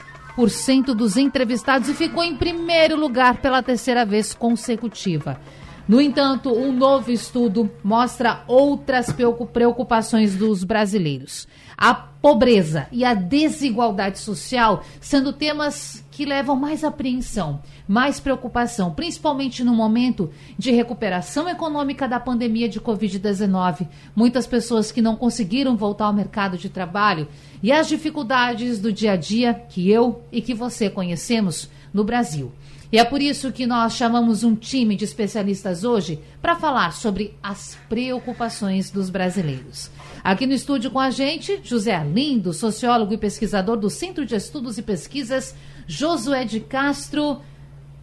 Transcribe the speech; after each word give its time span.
dos 0.96 1.18
entrevistados 1.18 1.90
e 1.90 1.96
ficou 1.96 2.24
em 2.24 2.36
primeiro 2.36 2.96
lugar 2.96 3.38
pela 3.38 3.64
terceira 3.64 4.06
vez 4.06 4.32
consecutiva. 4.36 5.40
No 5.88 6.00
entanto, 6.00 6.54
um 6.54 6.72
novo 6.72 7.12
estudo 7.12 7.70
mostra 7.84 8.44
outras 8.48 9.12
preocupações 9.52 10.36
dos 10.36 10.64
brasileiros. 10.64 11.48
A 11.78 11.94
pobreza 11.94 12.88
e 12.92 13.04
a 13.04 13.14
desigualdade 13.14 14.20
social 14.20 14.84
sendo 15.02 15.34
temas 15.34 16.04
que 16.10 16.26
levam 16.26 16.56
mais 16.56 16.84
apreensão, 16.84 17.62
mais 17.88 18.20
preocupação, 18.20 18.94
principalmente 18.94 19.64
no 19.64 19.74
momento 19.74 20.30
de 20.58 20.72
recuperação 20.72 21.50
econômica 21.50 22.08
da 22.08 22.20
pandemia 22.20 22.70
de 22.70 22.80
Covid-19. 22.80 23.88
Muitas 24.16 24.48
pessoas 24.48 24.92
que 24.92 25.02
não 25.02 25.16
conseguiram 25.16 25.76
voltar 25.76 26.06
ao 26.06 26.14
mercado 26.14 26.58
de 26.58 26.70
trabalho 26.70 27.28
e 27.62 27.72
as 27.72 27.88
dificuldades 27.88 28.80
do 28.80 28.94
dia 28.94 29.14
a 29.14 29.16
dia 29.18 29.54
que 29.54 29.90
eu 29.90 30.24
e 30.32 30.42
que 30.42 30.54
você 30.54 30.90
conhecemos 30.90 31.70
no 31.94 32.04
Brasil. 32.04 32.52
E 32.94 33.00
é 33.00 33.04
por 33.04 33.24
isso 33.24 33.52
que 33.52 33.66
nós 33.66 33.94
chamamos 33.94 34.44
um 34.44 34.56
time 34.56 34.96
de 34.96 35.04
especialistas 35.04 35.84
hoje 35.84 36.20
para 36.40 36.56
falar 36.56 36.94
sobre 36.94 37.36
as 37.42 37.76
preocupações 37.90 38.92
dos 38.92 39.10
brasileiros. 39.10 39.90
Aqui 40.24 40.46
no 40.46 40.54
estúdio 40.54 40.92
com 40.92 41.00
a 41.00 41.10
gente, 41.10 41.60
José 41.64 42.04
Lindo, 42.04 42.54
sociólogo 42.54 43.12
e 43.12 43.18
pesquisador 43.18 43.78
do 43.78 43.90
Centro 43.90 44.28
de 44.28 44.36
Estudos 44.36 44.78
e 44.78 44.84
Pesquisas, 44.84 45.56
Josué 45.88 46.46
de 46.46 46.60
Castro. 46.60 47.42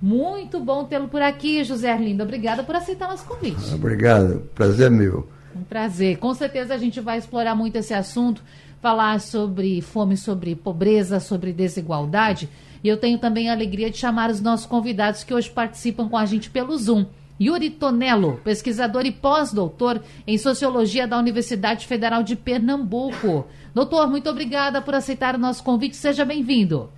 Muito 0.02 0.58
bom 0.58 0.82
tê-lo 0.82 1.06
por 1.06 1.22
aqui, 1.22 1.62
José 1.62 1.96
Lindo. 1.96 2.24
Obrigada 2.24 2.64
por 2.64 2.74
aceitar 2.74 3.06
nosso 3.06 3.26
convite. 3.26 3.72
Obrigado, 3.72 4.40
prazer 4.56 4.90
meu. 4.90 5.28
Um 5.54 5.62
prazer. 5.62 6.18
Com 6.18 6.34
certeza 6.34 6.74
a 6.74 6.78
gente 6.78 7.00
vai 7.00 7.16
explorar 7.16 7.54
muito 7.54 7.76
esse 7.76 7.94
assunto, 7.94 8.42
falar 8.82 9.20
sobre 9.20 9.80
fome, 9.82 10.16
sobre 10.16 10.56
pobreza, 10.56 11.20
sobre 11.20 11.52
desigualdade. 11.52 12.48
E 12.82 12.88
eu 12.88 12.96
tenho 12.96 13.18
também 13.18 13.48
a 13.48 13.52
alegria 13.52 13.90
de 13.90 13.98
chamar 13.98 14.30
os 14.30 14.40
nossos 14.40 14.66
convidados 14.66 15.22
que 15.22 15.34
hoje 15.34 15.50
participam 15.50 16.08
com 16.08 16.16
a 16.16 16.24
gente 16.24 16.50
pelo 16.50 16.76
Zoom. 16.76 17.06
Yuri 17.40 17.70
Tonello, 17.70 18.38
pesquisador 18.44 19.06
e 19.06 19.10
pós-doutor 19.10 20.02
em 20.26 20.36
Sociologia 20.36 21.06
da 21.06 21.18
Universidade 21.18 21.86
Federal 21.86 22.22
de 22.22 22.36
Pernambuco. 22.36 23.46
Doutor, 23.74 24.08
muito 24.10 24.28
obrigada 24.28 24.82
por 24.82 24.94
aceitar 24.94 25.34
o 25.34 25.38
nosso 25.38 25.64
convite. 25.64 25.96
Seja 25.96 26.24
bem-vindo. 26.24 26.90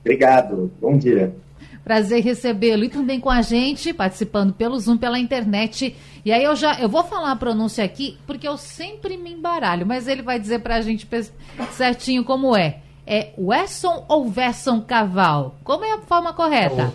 Obrigado. 0.00 0.70
Bom 0.80 0.98
dia. 0.98 1.34
Prazer 1.82 2.22
recebê-lo. 2.22 2.84
E 2.84 2.90
também 2.90 3.18
com 3.18 3.30
a 3.30 3.40
gente, 3.40 3.92
participando 3.94 4.52
pelo 4.52 4.78
Zoom, 4.78 4.98
pela 4.98 5.18
internet. 5.18 5.96
E 6.22 6.30
aí 6.30 6.44
eu 6.44 6.54
já 6.54 6.78
eu 6.78 6.88
vou 6.88 7.02
falar 7.04 7.32
a 7.32 7.36
pronúncia 7.36 7.82
aqui, 7.82 8.18
porque 8.26 8.46
eu 8.46 8.58
sempre 8.58 9.16
me 9.16 9.32
embaralho, 9.32 9.86
mas 9.86 10.06
ele 10.08 10.20
vai 10.20 10.38
dizer 10.38 10.60
para 10.60 10.76
a 10.76 10.80
gente 10.82 11.08
certinho 11.72 12.22
como 12.22 12.54
é. 12.54 12.80
É 13.12 13.32
Wesson 13.36 14.04
ou 14.08 14.28
Verson 14.28 14.82
Caval? 14.82 15.56
Como 15.64 15.84
é 15.84 15.94
a 15.94 15.98
forma 15.98 16.32
correta? 16.32 16.94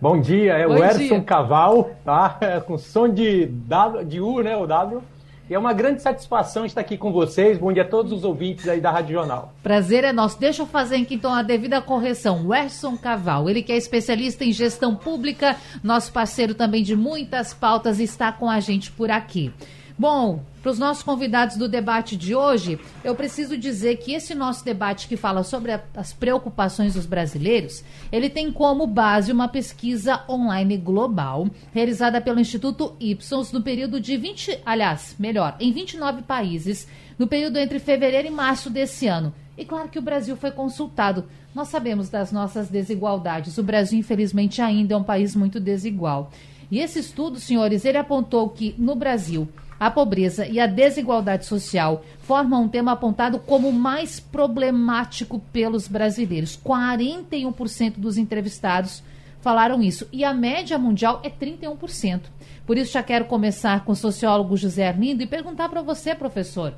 Bom 0.00 0.20
dia, 0.20 0.52
é 0.52 0.64
Bom 0.64 0.74
Werson 0.74 1.20
Caval, 1.24 1.90
tá? 2.04 2.36
É, 2.40 2.60
com 2.60 2.78
som 2.78 3.08
de, 3.08 3.46
w, 3.46 4.04
de 4.04 4.20
U, 4.20 4.40
né? 4.44 4.56
O 4.56 4.64
W. 4.64 5.02
E 5.50 5.54
é 5.54 5.58
uma 5.58 5.72
grande 5.72 6.02
satisfação 6.02 6.64
estar 6.64 6.82
aqui 6.82 6.96
com 6.96 7.10
vocês. 7.10 7.58
Bom 7.58 7.72
dia 7.72 7.82
a 7.82 7.88
todos 7.88 8.12
os 8.12 8.22
ouvintes 8.22 8.68
aí 8.68 8.80
da 8.80 8.92
Rádio 8.92 9.14
Jornal. 9.14 9.52
Prazer 9.60 10.04
é 10.04 10.12
nosso. 10.12 10.38
Deixa 10.38 10.62
eu 10.62 10.66
fazer 10.66 10.94
aqui 10.94 11.16
então 11.16 11.34
a 11.34 11.42
devida 11.42 11.82
correção. 11.82 12.46
Werson 12.46 12.96
Caval, 12.96 13.50
ele 13.50 13.64
que 13.64 13.72
é 13.72 13.76
especialista 13.76 14.44
em 14.44 14.52
gestão 14.52 14.94
pública, 14.94 15.56
nosso 15.82 16.12
parceiro 16.12 16.54
também 16.54 16.84
de 16.84 16.94
muitas 16.94 17.52
pautas, 17.52 17.98
está 17.98 18.30
com 18.30 18.48
a 18.48 18.60
gente 18.60 18.92
por 18.92 19.10
aqui. 19.10 19.52
Bom, 19.98 20.44
para 20.62 20.70
os 20.70 20.78
nossos 20.78 21.02
convidados 21.02 21.56
do 21.56 21.68
debate 21.68 22.16
de 22.16 22.32
hoje, 22.32 22.78
eu 23.02 23.16
preciso 23.16 23.58
dizer 23.58 23.96
que 23.96 24.12
esse 24.12 24.32
nosso 24.32 24.64
debate 24.64 25.08
que 25.08 25.16
fala 25.16 25.42
sobre 25.42 25.72
a, 25.72 25.82
as 25.96 26.12
preocupações 26.12 26.94
dos 26.94 27.04
brasileiros, 27.04 27.82
ele 28.12 28.30
tem 28.30 28.52
como 28.52 28.86
base 28.86 29.32
uma 29.32 29.48
pesquisa 29.48 30.22
online 30.28 30.76
global 30.76 31.48
realizada 31.72 32.20
pelo 32.20 32.38
Instituto 32.38 32.94
Ipsos 33.00 33.50
no 33.50 33.60
período 33.60 34.00
de 34.00 34.16
20, 34.16 34.60
aliás, 34.64 35.16
melhor, 35.18 35.56
em 35.58 35.72
29 35.72 36.22
países, 36.22 36.86
no 37.18 37.26
período 37.26 37.58
entre 37.58 37.80
fevereiro 37.80 38.28
e 38.28 38.30
março 38.30 38.70
desse 38.70 39.08
ano. 39.08 39.34
E 39.56 39.64
claro 39.64 39.88
que 39.88 39.98
o 39.98 40.02
Brasil 40.02 40.36
foi 40.36 40.52
consultado. 40.52 41.24
Nós 41.52 41.66
sabemos 41.66 42.08
das 42.08 42.30
nossas 42.30 42.68
desigualdades. 42.68 43.58
O 43.58 43.64
Brasil, 43.64 43.98
infelizmente, 43.98 44.62
ainda 44.62 44.94
é 44.94 44.96
um 44.96 45.02
país 45.02 45.34
muito 45.34 45.58
desigual. 45.58 46.30
E 46.70 46.78
esse 46.80 46.98
estudo, 46.98 47.38
senhores, 47.40 47.84
ele 47.84 47.98
apontou 47.98 48.48
que 48.48 48.74
no 48.78 48.94
Brasil 48.94 49.48
a 49.80 49.90
pobreza 49.90 50.46
e 50.46 50.58
a 50.58 50.66
desigualdade 50.66 51.46
social 51.46 52.04
formam 52.20 52.64
um 52.64 52.68
tema 52.68 52.92
apontado 52.92 53.38
como 53.38 53.72
mais 53.72 54.18
problemático 54.18 55.38
pelos 55.52 55.86
brasileiros. 55.86 56.58
41% 56.58 57.94
dos 57.96 58.18
entrevistados 58.18 59.02
falaram 59.40 59.82
isso. 59.82 60.06
E 60.12 60.24
a 60.24 60.34
média 60.34 60.78
mundial 60.78 61.20
é 61.22 61.30
31%. 61.30 62.22
Por 62.66 62.76
isso, 62.76 62.92
já 62.92 63.02
quero 63.02 63.26
começar 63.26 63.84
com 63.84 63.92
o 63.92 63.96
sociólogo 63.96 64.56
José 64.56 64.88
Arlindo 64.88 65.22
e 65.22 65.26
perguntar 65.26 65.68
para 65.68 65.80
você, 65.80 66.14
professor, 66.14 66.74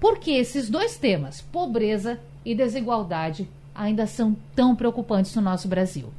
por 0.00 0.18
que 0.18 0.30
esses 0.30 0.70
dois 0.70 0.96
temas, 0.96 1.40
pobreza 1.40 2.20
e 2.44 2.54
desigualdade, 2.54 3.48
ainda 3.74 4.06
são 4.06 4.36
tão 4.54 4.76
preocupantes 4.76 5.34
no 5.34 5.42
nosso 5.42 5.66
Brasil? 5.66 6.10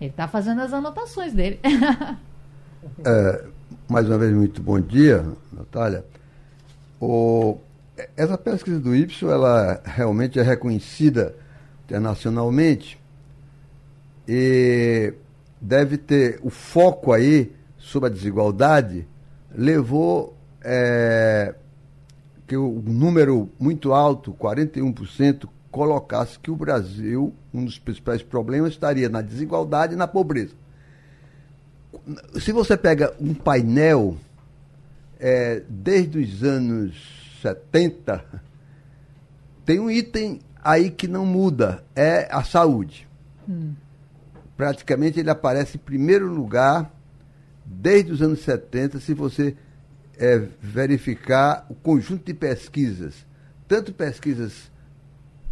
Ele 0.00 0.10
está 0.10 0.28
fazendo 0.28 0.60
as 0.60 0.72
anotações 0.72 1.32
dele. 1.32 1.58
é, 3.04 3.44
mais 3.88 4.08
uma 4.08 4.18
vez, 4.18 4.32
muito 4.32 4.62
bom 4.62 4.80
dia, 4.80 5.24
Natália. 5.52 6.04
O, 7.00 7.58
essa 8.16 8.36
pesquisa 8.36 8.78
do 8.78 8.94
Y, 8.94 9.30
ela 9.30 9.80
realmente 9.84 10.38
é 10.38 10.42
reconhecida 10.42 11.34
internacionalmente 11.84 12.98
e 14.28 15.14
deve 15.60 15.96
ter 15.96 16.40
o 16.42 16.50
foco 16.50 17.12
aí 17.12 17.54
sobre 17.78 18.08
a 18.08 18.12
desigualdade 18.12 19.06
levou 19.56 20.36
é, 20.62 21.54
que 22.46 22.56
o 22.56 22.82
número 22.84 23.48
muito 23.58 23.92
alto, 23.92 24.32
41%, 24.34 25.48
colocasse 25.70 26.38
que 26.38 26.50
o 26.50 26.56
Brasil, 26.56 27.32
um 27.56 27.64
dos 27.64 27.78
principais 27.78 28.22
problemas, 28.22 28.72
estaria 28.72 29.08
na 29.08 29.22
desigualdade 29.22 29.94
e 29.94 29.96
na 29.96 30.06
pobreza 30.06 30.54
se 32.38 32.52
você 32.52 32.76
pega 32.76 33.14
um 33.20 33.34
painel 33.34 34.16
é, 35.18 35.62
desde 35.68 36.18
os 36.18 36.42
anos 36.42 37.38
70, 37.42 38.24
tem 39.64 39.80
um 39.80 39.90
item 39.90 40.40
aí 40.62 40.90
que 40.90 41.08
não 41.08 41.24
muda, 41.24 41.84
é 41.94 42.28
a 42.30 42.42
saúde. 42.44 43.08
Hum. 43.48 43.74
Praticamente 44.56 45.20
ele 45.20 45.30
aparece 45.30 45.76
em 45.76 45.80
primeiro 45.80 46.32
lugar 46.32 46.92
desde 47.64 48.12
os 48.12 48.22
anos 48.22 48.40
70, 48.40 49.00
se 49.00 49.12
você 49.12 49.56
é, 50.16 50.38
verificar 50.60 51.66
o 51.68 51.74
conjunto 51.74 52.24
de 52.24 52.34
pesquisas, 52.34 53.26
tanto 53.66 53.92
pesquisas 53.92 54.70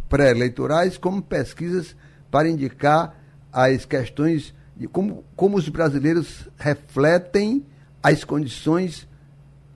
pré-eleitorais 0.09 0.97
como 0.97 1.21
pesquisas 1.21 1.95
para 2.29 2.49
indicar 2.49 3.15
as 3.51 3.85
questões 3.85 4.53
de 4.75 4.87
como, 4.87 5.23
como 5.35 5.57
os 5.57 5.69
brasileiros 5.69 6.49
refletem 6.57 7.65
as 8.03 8.23
condições 8.23 9.07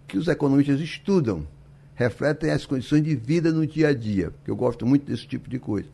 que 0.08 0.18
os 0.18 0.28
economistas 0.28 0.80
estudam, 0.82 1.48
refletem 1.96 2.52
as 2.52 2.66
condições 2.66 3.04
de 3.04 3.16
vida 3.16 3.52
no 3.52 3.66
dia 3.66 3.90
a 3.90 3.94
dia, 3.94 4.32
que 4.44 4.52
eu 4.52 4.56
gosto 4.56 4.86
muito 4.86 5.06
desse 5.06 5.28
tipo 5.28 5.50
de 5.50 5.60
coisa. 5.60 5.88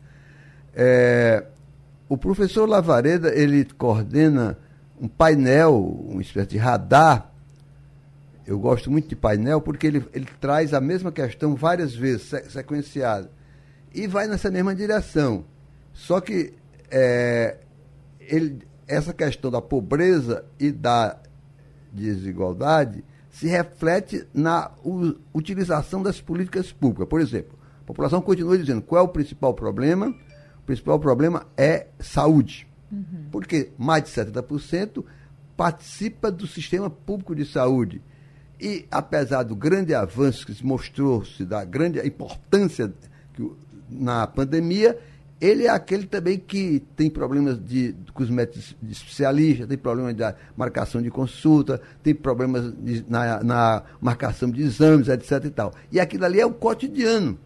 É, 0.74 1.44
o 2.08 2.16
professor 2.16 2.68
Lavareda, 2.68 3.34
ele 3.34 3.64
coordena 3.64 4.58
um 5.00 5.08
painel, 5.08 5.76
uma 6.08 6.22
espécie 6.22 6.50
de 6.50 6.58
radar. 6.58 7.32
Eu 8.46 8.58
gosto 8.58 8.90
muito 8.90 9.08
de 9.08 9.16
painel 9.16 9.60
porque 9.60 9.86
ele, 9.86 10.04
ele 10.12 10.28
traz 10.40 10.72
a 10.72 10.80
mesma 10.80 11.10
questão 11.10 11.54
várias 11.54 11.94
vezes, 11.94 12.32
sequenciada. 12.50 13.30
E 13.94 14.06
vai 14.06 14.26
nessa 14.26 14.50
mesma 14.50 14.74
direção. 14.74 15.44
Só 15.92 16.20
que 16.20 16.52
é, 16.90 17.58
ele, 18.20 18.58
essa 18.86 19.12
questão 19.12 19.50
da 19.50 19.62
pobreza 19.62 20.44
e 20.58 20.70
da 20.70 21.18
desigualdade 21.92 23.04
se 23.30 23.46
reflete 23.46 24.26
na 24.32 24.70
utilização 25.32 26.02
das 26.02 26.20
políticas 26.20 26.72
públicas. 26.72 27.08
Por 27.08 27.20
exemplo, 27.20 27.58
a 27.82 27.84
população 27.84 28.20
continua 28.20 28.56
dizendo 28.56 28.82
qual 28.82 29.02
é 29.02 29.04
o 29.04 29.08
principal 29.08 29.52
problema? 29.54 30.08
O 30.58 30.62
principal 30.66 30.98
problema 30.98 31.46
é 31.56 31.86
saúde. 32.00 32.66
Uhum. 32.90 33.26
Porque 33.30 33.70
mais 33.76 34.04
de 34.04 34.10
70% 34.10 35.04
participa 35.56 36.30
do 36.30 36.46
sistema 36.46 36.88
público 36.88 37.34
de 37.34 37.44
saúde. 37.44 38.02
E, 38.60 38.86
apesar 38.90 39.42
do 39.42 39.54
grande 39.54 39.94
avanço 39.94 40.46
que 40.46 40.54
se 40.54 40.64
mostrou-se, 40.64 41.44
da 41.44 41.64
grande 41.64 42.00
importância 42.06 42.92
que, 43.34 43.52
na 43.90 44.26
pandemia, 44.26 44.98
ele 45.40 45.66
é 45.66 45.68
aquele 45.70 46.06
também 46.06 46.38
que 46.38 46.82
tem 46.96 47.10
problemas 47.10 47.62
de, 47.62 47.94
com 48.14 48.22
os 48.22 48.30
médicos 48.30 48.74
especialistas, 48.90 49.66
tem 49.66 49.76
problemas 49.76 50.14
da 50.14 50.34
marcação 50.56 51.02
de 51.02 51.10
consulta, 51.10 51.80
tem 52.02 52.14
problemas 52.14 52.72
de, 52.78 53.04
na, 53.08 53.42
na, 53.44 53.82
marcação 54.00 54.50
de 54.50 54.62
exames, 54.62 55.08
etc. 55.08 55.44
E, 55.44 55.50
tal. 55.50 55.74
e 55.92 56.00
aquilo 56.00 56.24
ali 56.24 56.40
é 56.40 56.46
o 56.46 56.52
cotidiano. 56.52 57.38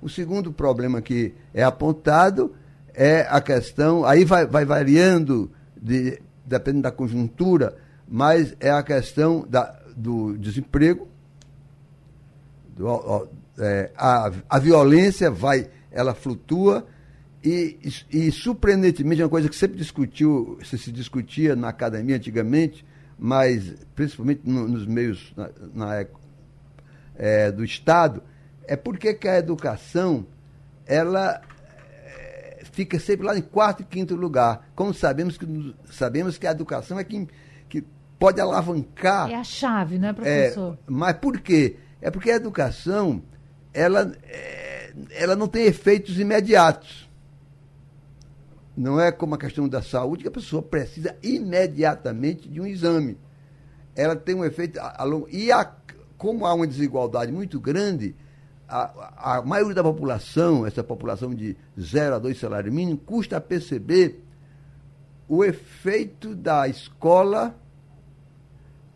O 0.00 0.08
segundo 0.08 0.52
problema 0.52 1.00
que 1.00 1.34
é 1.52 1.62
apontado 1.62 2.54
é 2.94 3.26
a 3.28 3.40
questão, 3.40 4.04
aí 4.04 4.24
vai, 4.24 4.46
vai 4.46 4.64
variando, 4.64 5.50
de, 5.80 6.20
dependendo 6.44 6.82
da 6.82 6.92
conjuntura, 6.92 7.76
mas 8.08 8.54
é 8.60 8.70
a 8.70 8.82
questão 8.82 9.44
da, 9.48 9.76
do 9.96 10.36
desemprego, 10.38 11.08
do, 12.76 13.28
é, 13.58 13.90
a, 13.96 14.30
a 14.48 14.58
violência 14.58 15.30
vai, 15.30 15.68
ela 15.90 16.14
flutua, 16.14 16.86
e, 17.44 17.76
e, 18.10 18.30
surpreendentemente, 18.30 19.20
é 19.20 19.24
uma 19.24 19.30
coisa 19.30 19.48
que 19.48 19.56
sempre 19.56 19.76
discutiu, 19.76 20.58
se, 20.64 20.78
se 20.78 20.92
discutia 20.92 21.56
na 21.56 21.68
academia 21.68 22.16
antigamente, 22.16 22.84
mas 23.18 23.74
principalmente 23.94 24.42
no, 24.44 24.68
nos 24.68 24.86
meios 24.86 25.32
na, 25.36 25.50
na, 25.74 26.06
é, 27.16 27.50
do 27.50 27.64
Estado, 27.64 28.22
é 28.64 28.76
porque 28.76 29.12
que 29.14 29.26
a 29.26 29.38
educação 29.38 30.24
ela 30.86 31.42
é, 32.04 32.62
fica 32.70 32.98
sempre 33.00 33.26
lá 33.26 33.36
em 33.36 33.42
quarto 33.42 33.82
e 33.82 33.84
quinto 33.84 34.14
lugar. 34.14 34.68
Como 34.74 34.94
sabemos 34.94 35.36
que, 35.36 35.74
sabemos 35.90 36.38
que 36.38 36.46
a 36.46 36.52
educação 36.52 36.98
é 36.98 37.04
quem 37.04 37.28
que 37.68 37.84
pode 38.20 38.40
alavancar. 38.40 39.28
É 39.28 39.34
a 39.34 39.44
chave, 39.44 39.98
não 39.98 40.08
é, 40.08 40.12
professor? 40.12 40.74
É, 40.74 40.78
mas 40.86 41.16
por 41.16 41.40
quê? 41.40 41.76
É 42.00 42.08
porque 42.08 42.30
a 42.30 42.36
educação 42.36 43.20
ela, 43.72 44.12
é, 44.24 44.92
ela 45.10 45.36
não 45.36 45.48
tem 45.48 45.64
efeitos 45.64 46.18
imediatos. 46.18 47.10
Não 48.76 49.00
é 49.00 49.12
como 49.12 49.34
a 49.34 49.38
questão 49.38 49.68
da 49.68 49.82
saúde, 49.82 50.22
que 50.22 50.28
a 50.28 50.32
pessoa 50.32 50.62
precisa 50.62 51.16
imediatamente 51.22 52.48
de 52.48 52.60
um 52.60 52.66
exame. 52.66 53.18
Ela 53.94 54.16
tem 54.16 54.34
um 54.34 54.44
efeito 54.44 54.78
a, 54.80 55.04
longo. 55.04 55.28
E 55.30 55.52
a, 55.52 55.64
como 56.16 56.46
há 56.46 56.54
uma 56.54 56.66
desigualdade 56.66 57.30
muito 57.30 57.60
grande, 57.60 58.14
a, 58.66 59.36
a 59.36 59.42
maioria 59.42 59.74
da 59.74 59.82
população, 59.82 60.66
essa 60.66 60.82
população 60.82 61.34
de 61.34 61.56
0 61.78 62.14
a 62.14 62.18
2 62.18 62.38
salários 62.38 62.74
mínimos, 62.74 63.02
custa 63.04 63.36
a 63.36 63.40
perceber 63.40 64.24
o 65.28 65.44
efeito 65.44 66.34
da 66.34 66.66
escola 66.66 67.54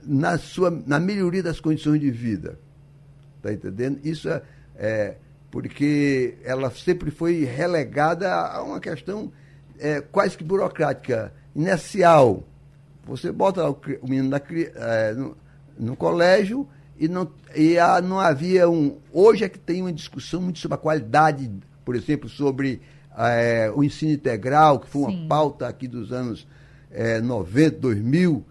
na, 0.03 0.39
sua, 0.39 0.71
na 0.71 0.99
melhoria 0.99 1.43
das 1.43 1.61
condições 1.61 2.01
de 2.01 2.11
vida. 2.11 2.59
Está 3.37 3.53
entendendo? 3.53 4.01
Isso 4.05 4.29
é, 4.29 4.43
é, 4.79 5.17
porque 5.51 6.37
ela 6.45 6.71
sempre 6.71 7.11
foi 7.11 7.45
relegada 7.45 8.35
a 8.35 8.63
uma 8.63 8.81
questão 8.81 9.33
é, 9.79 10.01
quase 10.01 10.37
que 10.37 10.45
burocrática, 10.45 11.33
inercial. 11.55 12.43
Você 13.07 13.31
bota 13.31 13.69
o, 13.69 13.79
o 14.03 14.09
menino 14.09 14.31
da, 14.31 14.41
é, 14.51 15.15
no, 15.15 15.37
no, 15.79 15.97
colégio 15.97 16.69
e, 16.99 17.09
não, 17.09 17.31
e 17.55 17.79
a, 17.79 18.01
não 18.01 18.19
havia 18.19 18.69
um. 18.69 18.99
Hoje 19.13 19.45
é 19.45 19.49
que 19.49 19.59
tem 19.59 19.81
uma 19.81 19.93
discussão 19.93 20.41
muito 20.41 20.59
sobre 20.59 20.75
a 20.75 20.79
qualidade, 20.79 21.51
por 21.85 21.95
exemplo, 21.95 22.29
sobre 22.29 22.83
é, 23.17 23.71
o 23.75 23.85
ensino 23.85 24.13
integral, 24.13 24.81
que 24.81 24.89
foi 24.89 25.03
uma 25.03 25.11
Sim. 25.13 25.29
pauta 25.29 25.69
aqui 25.69 25.87
dos 25.87 26.13
anos 26.13 26.47
é, 26.91 27.21
90, 27.21 27.79
2000. 27.79 28.45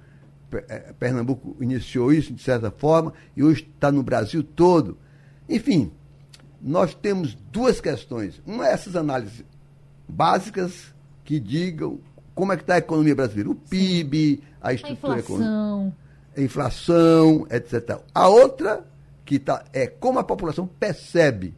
É, 0.70 0.94
Pernambuco 0.98 1.58
iniciou 1.60 2.14
isso 2.14 2.34
de 2.34 2.42
certa 2.42 2.72
forma 2.72 3.14
e 3.36 3.44
hoje 3.44 3.68
está 3.76 3.92
no 3.92 4.02
Brasil 4.02 4.42
todo. 4.42 4.98
Enfim, 5.50 5.92
nós 6.66 6.96
temos 6.96 7.36
duas 7.52 7.80
questões. 7.80 8.42
Uma 8.44 8.68
é 8.68 8.72
essas 8.74 8.96
análises 8.96 9.46
básicas 10.10 10.96
que 11.24 11.40
digam 11.40 12.00
como 12.34 12.52
é 12.52 12.58
que 12.58 12.64
está 12.64 12.74
a 12.74 12.80
economia 12.80 13.14
brasileira, 13.14 13.52
o 13.52 13.56
PIB, 13.56 14.42
a 14.60 14.74
estrutura 14.74 15.14
a 15.14 15.20
econômica, 15.20 15.96
a 16.36 16.42
inflação, 16.42 17.46
etc. 17.52 18.00
A 18.14 18.28
outra 18.28 18.84
que 19.24 19.38
tá, 19.38 19.64
é 19.72 19.86
como 19.86 20.18
a 20.18 20.24
população 20.24 20.66
percebe, 20.66 21.54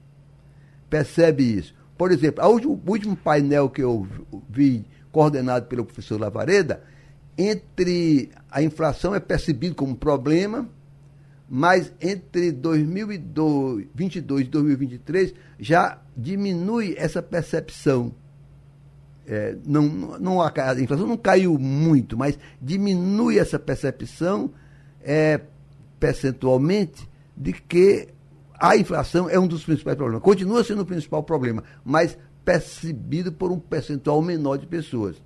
percebe 0.90 1.58
isso. 1.58 1.74
Por 1.98 2.12
exemplo, 2.12 2.46
último, 2.46 2.82
o 2.86 2.92
último 2.92 3.16
painel 3.16 3.70
que 3.70 3.82
eu 3.82 4.06
vi 4.50 4.86
coordenado 5.10 5.68
pelo 5.68 5.86
professor 5.86 6.20
Lavareda, 6.20 6.84
entre 7.38 8.30
a 8.52 8.62
inflação 8.62 9.16
é 9.16 9.22
percebido 9.22 9.74
como 9.74 9.94
um 9.94 9.96
problema, 9.96 10.70
mas 11.50 11.94
entre 12.02 12.52
2022 12.52 14.46
e 14.46 14.50
2023 14.50 15.34
já 15.60 16.02
diminui 16.16 16.96
essa 16.98 17.22
percepção 17.22 18.14
é, 19.28 19.58
não, 19.66 19.84
não, 20.18 20.42
a, 20.42 20.52
inflação 20.80 21.06
não 21.06 21.18
caiu 21.18 21.60
muito, 21.60 22.18
mas 22.18 22.40
diminui 22.62 23.38
essa 23.38 23.60
percepção 23.60 24.52
é, 25.02 25.42
percentualmente 26.00 27.10
de 27.36 27.52
que 27.52 28.08
a 28.54 28.78
inflação 28.78 29.30
é 29.30 29.38
um 29.38 29.46
dos 29.46 29.66
principais 29.66 29.98
problemas. 29.98 30.24
Continua 30.24 30.64
sendo 30.64 30.84
o 30.84 30.86
principal 30.86 31.22
problema, 31.24 31.62
mas 31.84 32.18
percebido 32.46 33.30
por 33.32 33.52
um 33.52 33.60
percentual 33.60 34.22
menor 34.22 34.58
de 34.58 34.66
pessoas. 34.66 35.22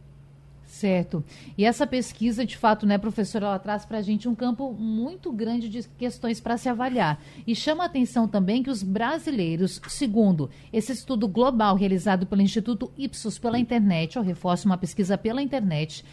Certo. 0.81 1.23
E 1.55 1.63
essa 1.63 1.85
pesquisa, 1.85 2.43
de 2.43 2.57
fato, 2.57 2.87
né, 2.87 2.97
professora, 2.97 3.45
ela 3.45 3.59
traz 3.59 3.85
para 3.85 3.99
a 3.99 4.01
gente 4.01 4.27
um 4.27 4.33
campo 4.33 4.73
muito 4.73 5.31
grande 5.31 5.69
de 5.69 5.87
questões 5.89 6.39
para 6.39 6.57
se 6.57 6.67
avaliar. 6.67 7.21
E 7.45 7.55
chama 7.55 7.83
a 7.83 7.85
atenção 7.85 8.27
também 8.27 8.63
que 8.63 8.69
os 8.71 8.81
brasileiros, 8.81 9.79
segundo 9.87 10.49
esse 10.73 10.91
estudo 10.91 11.27
global 11.27 11.75
realizado 11.75 12.25
pelo 12.25 12.41
Instituto 12.41 12.91
Ipsos 12.97 13.37
pela 13.37 13.59
internet, 13.59 14.15
eu 14.15 14.23
reforço 14.23 14.65
uma 14.65 14.75
pesquisa 14.75 15.19
pela 15.19 15.39
internet, 15.39 16.03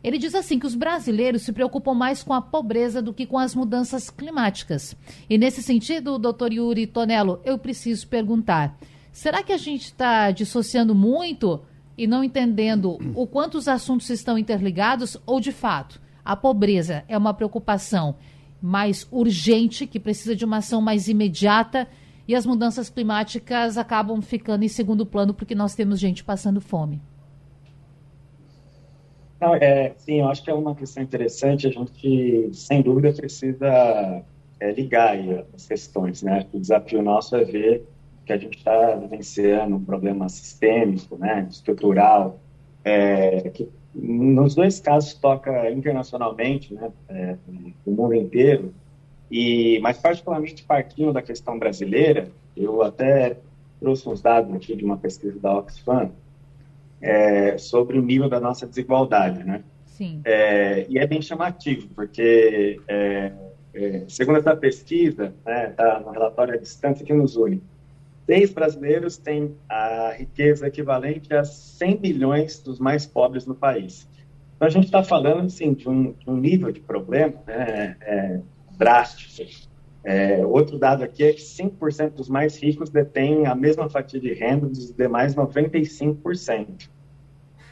ele 0.00 0.16
diz 0.16 0.32
assim 0.36 0.60
que 0.60 0.66
os 0.66 0.76
brasileiros 0.76 1.42
se 1.42 1.52
preocupam 1.52 1.94
mais 1.94 2.22
com 2.22 2.34
a 2.34 2.40
pobreza 2.40 3.02
do 3.02 3.12
que 3.12 3.26
com 3.26 3.36
as 3.36 3.52
mudanças 3.52 4.10
climáticas. 4.10 4.96
E 5.28 5.36
nesse 5.36 5.60
sentido, 5.60 6.20
doutor 6.20 6.52
Yuri 6.52 6.86
Tonello, 6.86 7.40
eu 7.44 7.58
preciso 7.58 8.06
perguntar: 8.06 8.78
será 9.10 9.42
que 9.42 9.52
a 9.52 9.56
gente 9.56 9.86
está 9.86 10.30
dissociando 10.30 10.94
muito? 10.94 11.60
E 11.96 12.06
não 12.06 12.24
entendendo 12.24 12.98
o 13.14 13.26
quanto 13.26 13.56
os 13.56 13.68
assuntos 13.68 14.10
estão 14.10 14.36
interligados 14.36 15.16
ou, 15.26 15.40
de 15.40 15.52
fato, 15.52 16.00
a 16.24 16.34
pobreza 16.34 17.04
é 17.08 17.16
uma 17.16 17.34
preocupação 17.34 18.16
mais 18.60 19.06
urgente, 19.10 19.86
que 19.86 20.00
precisa 20.00 20.34
de 20.34 20.44
uma 20.44 20.56
ação 20.56 20.80
mais 20.80 21.06
imediata 21.06 21.86
e 22.26 22.34
as 22.34 22.46
mudanças 22.46 22.88
climáticas 22.88 23.76
acabam 23.76 24.20
ficando 24.22 24.64
em 24.64 24.68
segundo 24.68 25.04
plano 25.04 25.34
porque 25.34 25.54
nós 25.54 25.74
temos 25.74 26.00
gente 26.00 26.24
passando 26.24 26.60
fome. 26.60 27.00
É, 29.60 29.92
sim, 29.98 30.20
eu 30.20 30.28
acho 30.28 30.42
que 30.42 30.50
é 30.50 30.54
uma 30.54 30.74
questão 30.74 31.02
interessante. 31.02 31.66
A 31.66 31.70
gente, 31.70 32.48
sem 32.54 32.80
dúvida, 32.80 33.12
precisa 33.12 34.24
é, 34.58 34.72
ligar 34.72 35.18
as 35.54 35.66
questões. 35.66 36.22
Né? 36.22 36.46
O 36.52 36.58
desafio 36.58 37.02
nosso 37.02 37.36
é 37.36 37.44
ver 37.44 37.84
que 38.24 38.32
a 38.32 38.36
gente 38.36 38.58
está 38.58 38.94
vivenciando 38.94 39.76
um 39.76 39.84
problema 39.84 40.28
sistêmico, 40.28 41.16
né, 41.16 41.46
estrutural, 41.50 42.40
é, 42.84 43.50
que 43.50 43.68
nos 43.94 44.54
dois 44.54 44.80
casos 44.80 45.14
toca 45.14 45.70
internacionalmente, 45.70 46.74
né, 46.74 46.90
é, 47.08 47.36
no 47.86 47.92
mundo 47.92 48.14
inteiro, 48.14 48.74
e 49.30 49.78
mais 49.80 49.98
particularmente 49.98 50.64
partindo 50.64 51.12
da 51.12 51.22
questão 51.22 51.58
brasileira, 51.58 52.28
eu 52.56 52.82
até 52.82 53.36
trouxe 53.80 54.08
uns 54.08 54.20
dados 54.20 54.54
aqui 54.54 54.74
de 54.74 54.84
uma 54.84 54.96
pesquisa 54.96 55.38
da 55.38 55.56
Oxfam 55.56 56.10
é, 57.00 57.58
sobre 57.58 57.98
o 57.98 58.02
nível 58.02 58.28
da 58.28 58.40
nossa 58.40 58.66
desigualdade, 58.66 59.44
né? 59.44 59.62
Sim. 59.86 60.20
É, 60.24 60.86
e 60.88 60.98
é 60.98 61.06
bem 61.06 61.22
chamativo, 61.22 61.88
porque 61.94 62.80
é, 62.88 63.32
é, 63.74 64.04
segundo 64.08 64.38
essa 64.38 64.56
pesquisa, 64.56 65.34
né, 65.44 65.66
tá 65.76 66.00
no 66.00 66.10
relatório 66.10 66.54
à 66.54 66.56
distância 66.56 67.04
que 67.04 67.12
nos 67.12 67.36
une, 67.36 67.62
seis 68.26 68.52
brasileiros 68.52 69.16
têm 69.16 69.54
a 69.68 70.14
riqueza 70.16 70.66
equivalente 70.66 71.32
a 71.34 71.44
100 71.44 71.96
bilhões 71.96 72.60
dos 72.60 72.78
mais 72.78 73.06
pobres 73.06 73.46
no 73.46 73.54
país. 73.54 74.08
Então, 74.56 74.68
a 74.68 74.70
gente 74.70 74.86
está 74.86 75.02
falando 75.02 75.46
assim, 75.46 75.72
de, 75.74 75.88
um, 75.88 76.12
de 76.12 76.30
um, 76.30 76.36
nível 76.36 76.70
de 76.72 76.80
problema 76.80 77.34
né, 77.46 77.96
é, 78.00 78.40
drástico. 78.78 79.68
É, 80.04 80.44
outro 80.44 80.78
dado 80.78 81.02
aqui 81.02 81.24
é 81.24 81.32
que 81.32 81.40
5% 81.40 82.10
dos 82.10 82.28
mais 82.28 82.56
ricos 82.62 82.90
detêm 82.90 83.46
a 83.46 83.54
mesma 83.54 83.88
fatia 83.88 84.20
de 84.20 84.32
renda 84.32 84.66
dos 84.66 84.92
demais 84.92 85.34
95%. 85.34 86.88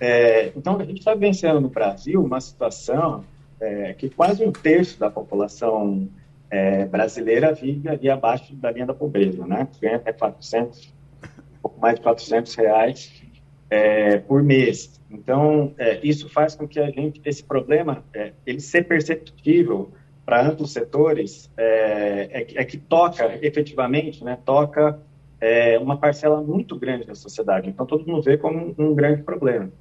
É, 0.01 0.53
então, 0.57 0.79
a 0.79 0.85
gente 0.85 0.99
está 0.99 1.15
vivenciando 1.15 1.61
no 1.61 1.69
Brasil 1.69 2.23
uma 2.23 2.41
situação 2.41 3.25
é, 3.61 3.93
que 3.93 4.11
quase 4.11 4.45
um 4.45 4.51
terço 4.51 4.99
da 4.99 5.09
população 5.09 6.09
é, 6.53 6.85
brasileira 6.85 7.55
vive 7.55 7.89
ali 7.89 8.11
abaixo 8.11 8.55
da 8.55 8.71
linha 8.71 8.85
da 8.85 8.93
pobreza, 8.93 9.47
né? 9.47 9.67
Ganha 9.81 9.97
até 9.97 10.13
400, 10.13 10.93
um 11.23 11.63
pouco 11.63 11.81
mais 11.81 11.95
de 11.95 12.03
400 12.03 12.55
reais 12.55 13.23
é, 13.71 14.19
por 14.19 14.43
mês. 14.43 15.01
Então, 15.11 15.73
é, 15.79 15.99
isso 16.03 16.29
faz 16.29 16.55
com 16.55 16.69
que 16.69 16.79
a 16.79 16.91
gente, 16.91 17.23
esse 17.25 17.43
problema, 17.43 18.05
é, 18.13 18.35
ele 18.45 18.61
ser 18.61 18.83
perceptível 18.83 19.91
para 20.27 20.47
amplos 20.47 20.73
setores, 20.75 21.51
é, 21.57 22.29
é, 22.31 22.47
é, 22.61 22.65
que 22.67 22.77
toca 22.77 23.39
efetivamente, 23.41 24.23
né, 24.23 24.39
toca 24.45 25.01
é, 25.41 25.79
uma 25.79 25.97
parcela 25.97 26.43
muito 26.43 26.79
grande 26.79 27.07
da 27.07 27.15
sociedade. 27.15 27.71
Então, 27.71 27.87
todo 27.87 28.07
mundo 28.07 28.23
vê 28.23 28.37
como 28.37 28.59
um, 28.59 28.91
um 28.91 28.95
grande 28.95 29.23
problema. 29.23 29.73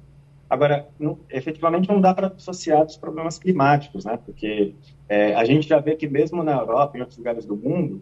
Agora, 0.48 0.86
não, 0.98 1.18
efetivamente 1.30 1.86
não 1.88 2.00
dá 2.00 2.14
para 2.14 2.28
associar 2.28 2.84
os 2.84 2.96
problemas 2.96 3.38
climáticos, 3.38 4.06
né, 4.06 4.18
porque 4.24 4.74
é, 5.12 5.34
a 5.34 5.44
gente 5.44 5.68
já 5.68 5.78
vê 5.78 5.94
que 5.94 6.08
mesmo 6.08 6.42
na 6.42 6.52
Europa 6.52 6.96
e 6.96 6.98
em 6.98 7.00
outros 7.02 7.18
lugares 7.18 7.44
do 7.44 7.54
mundo, 7.54 8.00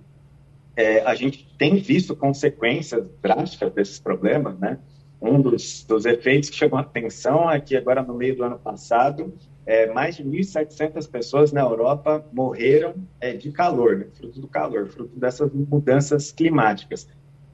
é, 0.77 1.01
a 1.01 1.13
gente 1.13 1.45
tem 1.59 1.75
visto 1.75 2.15
consequências 2.15 3.05
drásticas 3.21 3.73
desses 3.73 3.99
problemas, 3.99 4.57
né, 4.61 4.79
um 5.21 5.41
dos, 5.41 5.83
dos 5.83 6.07
efeitos 6.07 6.49
que 6.49 6.57
chamou 6.57 6.79
a 6.79 6.83
atenção 6.83 7.51
é 7.51 7.59
que 7.59 7.77
agora 7.77 8.01
no 8.01 8.15
meio 8.15 8.37
do 8.37 8.45
ano 8.45 8.61
passado 8.61 9.35
é, 9.67 9.93
mais 9.93 10.19
de 10.19 10.25
1.700 10.25 11.11
pessoas 11.11 11.53
na 11.53 11.63
Europa 11.63 12.25
morreram 12.33 12.95
é, 13.21 13.33
de 13.33 13.51
calor, 13.51 13.97
né, 13.97 14.07
fruto 14.15 14.41
do 14.41 14.47
calor, 14.47 14.87
fruto 14.87 15.19
dessas 15.19 15.51
mudanças 15.53 16.31
climáticas. 16.31 17.09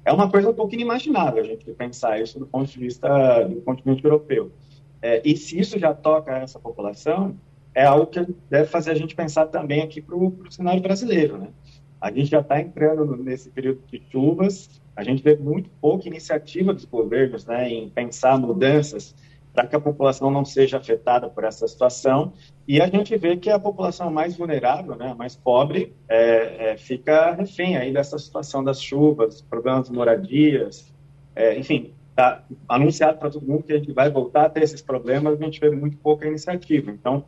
É 0.05 0.13
uma 0.13 0.31
coisa 0.31 0.51
um 0.51 0.55
pouco 0.55 0.75
inimaginável 0.75 1.43
a 1.43 1.47
gente 1.47 1.65
pensar 1.73 2.21
isso 2.21 2.39
do 2.39 2.47
ponto 2.47 2.71
de 2.71 2.79
vista 2.79 3.09
do 3.45 3.63
continente 3.63 4.05
europeu. 4.05 4.53
É, 5.01 5.23
e 5.25 5.35
se 5.35 5.59
isso 5.59 5.79
já 5.79 5.95
toca 5.95 6.37
essa 6.37 6.59
população, 6.59 7.35
é 7.77 7.85
algo 7.85 8.07
que 8.07 8.27
deve 8.49 8.71
fazer 8.71 8.93
a 8.93 8.95
gente 8.95 9.15
pensar 9.15 9.49
também 9.49 9.83
aqui 9.83 10.01
para 10.01 10.17
o 10.17 10.35
cenário 10.49 10.81
brasileiro. 10.81 11.37
Né? 11.37 11.49
A 12.01 12.11
gente 12.11 12.31
já 12.31 12.41
está 12.41 12.59
entrando 12.59 13.15
nesse 13.19 13.51
período 13.51 13.83
de 13.87 14.03
chuvas, 14.11 14.81
a 14.97 15.05
gente 15.05 15.23
vê 15.23 15.37
muito 15.37 15.69
pouca 15.79 16.09
iniciativa 16.09 16.73
dos 16.73 16.87
governos 16.87 17.45
né, 17.45 17.69
em 17.69 17.91
pensar 17.91 18.39
mudanças 18.39 19.15
para 19.53 19.67
que 19.67 19.77
a 19.77 19.81
população 19.81 20.31
não 20.31 20.43
seja 20.43 20.79
afetada 20.79 21.29
por 21.29 21.45
essa 21.45 21.69
situação. 21.69 22.33
E 22.67 22.81
a 22.81 22.87
gente 22.87 23.15
vê 23.19 23.37
que 23.37 23.51
a 23.51 23.59
população 23.59 24.11
mais 24.11 24.39
vulnerável, 24.39 24.97
né, 24.97 25.13
mais 25.13 25.37
pobre, 25.37 25.95
é, 26.09 26.71
é, 26.71 26.77
fica 26.79 27.33
refém 27.33 27.77
aí 27.77 27.93
dessa 27.93 28.19
situação 28.19 28.65
das 28.65 28.81
chuvas, 28.81 29.43
problemas 29.43 29.89
de 29.89 29.95
moradias, 29.95 30.95
é, 31.35 31.59
enfim, 31.59 31.93
está 32.17 32.43
anunciado 32.67 33.19
para 33.19 33.29
todo 33.29 33.47
mundo 33.47 33.65
que 33.65 33.75
a 33.75 33.79
gente 33.79 33.93
vai 33.93 34.11
voltar 34.11 34.47
a 34.47 34.49
ter 34.49 34.63
esses 34.63 34.81
problemas, 34.81 35.39
a 35.39 35.45
gente 35.45 35.61
vê 35.61 35.71
muito 35.71 35.99
pouca 35.99 36.27
iniciativa. 36.27 36.91
Então, 36.91 37.25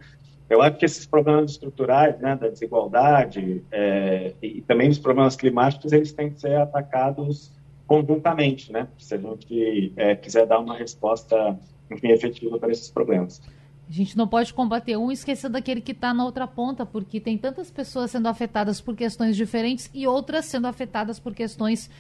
eu 0.49 0.63
acho 0.63 0.79
que 0.79 0.85
esses 0.85 1.07
problemas 1.07 1.53
estruturais, 1.53 2.19
né, 2.21 2.35
da 2.37 2.49
desigualdade 2.49 3.63
é, 3.71 4.33
e 4.43 4.63
também 4.63 4.89
os 4.89 4.99
problemas 4.99 5.37
climáticos, 5.37 5.93
eles 5.93 6.13
têm 6.13 6.31
que 6.31 6.41
ser 6.41 6.57
atacados 6.57 7.53
conjuntamente, 7.87 8.73
né, 8.73 8.89
se 8.99 9.15
a 9.15 9.19
gente 9.19 9.93
é, 9.97 10.15
quiser 10.15 10.47
dar 10.47 10.59
uma 10.59 10.77
resposta 10.77 11.59
enfim, 11.91 12.09
efetiva 12.09 12.59
para 12.59 12.71
esses 12.71 12.91
problemas. 12.91 13.41
A 13.89 13.93
gente 13.93 14.17
não 14.17 14.29
pode 14.29 14.53
combater 14.53 14.99
um 14.99 15.11
e 15.11 15.15
esquecer 15.15 15.49
daquele 15.49 15.81
que 15.81 15.93
está 15.93 16.13
na 16.13 16.23
outra 16.25 16.47
ponta, 16.47 16.85
porque 16.85 17.19
tem 17.19 17.39
tantas 17.39 17.71
pessoas 17.71 18.11
sendo 18.11 18.29
afetadas 18.29 18.83
por 18.83 18.95
questões 18.95 19.35
diferentes 19.35 19.91
e 19.95 20.07
outras 20.07 20.45
sendo 20.45 20.67
afetadas 20.67 21.19
por 21.19 21.35
questões 21.35 21.91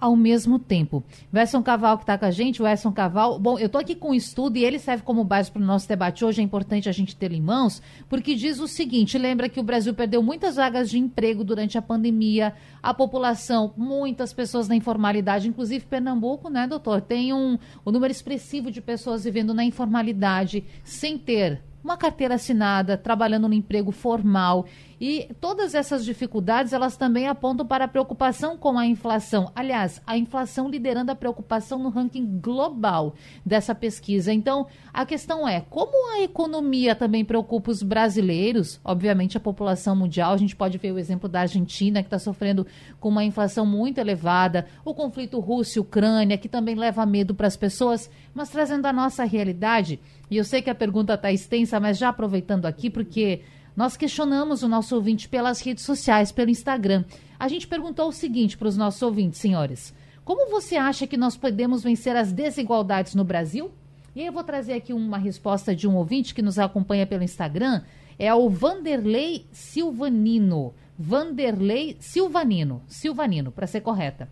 ao 0.00 0.14
mesmo 0.14 0.58
tempo. 0.58 1.02
Wesson 1.34 1.62
Caval 1.62 1.98
que 1.98 2.04
está 2.04 2.16
com 2.16 2.24
a 2.24 2.30
gente, 2.30 2.62
Wesson 2.62 2.92
Caval. 2.92 3.38
Bom, 3.38 3.58
eu 3.58 3.66
estou 3.66 3.80
aqui 3.80 3.94
com 3.94 4.10
um 4.10 4.14
estudo 4.14 4.56
e 4.56 4.64
ele 4.64 4.78
serve 4.78 5.02
como 5.02 5.24
base 5.24 5.50
para 5.50 5.60
o 5.60 5.64
nosso 5.64 5.88
debate 5.88 6.24
hoje. 6.24 6.40
É 6.40 6.44
importante 6.44 6.88
a 6.88 6.92
gente 6.92 7.16
ter 7.16 7.32
em 7.32 7.40
mãos, 7.40 7.82
porque 8.08 8.34
diz 8.34 8.60
o 8.60 8.68
seguinte: 8.68 9.18
lembra 9.18 9.48
que 9.48 9.60
o 9.60 9.62
Brasil 9.62 9.92
perdeu 9.92 10.22
muitas 10.22 10.56
vagas 10.56 10.88
de 10.88 10.98
emprego 10.98 11.42
durante 11.42 11.76
a 11.76 11.82
pandemia, 11.82 12.54
a 12.82 12.94
população, 12.94 13.72
muitas 13.76 14.32
pessoas 14.32 14.68
na 14.68 14.76
informalidade, 14.76 15.48
inclusive 15.48 15.84
Pernambuco, 15.84 16.48
né, 16.48 16.66
doutor? 16.66 17.00
Tem 17.00 17.32
um, 17.32 17.58
um 17.84 17.90
número 17.90 18.12
expressivo 18.12 18.70
de 18.70 18.80
pessoas 18.80 19.24
vivendo 19.24 19.52
na 19.52 19.64
informalidade 19.64 20.64
sem 20.84 21.18
ter 21.18 21.60
uma 21.88 21.96
carteira 21.96 22.34
assinada, 22.34 22.98
trabalhando 22.98 23.48
no 23.48 23.54
emprego 23.54 23.90
formal. 23.90 24.66
E 25.00 25.28
todas 25.40 25.74
essas 25.74 26.04
dificuldades, 26.04 26.72
elas 26.72 26.96
também 26.96 27.28
apontam 27.28 27.64
para 27.64 27.84
a 27.84 27.88
preocupação 27.88 28.58
com 28.58 28.76
a 28.76 28.84
inflação. 28.84 29.50
Aliás, 29.54 30.02
a 30.04 30.18
inflação 30.18 30.68
liderando 30.68 31.12
a 31.12 31.14
preocupação 31.14 31.78
no 31.78 31.88
ranking 31.88 32.40
global 32.40 33.14
dessa 33.46 33.74
pesquisa. 33.74 34.32
Então, 34.32 34.66
a 34.92 35.06
questão 35.06 35.48
é, 35.48 35.60
como 35.60 36.12
a 36.14 36.20
economia 36.20 36.96
também 36.96 37.24
preocupa 37.24 37.70
os 37.70 37.82
brasileiros, 37.82 38.80
obviamente 38.84 39.36
a 39.36 39.40
população 39.40 39.94
mundial, 39.94 40.32
a 40.32 40.36
gente 40.36 40.56
pode 40.56 40.78
ver 40.78 40.92
o 40.92 40.98
exemplo 40.98 41.28
da 41.28 41.40
Argentina, 41.40 42.02
que 42.02 42.08
está 42.08 42.18
sofrendo 42.18 42.66
com 42.98 43.08
uma 43.08 43.24
inflação 43.24 43.64
muito 43.64 43.98
elevada, 43.98 44.66
o 44.84 44.92
conflito 44.92 45.38
Rússia-Ucrânia, 45.38 46.36
que 46.36 46.48
também 46.48 46.74
leva 46.74 47.06
medo 47.06 47.34
para 47.36 47.46
as 47.46 47.56
pessoas, 47.56 48.10
mas 48.34 48.50
trazendo 48.50 48.86
a 48.86 48.92
nossa 48.92 49.22
realidade, 49.24 50.00
e 50.30 50.36
eu 50.36 50.44
sei 50.44 50.60
que 50.60 50.70
a 50.70 50.74
pergunta 50.74 51.14
está 51.14 51.32
extensa, 51.32 51.80
mas 51.80 51.98
já 51.98 52.08
aproveitando 52.08 52.66
aqui, 52.66 52.90
porque 52.90 53.42
nós 53.76 53.96
questionamos 53.96 54.62
o 54.62 54.68
nosso 54.68 54.94
ouvinte 54.94 55.28
pelas 55.28 55.60
redes 55.60 55.84
sociais, 55.84 56.32
pelo 56.32 56.50
Instagram. 56.50 57.04
A 57.38 57.48
gente 57.48 57.66
perguntou 57.66 58.08
o 58.08 58.12
seguinte 58.12 58.58
para 58.58 58.68
os 58.68 58.76
nossos 58.76 59.00
ouvintes, 59.00 59.40
senhores: 59.40 59.94
Como 60.24 60.50
você 60.50 60.76
acha 60.76 61.06
que 61.06 61.16
nós 61.16 61.36
podemos 61.36 61.82
vencer 61.82 62.16
as 62.16 62.32
desigualdades 62.32 63.14
no 63.14 63.24
Brasil? 63.24 63.70
E 64.16 64.20
aí 64.20 64.26
eu 64.26 64.32
vou 64.32 64.42
trazer 64.42 64.72
aqui 64.72 64.92
uma 64.92 65.16
resposta 65.16 65.76
de 65.76 65.86
um 65.86 65.94
ouvinte 65.94 66.34
que 66.34 66.42
nos 66.42 66.58
acompanha 66.58 67.06
pelo 67.06 67.22
Instagram. 67.22 67.82
É 68.18 68.34
o 68.34 68.50
Vanderlei 68.50 69.46
Silvanino. 69.52 70.74
Vanderlei 70.98 71.96
Silvanino. 72.00 72.82
Silvanino, 72.88 73.52
para 73.52 73.68
ser 73.68 73.80
correta. 73.80 74.28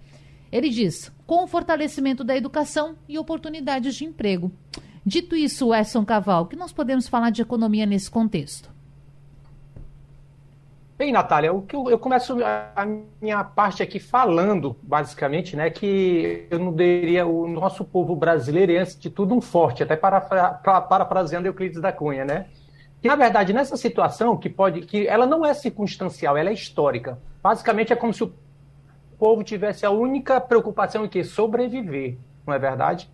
Ele 0.50 0.71
diz: 0.71 1.12
com 1.25 1.45
o 1.45 1.47
fortalecimento 1.47 2.25
da 2.25 2.37
educação 2.37 2.97
e 3.09 3.17
oportunidades 3.17 3.95
de 3.95 4.05
emprego. 4.05 4.50
Dito 5.09 5.37
isso, 5.37 5.73
Edson 5.73 6.05
Caval, 6.05 6.43
o 6.43 6.47
que 6.47 6.57
nós 6.57 6.73
podemos 6.73 7.07
falar 7.07 7.31
de 7.31 7.41
economia 7.41 7.87
nesse 7.87 8.11
contexto? 8.11 8.69
Bem, 10.99 11.13
Natália, 11.13 11.53
o 11.53 11.63
que 11.63 11.77
eu, 11.77 11.89
eu, 11.89 11.97
começo 11.97 12.37
a 12.43 12.85
minha 13.23 13.45
parte 13.45 13.85
aqui 13.85 14.01
falando, 14.01 14.77
basicamente, 14.83 15.55
né, 15.55 15.71
que 15.71 16.49
eu 16.51 16.59
não 16.59 16.75
diria 16.75 17.25
o 17.25 17.47
nosso 17.47 17.85
povo 17.85 18.17
brasileiro 18.17 18.73
é, 18.73 18.79
antes 18.79 18.99
de 18.99 19.09
tudo, 19.09 19.33
um 19.33 19.41
forte, 19.41 19.81
até 19.81 19.95
parafraseando 19.95 21.47
Euclides 21.47 21.81
da 21.81 21.93
Cunha, 21.93 22.25
né? 22.25 22.47
Que, 23.01 23.07
na 23.07 23.15
verdade, 23.15 23.53
nessa 23.53 23.77
situação, 23.77 24.37
que 24.37 24.49
pode, 24.51 24.81
que 24.81 25.07
ela 25.07 25.25
não 25.25 25.47
é 25.47 25.55
circunstancial, 25.55 26.37
ela 26.37 26.51
é 26.51 26.53
histórica. 26.53 27.17
Basicamente, 27.41 27.93
é 27.93 27.97
como 27.97 28.13
se 28.13 28.25
o 28.25 28.33
povo 29.17 29.45
tivesse 29.45 29.87
a 29.87 29.91
única 29.91 30.41
preocupação 30.41 31.05
em 31.05 31.09
que 31.09 31.23
sobreviver, 31.23 32.17
não 32.45 32.53
é 32.53 32.59
verdade? 32.59 33.09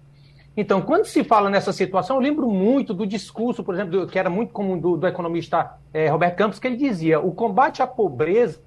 Então, 0.56 0.82
quando 0.82 1.06
se 1.06 1.24
fala 1.24 1.48
nessa 1.48 1.72
situação, 1.72 2.16
eu 2.16 2.22
lembro 2.22 2.48
muito 2.50 2.92
do 2.92 3.06
discurso, 3.06 3.64
por 3.64 3.74
exemplo, 3.74 4.06
que 4.06 4.18
era 4.18 4.28
muito 4.28 4.52
comum 4.52 4.78
do, 4.78 4.96
do 4.96 5.06
economista 5.06 5.78
é, 5.92 6.08
Roberto 6.08 6.36
Campos, 6.36 6.58
que 6.58 6.66
ele 6.66 6.76
dizia: 6.76 7.20
o 7.20 7.32
combate 7.32 7.82
à 7.82 7.86
pobreza 7.86 8.60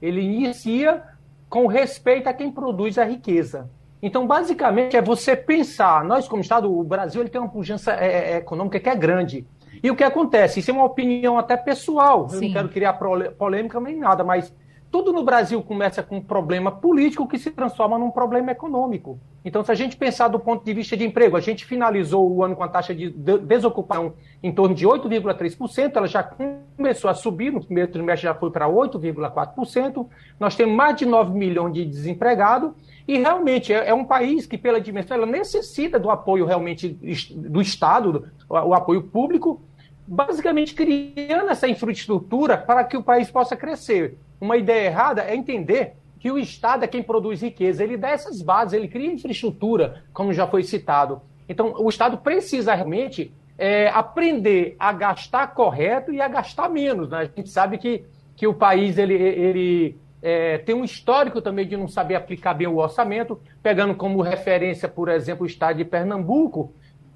ele 0.00 0.20
inicia 0.20 1.02
com 1.48 1.66
respeito 1.66 2.28
a 2.28 2.32
quem 2.32 2.50
produz 2.50 2.98
a 2.98 3.04
riqueza. 3.04 3.68
Então, 4.00 4.26
basicamente, 4.26 4.96
é 4.96 5.02
você 5.02 5.34
pensar, 5.34 6.04
nós 6.04 6.28
como 6.28 6.40
Estado, 6.40 6.72
o 6.72 6.84
Brasil 6.84 7.20
ele 7.20 7.28
tem 7.28 7.40
uma 7.40 7.50
pujança 7.50 7.92
é, 7.92 8.36
econômica 8.36 8.78
que 8.78 8.88
é 8.88 8.94
grande. 8.94 9.46
E 9.82 9.90
o 9.90 9.96
que 9.96 10.04
acontece? 10.04 10.60
Isso 10.60 10.70
é 10.70 10.74
uma 10.74 10.84
opinião 10.84 11.38
até 11.38 11.56
pessoal. 11.56 12.28
Sim. 12.28 12.36
Eu 12.36 12.42
não 12.42 12.52
quero 12.52 12.68
criar 12.68 12.92
polêmica 13.38 13.80
nem 13.80 13.96
nada, 13.96 14.24
mas 14.24 14.54
tudo 14.90 15.12
no 15.12 15.22
Brasil 15.22 15.62
começa 15.62 16.02
com 16.02 16.16
um 16.16 16.22
problema 16.22 16.72
político 16.72 17.28
que 17.28 17.38
se 17.38 17.50
transforma 17.50 17.98
num 17.98 18.10
problema 18.10 18.52
econômico. 18.52 19.18
Então, 19.44 19.62
se 19.62 19.70
a 19.70 19.74
gente 19.74 19.96
pensar 19.96 20.28
do 20.28 20.38
ponto 20.38 20.64
de 20.64 20.72
vista 20.72 20.96
de 20.96 21.04
emprego, 21.04 21.36
a 21.36 21.40
gente 21.40 21.64
finalizou 21.64 22.30
o 22.30 22.42
ano 22.42 22.56
com 22.56 22.62
a 22.62 22.68
taxa 22.68 22.94
de 22.94 23.10
desocupação 23.10 24.14
em 24.42 24.52
torno 24.52 24.74
de 24.74 24.86
8,3%, 24.86 25.96
ela 25.96 26.06
já 26.06 26.22
começou 26.22 27.10
a 27.10 27.14
subir, 27.14 27.52
no 27.52 27.62
primeiro 27.62 27.90
trimestre 27.90 28.24
já 28.24 28.34
foi 28.34 28.50
para 28.50 28.66
8,4%, 28.66 30.06
nós 30.40 30.56
temos 30.56 30.74
mais 30.74 30.96
de 30.96 31.04
9 31.04 31.36
milhões 31.36 31.74
de 31.74 31.84
desempregados, 31.84 32.72
e 33.06 33.18
realmente 33.18 33.72
é, 33.72 33.88
é 33.88 33.94
um 33.94 34.04
país 34.04 34.46
que, 34.46 34.56
pela 34.56 34.80
dimensão, 34.80 35.16
ela 35.16 35.26
necessita 35.26 35.98
do 35.98 36.10
apoio 36.10 36.44
realmente 36.44 36.88
do 37.34 37.60
Estado, 37.60 38.28
o 38.48 38.74
apoio 38.74 39.02
público, 39.02 39.62
basicamente 40.06 40.74
criando 40.74 41.50
essa 41.50 41.68
infraestrutura 41.68 42.56
para 42.56 42.84
que 42.84 42.96
o 42.96 43.02
país 43.02 43.30
possa 43.30 43.54
crescer. 43.54 44.18
Uma 44.40 44.56
ideia 44.56 44.86
errada 44.86 45.22
é 45.22 45.34
entender 45.34 45.94
que 46.18 46.30
o 46.30 46.38
Estado 46.38 46.84
é 46.84 46.88
quem 46.88 47.02
produz 47.02 47.42
riqueza. 47.42 47.82
Ele 47.82 47.96
dá 47.96 48.10
essas 48.10 48.42
bases, 48.42 48.74
ele 48.74 48.88
cria 48.88 49.12
infraestrutura, 49.12 50.04
como 50.12 50.32
já 50.32 50.46
foi 50.46 50.62
citado. 50.62 51.22
Então, 51.48 51.74
o 51.78 51.88
Estado 51.88 52.18
precisa 52.18 52.74
realmente 52.74 53.32
é, 53.56 53.88
aprender 53.88 54.76
a 54.78 54.92
gastar 54.92 55.48
correto 55.54 56.12
e 56.12 56.20
a 56.20 56.28
gastar 56.28 56.68
menos. 56.68 57.10
Né? 57.10 57.18
A 57.18 57.24
gente 57.24 57.48
sabe 57.48 57.78
que, 57.78 58.04
que 58.36 58.46
o 58.46 58.54
país 58.54 58.98
ele, 58.98 59.14
ele 59.14 59.98
é, 60.22 60.58
tem 60.58 60.74
um 60.74 60.84
histórico 60.84 61.40
também 61.40 61.66
de 61.66 61.76
não 61.76 61.88
saber 61.88 62.14
aplicar 62.14 62.54
bem 62.54 62.66
o 62.66 62.76
orçamento, 62.76 63.40
pegando 63.62 63.94
como 63.94 64.20
referência, 64.20 64.88
por 64.88 65.08
exemplo, 65.08 65.44
o 65.44 65.46
Estado 65.46 65.78
de 65.78 65.84
Pernambuco, 65.84 66.72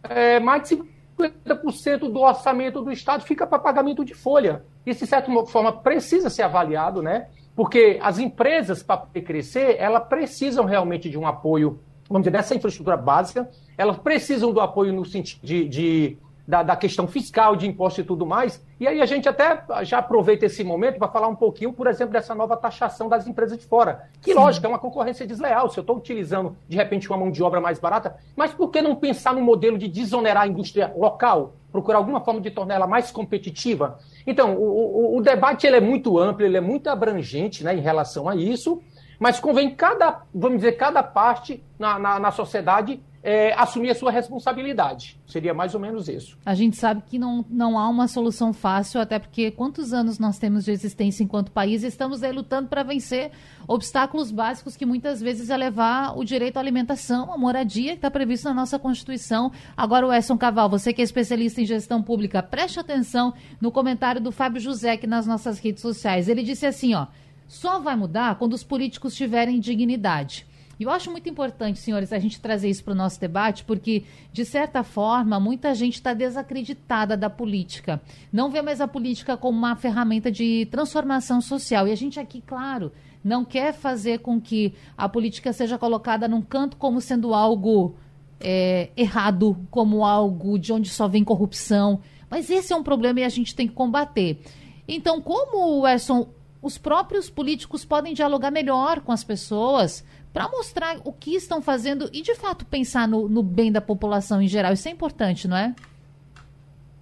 é, 0.08 0.40
mais 0.40 0.68
de 0.68 0.82
50% 1.28 2.10
do 2.10 2.20
orçamento 2.20 2.82
do 2.82 2.90
Estado 2.90 3.24
fica 3.24 3.46
para 3.46 3.58
pagamento 3.58 4.04
de 4.04 4.14
folha. 4.14 4.64
Isso, 4.84 5.00
de 5.00 5.06
certa 5.06 5.30
forma, 5.46 5.72
precisa 5.72 6.28
ser 6.28 6.42
avaliado, 6.42 7.02
né? 7.02 7.28
Porque 7.54 7.98
as 8.02 8.18
empresas, 8.18 8.82
para 8.82 9.06
crescer, 9.24 9.76
elas 9.78 10.04
precisam 10.08 10.64
realmente 10.64 11.10
de 11.10 11.18
um 11.18 11.26
apoio, 11.26 11.80
vamos 12.08 12.22
dizer, 12.22 12.30
dessa 12.30 12.54
infraestrutura 12.54 12.96
básica, 12.96 13.48
elas 13.76 13.98
precisam 13.98 14.52
do 14.52 14.60
apoio 14.60 14.92
no 14.92 15.04
sentido 15.04 15.40
de, 15.42 15.68
de 15.68 16.18
da, 16.46 16.62
da, 16.62 16.76
questão 16.76 17.06
fiscal, 17.06 17.54
de 17.54 17.66
imposto 17.66 18.00
e 18.00 18.04
tudo 18.04 18.26
mais. 18.26 18.64
E 18.80 18.86
aí 18.86 19.00
a 19.00 19.06
gente 19.06 19.28
até 19.28 19.62
já 19.84 19.98
aproveita 19.98 20.46
esse 20.46 20.64
momento 20.64 20.98
para 20.98 21.08
falar 21.08 21.28
um 21.28 21.36
pouquinho, 21.36 21.72
por 21.72 21.86
exemplo, 21.86 22.12
dessa 22.12 22.34
nova 22.34 22.56
taxação 22.56 23.08
das 23.08 23.26
empresas 23.26 23.56
de 23.56 23.64
fora. 23.64 24.08
Que, 24.20 24.32
Sim. 24.32 24.38
lógico, 24.38 24.66
é 24.66 24.68
uma 24.68 24.78
concorrência 24.78 25.26
desleal. 25.26 25.70
Se 25.70 25.78
eu 25.78 25.82
estou 25.82 25.96
utilizando, 25.96 26.56
de 26.68 26.76
repente, 26.76 27.08
uma 27.08 27.16
mão 27.16 27.30
de 27.30 27.42
obra 27.42 27.60
mais 27.60 27.78
barata, 27.78 28.16
mas 28.36 28.52
por 28.52 28.70
que 28.70 28.82
não 28.82 28.96
pensar 28.96 29.34
no 29.34 29.40
modelo 29.40 29.78
de 29.78 29.86
desonerar 29.86 30.42
a 30.42 30.46
indústria 30.46 30.92
local? 30.96 31.54
Procurar 31.70 31.98
alguma 31.98 32.20
forma 32.20 32.40
de 32.40 32.50
tornar 32.50 32.74
ela 32.74 32.86
mais 32.86 33.10
competitiva? 33.10 33.98
Então, 34.26 34.54
o, 34.56 35.14
o, 35.14 35.18
o 35.18 35.22
debate 35.22 35.66
ele 35.66 35.76
é 35.76 35.80
muito 35.80 36.18
amplo, 36.18 36.44
ele 36.44 36.56
é 36.56 36.60
muito 36.60 36.88
abrangente 36.88 37.64
né, 37.64 37.74
em 37.74 37.80
relação 37.80 38.28
a 38.28 38.36
isso, 38.36 38.82
mas 39.18 39.38
convém 39.38 39.70
cada, 39.74 40.22
vamos 40.34 40.58
dizer, 40.58 40.72
cada 40.72 41.02
parte 41.02 41.62
na, 41.78 41.98
na, 41.98 42.18
na 42.18 42.30
sociedade 42.32 43.00
é, 43.22 43.52
assumir 43.54 43.90
a 43.90 43.94
sua 43.94 44.10
responsabilidade. 44.10 45.16
Seria 45.26 45.54
mais 45.54 45.74
ou 45.74 45.80
menos 45.80 46.08
isso. 46.08 46.36
A 46.44 46.54
gente 46.54 46.76
sabe 46.76 47.02
que 47.06 47.18
não, 47.18 47.44
não 47.48 47.78
há 47.78 47.88
uma 47.88 48.08
solução 48.08 48.52
fácil, 48.52 49.00
até 49.00 49.18
porque 49.18 49.50
quantos 49.50 49.92
anos 49.92 50.18
nós 50.18 50.38
temos 50.38 50.64
de 50.64 50.72
existência 50.72 51.22
enquanto 51.22 51.52
país 51.52 51.84
e 51.84 51.86
estamos 51.86 52.22
aí 52.22 52.32
lutando 52.32 52.68
para 52.68 52.82
vencer 52.82 53.30
obstáculos 53.68 54.32
básicos 54.32 54.76
que 54.76 54.84
muitas 54.84 55.20
vezes 55.20 55.50
é 55.50 55.56
levar 55.56 56.18
o 56.18 56.24
direito 56.24 56.56
à 56.56 56.60
alimentação, 56.60 57.32
à 57.32 57.38
moradia, 57.38 57.92
que 57.92 57.98
está 57.98 58.10
previsto 58.10 58.48
na 58.48 58.54
nossa 58.54 58.78
Constituição. 58.78 59.52
Agora, 59.76 60.06
o 60.06 60.12
Edson 60.12 60.36
Caval, 60.36 60.68
você 60.68 60.92
que 60.92 61.00
é 61.00 61.04
especialista 61.04 61.60
em 61.60 61.64
gestão 61.64 62.02
pública, 62.02 62.42
preste 62.42 62.80
atenção 62.80 63.32
no 63.60 63.70
comentário 63.70 64.20
do 64.20 64.32
Fábio 64.32 64.60
José 64.60 64.92
aqui 64.92 65.06
nas 65.06 65.26
nossas 65.26 65.60
redes 65.60 65.80
sociais. 65.80 66.28
Ele 66.28 66.42
disse 66.42 66.66
assim, 66.66 66.94
ó, 66.94 67.06
só 67.46 67.78
vai 67.78 67.94
mudar 67.94 68.34
quando 68.36 68.54
os 68.54 68.64
políticos 68.64 69.14
tiverem 69.14 69.60
dignidade. 69.60 70.46
E 70.82 70.84
eu 70.84 70.90
acho 70.90 71.12
muito 71.12 71.28
importante, 71.28 71.78
senhores, 71.78 72.12
a 72.12 72.18
gente 72.18 72.40
trazer 72.40 72.68
isso 72.68 72.82
para 72.82 72.90
o 72.90 72.96
nosso 72.96 73.20
debate, 73.20 73.62
porque, 73.62 74.02
de 74.32 74.44
certa 74.44 74.82
forma, 74.82 75.38
muita 75.38 75.72
gente 75.76 75.94
está 75.94 76.12
desacreditada 76.12 77.16
da 77.16 77.30
política. 77.30 78.02
Não 78.32 78.50
vê 78.50 78.60
mais 78.60 78.80
a 78.80 78.88
política 78.88 79.36
como 79.36 79.56
uma 79.56 79.76
ferramenta 79.76 80.28
de 80.28 80.66
transformação 80.72 81.40
social. 81.40 81.86
E 81.86 81.92
a 81.92 81.94
gente 81.94 82.18
aqui, 82.18 82.42
claro, 82.44 82.90
não 83.22 83.44
quer 83.44 83.72
fazer 83.72 84.18
com 84.18 84.40
que 84.40 84.74
a 84.98 85.08
política 85.08 85.52
seja 85.52 85.78
colocada 85.78 86.26
num 86.26 86.42
canto 86.42 86.76
como 86.76 87.00
sendo 87.00 87.32
algo 87.32 87.94
é, 88.40 88.90
errado, 88.96 89.56
como 89.70 90.04
algo 90.04 90.58
de 90.58 90.72
onde 90.72 90.90
só 90.90 91.06
vem 91.06 91.22
corrupção. 91.22 92.00
Mas 92.28 92.50
esse 92.50 92.72
é 92.72 92.76
um 92.76 92.82
problema 92.82 93.20
e 93.20 93.24
a 93.24 93.28
gente 93.28 93.54
tem 93.54 93.68
que 93.68 93.74
combater. 93.74 94.40
Então, 94.88 95.20
como, 95.20 95.86
Erson, 95.86 96.26
os 96.60 96.76
próprios 96.76 97.30
políticos 97.30 97.84
podem 97.84 98.14
dialogar 98.14 98.50
melhor 98.50 99.00
com 99.02 99.12
as 99.12 99.22
pessoas 99.22 100.04
para 100.32 100.48
mostrar 100.48 100.98
o 101.04 101.12
que 101.12 101.34
estão 101.34 101.60
fazendo 101.60 102.08
e, 102.12 102.22
de 102.22 102.34
fato, 102.34 102.64
pensar 102.64 103.06
no, 103.06 103.28
no, 103.28 103.42
bem 103.42 103.70
da 103.70 103.80
população 103.80 104.40
em 104.40 104.48
geral. 104.48 104.72
Isso 104.72 104.88
é 104.88 104.90
importante, 104.90 105.46
não 105.46 105.56
é? 105.56 105.74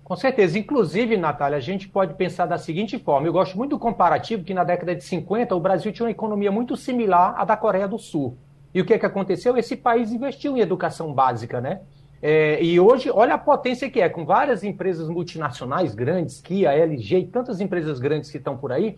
Com 0.02 0.16
certeza. 0.16 0.58
Inclusive, 0.58 1.16
Natália, 1.16 1.56
a 1.56 1.60
gente 1.60 1.88
pode 1.88 2.14
pensar 2.14 2.46
da 2.46 2.58
seguinte 2.58 2.98
forma. 2.98 3.28
Eu 3.28 3.32
gosto 3.32 3.56
muito 3.56 3.70
do 3.70 3.78
comparativo 3.78 4.42
que 4.42 4.52
na 4.52 4.64
década 4.64 4.94
de 4.94 5.04
50 5.04 5.54
o 5.54 5.60
Brasil 5.60 5.92
tinha 5.92 6.06
uma 6.06 6.10
economia 6.10 6.50
muito 6.50 6.76
similar 6.76 7.34
à 7.38 7.44
da 7.44 7.56
Coreia 7.56 7.86
do 7.86 7.98
Sul. 7.98 8.36
E 8.74 8.80
o 8.80 8.84
que, 8.84 8.94
é 8.94 8.98
que 8.98 9.06
aconteceu? 9.06 9.56
Esse 9.56 9.76
país 9.76 10.12
investiu 10.12 10.56
em 10.56 10.60
educação 10.60 11.12
básica, 11.12 11.60
né? 11.60 11.80
É, 12.22 12.62
e 12.62 12.78
hoje, 12.78 13.10
olha 13.10 13.34
a 13.34 13.38
potência 13.38 13.88
que 13.88 14.00
é, 14.00 14.08
com 14.08 14.26
várias 14.26 14.62
empresas 14.62 15.08
multinacionais 15.08 15.94
grandes, 15.94 16.40
Kia, 16.40 16.72
LG 16.72 17.18
e 17.18 17.26
tantas 17.26 17.60
empresas 17.60 17.98
grandes 17.98 18.30
que 18.30 18.36
estão 18.36 18.56
por 18.56 18.72
aí, 18.72 18.96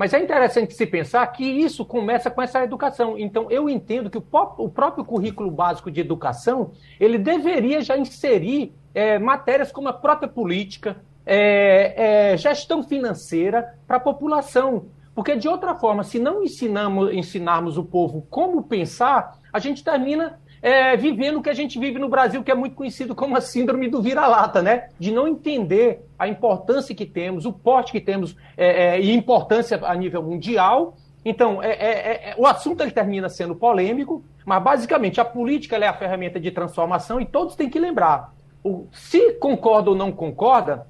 mas 0.00 0.14
é 0.14 0.18
interessante 0.18 0.72
se 0.72 0.86
pensar 0.86 1.26
que 1.26 1.44
isso 1.44 1.84
começa 1.84 2.30
com 2.30 2.40
essa 2.40 2.64
educação. 2.64 3.18
Então, 3.18 3.50
eu 3.50 3.68
entendo 3.68 4.08
que 4.08 4.16
o, 4.16 4.24
o 4.56 4.66
próprio 4.70 5.04
currículo 5.04 5.50
básico 5.50 5.90
de 5.90 6.00
educação, 6.00 6.70
ele 6.98 7.18
deveria 7.18 7.82
já 7.82 7.98
inserir 7.98 8.72
é, 8.94 9.18
matérias 9.18 9.70
como 9.70 9.88
a 9.88 9.92
própria 9.92 10.26
política, 10.26 11.04
é, 11.26 12.30
é, 12.32 12.36
gestão 12.38 12.82
financeira 12.82 13.74
para 13.86 13.98
a 13.98 14.00
população. 14.00 14.86
Porque, 15.14 15.36
de 15.36 15.46
outra 15.46 15.74
forma, 15.74 16.02
se 16.02 16.18
não 16.18 16.42
ensinamos, 16.42 17.12
ensinarmos 17.12 17.76
o 17.76 17.84
povo 17.84 18.26
como 18.30 18.62
pensar, 18.62 19.38
a 19.52 19.58
gente 19.58 19.84
termina 19.84 20.40
é, 20.62 20.96
vivendo 20.96 21.38
o 21.38 21.42
que 21.42 21.48
a 21.48 21.54
gente 21.54 21.78
vive 21.78 21.98
no 21.98 22.08
Brasil, 22.08 22.42
que 22.42 22.50
é 22.50 22.54
muito 22.54 22.74
conhecido 22.74 23.14
como 23.14 23.36
a 23.36 23.40
síndrome 23.40 23.88
do 23.88 24.02
vira-lata, 24.02 24.60
né? 24.60 24.88
De 24.98 25.10
não 25.10 25.26
entender 25.26 26.04
a 26.18 26.28
importância 26.28 26.94
que 26.94 27.06
temos, 27.06 27.46
o 27.46 27.52
porte 27.52 27.92
que 27.92 28.00
temos 28.00 28.36
é, 28.56 28.96
é, 28.96 29.00
e 29.00 29.12
importância 29.12 29.80
a 29.82 29.94
nível 29.94 30.22
mundial. 30.22 30.96
Então, 31.24 31.62
é, 31.62 31.70
é, 31.70 32.30
é, 32.30 32.34
o 32.36 32.46
assunto 32.46 32.82
ele 32.82 32.90
termina 32.90 33.28
sendo 33.28 33.54
polêmico, 33.54 34.22
mas 34.44 34.62
basicamente 34.62 35.20
a 35.20 35.24
política 35.24 35.76
é 35.76 35.86
a 35.86 35.94
ferramenta 35.94 36.38
de 36.38 36.50
transformação 36.50 37.20
e 37.20 37.26
todos 37.26 37.56
têm 37.56 37.70
que 37.70 37.78
lembrar. 37.78 38.34
O, 38.62 38.86
se 38.92 39.32
concorda 39.34 39.90
ou 39.90 39.96
não 39.96 40.12
concorda, 40.12 40.86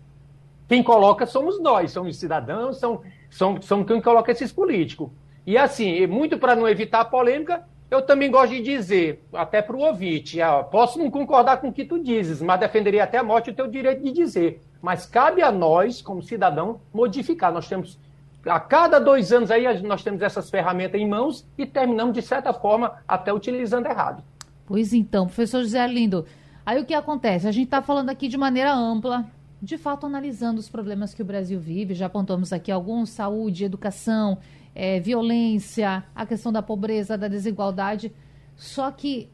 quem 0.68 0.82
coloca 0.82 1.26
somos 1.26 1.60
nós, 1.60 1.92
somos 1.92 2.18
cidadãos, 2.18 2.78
são, 2.78 3.02
são, 3.28 3.60
são 3.62 3.84
quem 3.84 4.00
coloca 4.00 4.32
esses 4.32 4.52
políticos. 4.52 5.10
E 5.46 5.56
assim, 5.56 6.06
muito 6.06 6.38
para 6.38 6.54
não 6.54 6.68
evitar 6.68 7.00
a 7.00 7.04
polêmica, 7.04 7.64
eu 7.90 8.02
também 8.02 8.30
gosto 8.30 8.54
de 8.54 8.62
dizer, 8.62 9.24
até 9.32 9.60
para 9.60 9.76
o 9.76 9.80
ouvinte, 9.80 10.40
ah, 10.40 10.62
posso 10.62 10.98
não 10.98 11.10
concordar 11.10 11.60
com 11.60 11.68
o 11.68 11.72
que 11.72 11.84
tu 11.84 11.98
dizes, 11.98 12.40
mas 12.40 12.60
defenderia 12.60 13.02
até 13.02 13.18
a 13.18 13.22
morte 13.22 13.50
o 13.50 13.54
teu 13.54 13.66
direito 13.66 14.02
de 14.02 14.12
dizer. 14.12 14.62
Mas 14.80 15.06
cabe 15.06 15.42
a 15.42 15.50
nós, 15.50 16.00
como 16.00 16.22
cidadão, 16.22 16.80
modificar. 16.94 17.52
Nós 17.52 17.68
temos, 17.68 17.98
a 18.46 18.60
cada 18.60 19.00
dois 19.00 19.32
anos 19.32 19.50
aí, 19.50 19.64
nós 19.82 20.04
temos 20.04 20.22
essas 20.22 20.48
ferramentas 20.48 21.00
em 21.00 21.08
mãos 21.08 21.44
e 21.58 21.66
terminamos, 21.66 22.14
de 22.14 22.22
certa 22.22 22.52
forma, 22.52 22.92
até 23.08 23.32
utilizando 23.32 23.86
errado. 23.86 24.22
Pois 24.64 24.92
então, 24.92 25.26
professor 25.26 25.62
José 25.62 25.84
Lindo, 25.88 26.24
aí 26.64 26.80
o 26.80 26.84
que 26.84 26.94
acontece? 26.94 27.48
A 27.48 27.52
gente 27.52 27.64
está 27.64 27.82
falando 27.82 28.08
aqui 28.08 28.28
de 28.28 28.38
maneira 28.38 28.72
ampla, 28.72 29.26
de 29.60 29.76
fato 29.76 30.06
analisando 30.06 30.60
os 30.60 30.68
problemas 30.68 31.12
que 31.12 31.22
o 31.22 31.24
Brasil 31.24 31.58
vive, 31.58 31.92
já 31.92 32.06
apontamos 32.06 32.52
aqui 32.52 32.70
alguns, 32.70 33.10
saúde, 33.10 33.64
educação, 33.64 34.38
é, 34.74 35.00
violência, 35.00 36.04
a 36.14 36.26
questão 36.26 36.52
da 36.52 36.62
pobreza, 36.62 37.16
da 37.16 37.28
desigualdade. 37.28 38.12
Só 38.56 38.90
que 38.90 39.30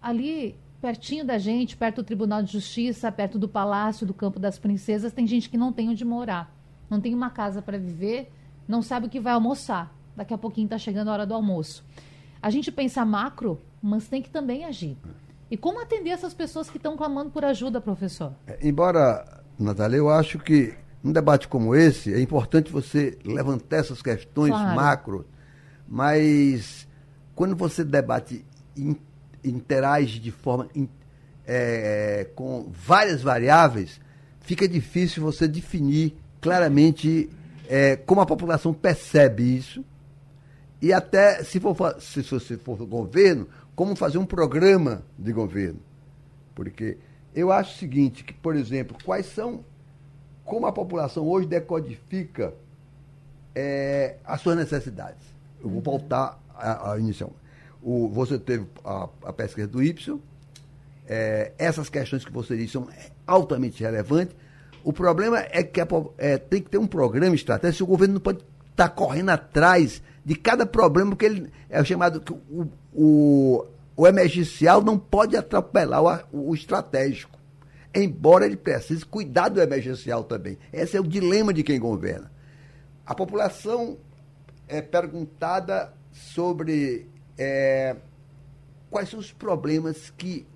ali, 0.00 0.58
pertinho 0.80 1.24
da 1.24 1.38
gente, 1.38 1.76
perto 1.76 2.02
do 2.02 2.04
Tribunal 2.04 2.42
de 2.42 2.52
Justiça, 2.52 3.10
perto 3.10 3.38
do 3.38 3.48
Palácio 3.48 4.06
do 4.06 4.14
Campo 4.14 4.38
das 4.38 4.58
Princesas, 4.58 5.12
tem 5.12 5.26
gente 5.26 5.48
que 5.48 5.56
não 5.56 5.72
tem 5.72 5.88
onde 5.88 6.04
morar, 6.04 6.54
não 6.88 7.00
tem 7.00 7.14
uma 7.14 7.30
casa 7.30 7.60
para 7.60 7.78
viver, 7.78 8.30
não 8.66 8.82
sabe 8.82 9.06
o 9.06 9.10
que 9.10 9.20
vai 9.20 9.32
almoçar. 9.32 9.94
Daqui 10.16 10.34
a 10.34 10.38
pouquinho 10.38 10.66
está 10.66 10.78
chegando 10.78 11.08
a 11.08 11.12
hora 11.12 11.26
do 11.26 11.34
almoço. 11.34 11.84
A 12.42 12.50
gente 12.50 12.70
pensa 12.72 13.04
macro, 13.04 13.60
mas 13.82 14.08
tem 14.08 14.22
que 14.22 14.30
também 14.30 14.64
agir. 14.64 14.96
E 15.50 15.56
como 15.56 15.80
atender 15.80 16.10
essas 16.10 16.32
pessoas 16.32 16.70
que 16.70 16.76
estão 16.76 16.96
clamando 16.96 17.30
por 17.30 17.44
ajuda, 17.44 17.80
professor? 17.80 18.32
É, 18.46 18.58
embora, 18.66 19.42
Natália, 19.58 19.96
eu 19.96 20.08
acho 20.08 20.38
que 20.38 20.74
num 21.02 21.12
debate 21.12 21.48
como 21.48 21.74
esse, 21.74 22.12
é 22.12 22.20
importante 22.20 22.70
você 22.70 23.16
levantar 23.24 23.78
essas 23.78 24.02
questões 24.02 24.50
claro. 24.50 24.76
macro, 24.76 25.26
mas 25.88 26.86
quando 27.34 27.56
você 27.56 27.82
debate, 27.82 28.44
in, 28.76 28.96
interage 29.42 30.18
de 30.18 30.30
forma 30.30 30.68
in, 30.74 30.88
é, 31.46 32.28
com 32.34 32.70
várias 32.70 33.22
variáveis, 33.22 34.00
fica 34.40 34.68
difícil 34.68 35.22
você 35.22 35.48
definir 35.48 36.14
claramente 36.40 37.30
é, 37.68 37.96
como 37.96 38.20
a 38.20 38.26
população 38.26 38.74
percebe 38.74 39.56
isso 39.56 39.84
e 40.82 40.92
até, 40.92 41.42
se 41.44 41.60
for, 41.60 41.76
se, 42.00 42.22
se 42.22 42.56
for 42.56 42.76
governo, 42.86 43.46
como 43.74 43.94
fazer 43.94 44.18
um 44.18 44.24
programa 44.24 45.02
de 45.18 45.32
governo. 45.32 45.80
Porque 46.54 46.96
eu 47.34 47.52
acho 47.52 47.74
o 47.74 47.78
seguinte, 47.78 48.24
que, 48.24 48.32
por 48.32 48.56
exemplo, 48.56 48.96
quais 49.04 49.26
são 49.26 49.64
como 50.50 50.66
a 50.66 50.72
população 50.72 51.28
hoje 51.28 51.46
decodifica 51.46 52.52
é, 53.54 54.16
as 54.24 54.40
suas 54.40 54.56
necessidades. 54.56 55.22
Eu 55.62 55.70
vou 55.70 55.80
voltar 55.80 56.40
à, 56.52 56.98
inicial. 56.98 57.32
O, 57.80 58.08
você 58.08 58.36
teve 58.36 58.66
a, 58.84 59.08
a, 59.26 59.32
pesquisa 59.32 59.68
do 59.68 59.80
Y, 59.80 60.18
é, 61.06 61.52
essas 61.56 61.88
questões 61.88 62.24
que 62.24 62.32
você 62.32 62.56
disse 62.56 62.72
são 62.72 62.88
altamente 63.24 63.80
relevantes. 63.80 64.34
O 64.82 64.92
problema 64.92 65.38
é 65.38 65.62
que 65.62 65.80
a, 65.80 65.86
é, 66.18 66.36
tem 66.36 66.60
que 66.60 66.68
ter 66.68 66.78
um 66.78 66.86
programa 66.86 67.36
estratégico. 67.36 67.84
O 67.84 67.86
governo 67.86 68.14
não 68.14 68.20
pode 68.20 68.38
estar 68.72 68.88
tá 68.88 68.88
correndo 68.88 69.30
atrás 69.30 70.02
de 70.24 70.34
cada 70.34 70.66
problema, 70.66 71.10
porque 71.10 71.26
ele 71.26 71.52
é 71.68 71.84
chamado. 71.84 72.24
O, 72.50 72.66
o, 72.92 73.66
o 73.96 74.06
emergencial 74.08 74.82
não 74.82 74.98
pode 74.98 75.36
atropelar 75.36 76.26
o, 76.32 76.50
o 76.50 76.54
estratégico 76.56 77.39
embora 77.94 78.46
ele 78.46 78.56
precise 78.56 79.04
cuidar 79.04 79.48
do 79.48 79.60
emergencial 79.60 80.24
também. 80.24 80.58
Esse 80.72 80.96
é 80.96 81.00
o 81.00 81.06
dilema 81.06 81.52
de 81.52 81.62
quem 81.62 81.78
governa. 81.78 82.30
A 83.04 83.14
população 83.14 83.98
é 84.68 84.80
perguntada 84.80 85.92
sobre 86.12 87.08
é, 87.36 87.96
quais 88.90 89.08
são 89.08 89.18
os 89.18 89.32
problemas 89.32 90.10
que 90.10 90.46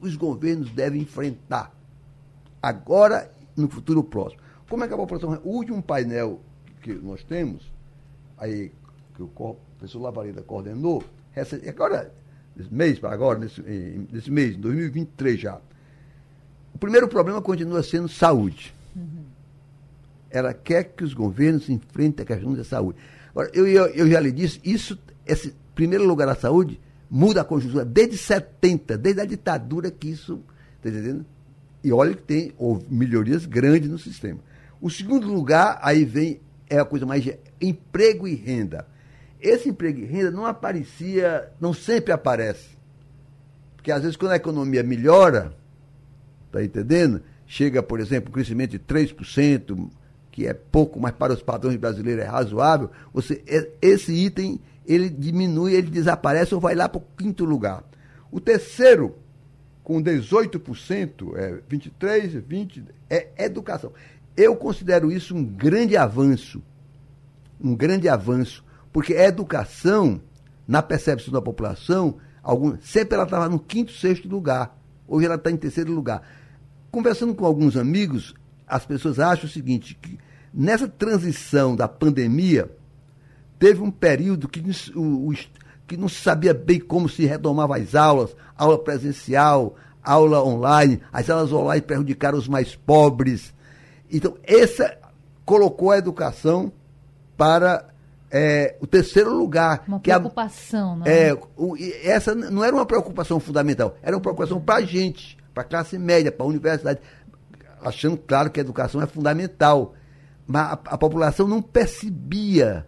os 0.00 0.16
governos 0.16 0.70
devem 0.70 1.02
enfrentar 1.02 1.74
agora 2.62 3.30
no 3.56 3.68
futuro 3.68 4.04
próximo. 4.04 4.40
Como 4.68 4.84
é 4.84 4.88
que 4.88 4.94
a 4.94 4.96
população. 4.96 5.40
O 5.44 5.56
último 5.56 5.82
painel 5.82 6.40
que 6.82 6.92
nós 6.94 7.24
temos, 7.24 7.70
aí, 8.38 8.72
que 9.14 9.22
o 9.22 9.28
professor 9.28 10.00
Lavareda 10.00 10.42
coordenou, 10.42 11.02
agora, 11.68 12.14
nesse 12.56 12.72
mês, 12.72 13.04
agora, 13.04 13.38
nesse, 13.38 13.60
nesse 13.60 14.30
mês, 14.30 14.56
2023 14.56 15.40
já. 15.40 15.60
O 16.80 16.86
primeiro 16.88 17.06
problema 17.08 17.42
continua 17.42 17.82
sendo 17.82 18.08
saúde. 18.08 18.74
Uhum. 18.96 19.24
Ela 20.30 20.54
quer 20.54 20.84
que 20.84 21.04
os 21.04 21.12
governos 21.12 21.68
enfrentem 21.68 22.22
a 22.22 22.26
questão 22.26 22.54
da 22.54 22.64
saúde. 22.64 22.98
Agora, 23.28 23.50
eu, 23.52 23.68
eu, 23.68 23.84
eu 23.88 24.10
já 24.10 24.18
lhe 24.18 24.32
disse, 24.32 24.58
isso, 24.64 24.98
esse 25.26 25.54
primeiro 25.74 26.06
lugar 26.06 26.26
da 26.26 26.34
saúde, 26.34 26.80
muda 27.10 27.42
a 27.42 27.44
conjuntura 27.44 27.84
desde 27.84 28.16
70, 28.16 28.96
desde 28.96 29.20
a 29.20 29.26
ditadura 29.26 29.90
que 29.90 30.08
isso. 30.08 30.40
Está 30.78 30.88
entendendo? 30.88 31.26
E 31.84 31.92
olha 31.92 32.14
que 32.14 32.22
tem 32.22 32.54
houve 32.56 32.86
melhorias 32.88 33.44
grandes 33.44 33.90
no 33.90 33.98
sistema. 33.98 34.40
O 34.80 34.88
segundo 34.88 35.30
lugar, 35.30 35.78
aí 35.82 36.06
vem, 36.06 36.40
é 36.66 36.78
a 36.78 36.84
coisa 36.86 37.04
mais. 37.04 37.28
emprego 37.60 38.26
e 38.26 38.34
renda. 38.34 38.88
Esse 39.38 39.68
emprego 39.68 39.98
e 40.00 40.06
renda 40.06 40.30
não 40.30 40.46
aparecia, 40.46 41.52
não 41.60 41.74
sempre 41.74 42.10
aparece. 42.10 42.70
Porque 43.76 43.92
às 43.92 44.00
vezes 44.00 44.16
quando 44.16 44.32
a 44.32 44.36
economia 44.36 44.82
melhora, 44.82 45.59
está 46.50 46.64
entendendo? 46.64 47.22
Chega, 47.46 47.82
por 47.82 48.00
exemplo, 48.00 48.30
um 48.30 48.32
crescimento 48.32 48.72
de 48.72 48.78
3%, 48.78 49.88
que 50.30 50.46
é 50.46 50.54
pouco, 50.54 51.00
mas 51.00 51.12
para 51.12 51.32
os 51.32 51.42
padrões 51.42 51.76
brasileiros 51.76 52.24
é 52.24 52.26
razoável, 52.26 52.90
você, 53.12 53.42
esse 53.80 54.12
item 54.12 54.60
ele 54.86 55.08
diminui, 55.08 55.74
ele 55.74 55.90
desaparece 55.90 56.54
ou 56.54 56.60
vai 56.60 56.74
lá 56.74 56.88
para 56.88 56.98
o 56.98 57.04
quinto 57.16 57.44
lugar. 57.44 57.84
O 58.30 58.40
terceiro, 58.40 59.16
com 59.82 60.02
18%, 60.02 61.36
é 61.36 61.60
23, 61.68 62.34
20, 62.34 62.84
é 63.08 63.44
educação. 63.44 63.92
Eu 64.36 64.56
considero 64.56 65.10
isso 65.10 65.34
um 65.34 65.44
grande 65.44 65.96
avanço. 65.96 66.62
Um 67.60 67.74
grande 67.74 68.08
avanço. 68.08 68.64
Porque 68.92 69.14
a 69.14 69.26
educação, 69.26 70.20
na 70.66 70.82
percepção 70.82 71.32
da 71.32 71.42
população, 71.42 72.16
algum, 72.42 72.76
sempre 72.80 73.14
ela 73.14 73.24
estava 73.24 73.48
no 73.48 73.58
quinto, 73.58 73.92
sexto 73.92 74.28
lugar. 74.28 74.76
Hoje 75.06 75.26
ela 75.26 75.34
está 75.34 75.50
em 75.50 75.56
terceiro 75.56 75.92
lugar. 75.92 76.22
Conversando 76.90 77.34
com 77.34 77.44
alguns 77.44 77.76
amigos, 77.76 78.34
as 78.66 78.84
pessoas 78.84 79.18
acham 79.18 79.46
o 79.46 79.52
seguinte, 79.52 79.94
que 79.94 80.18
nessa 80.52 80.88
transição 80.88 81.76
da 81.76 81.86
pandemia, 81.86 82.70
Teve 83.60 83.82
um 83.82 83.90
período 83.90 84.48
que, 84.48 84.64
o, 84.96 85.28
o, 85.28 85.34
que 85.86 85.94
não 85.94 86.08
se 86.08 86.22
sabia 86.22 86.54
bem 86.54 86.80
como 86.80 87.10
se 87.10 87.26
retomava 87.26 87.76
as 87.76 87.94
aulas, 87.94 88.34
aula 88.56 88.82
presencial, 88.82 89.76
aula 90.02 90.42
online, 90.42 91.02
as 91.12 91.28
aulas 91.28 91.52
online 91.52 91.82
prejudicaram 91.82 92.38
os 92.38 92.48
mais 92.48 92.74
pobres. 92.74 93.52
Então, 94.10 94.34
essa 94.44 94.96
colocou 95.44 95.90
a 95.90 95.98
educação 95.98 96.72
para 97.36 97.84
é, 98.30 98.76
o 98.80 98.86
terceiro 98.86 99.36
lugar. 99.36 99.84
Uma 99.86 100.00
preocupação, 100.00 100.96
não 100.96 101.06
é? 101.06 101.28
é 101.28 101.38
o, 101.54 101.76
essa 102.02 102.34
não 102.34 102.64
era 102.64 102.74
uma 102.74 102.86
preocupação 102.86 103.38
fundamental, 103.38 103.94
era 104.02 104.16
uma 104.16 104.22
preocupação 104.22 104.58
para 104.58 104.76
a 104.76 104.82
gente, 104.82 105.36
para 105.60 105.62
a 105.62 105.64
classe 105.64 105.98
média, 105.98 106.32
para 106.32 106.44
a 106.44 106.48
universidade, 106.48 107.00
achando, 107.82 108.16
claro, 108.16 108.50
que 108.50 108.60
a 108.60 108.62
educação 108.62 109.00
é 109.02 109.06
fundamental. 109.06 109.94
Mas 110.46 110.62
a, 110.66 110.72
a 110.72 110.98
população 110.98 111.46
não 111.46 111.60
percebia 111.60 112.86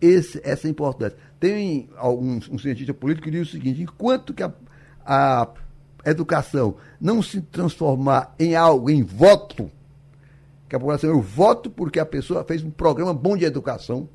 esse, 0.00 0.40
essa 0.44 0.68
importância. 0.68 1.16
Tem 1.38 1.88
algum 1.96 2.40
um 2.50 2.58
cientista 2.58 2.92
político 2.92 3.24
que 3.24 3.30
diz 3.30 3.48
o 3.48 3.50
seguinte: 3.50 3.82
enquanto 3.82 4.34
que 4.34 4.42
a, 4.42 4.52
a 5.04 5.48
educação 6.04 6.76
não 7.00 7.22
se 7.22 7.40
transformar 7.40 8.34
em 8.38 8.56
algo, 8.56 8.90
em 8.90 9.02
voto, 9.02 9.70
que 10.68 10.76
a 10.76 10.78
população, 10.78 11.10
eu 11.10 11.22
voto 11.22 11.70
porque 11.70 12.00
a 12.00 12.06
pessoa 12.06 12.44
fez 12.44 12.62
um 12.62 12.70
programa 12.70 13.14
bom 13.14 13.36
de 13.36 13.44
educação, 13.44 14.08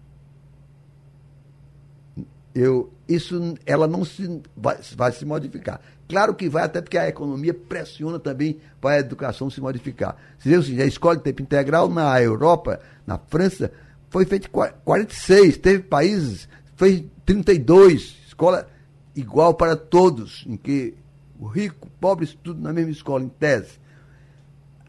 eu, 2.53 2.93
isso 3.07 3.55
ela 3.65 3.87
não 3.87 4.05
se 4.05 4.41
vai, 4.55 4.77
vai, 4.95 5.11
se 5.11 5.25
modificar. 5.25 5.81
Claro 6.07 6.35
que 6.35 6.49
vai, 6.49 6.63
até 6.63 6.81
porque 6.81 6.97
a 6.97 7.07
economia 7.07 7.53
pressiona 7.53 8.19
também 8.19 8.59
para 8.81 8.95
a 8.95 8.99
educação 8.99 9.49
se 9.49 9.61
modificar. 9.61 10.17
O 10.39 10.43
seguinte, 10.43 10.81
a 10.81 10.85
escola 10.85 11.17
de 11.17 11.23
tempo 11.23 11.41
integral 11.41 11.89
na 11.89 12.21
Europa, 12.21 12.79
na 13.07 13.17
França, 13.17 13.71
foi 14.09 14.25
feito 14.25 14.49
46, 14.49 15.57
teve 15.57 15.83
países, 15.83 16.47
fez 16.75 17.03
32, 17.25 18.15
escola 18.27 18.67
igual 19.15 19.53
para 19.53 19.75
todos, 19.75 20.43
em 20.47 20.55
que 20.57 20.93
o 21.39 21.47
rico, 21.47 21.87
o 21.87 21.89
pobre 21.89 22.25
estudam 22.25 22.61
na 22.61 22.73
mesma 22.73 22.91
escola, 22.91 23.23
em 23.23 23.29
tese. 23.29 23.79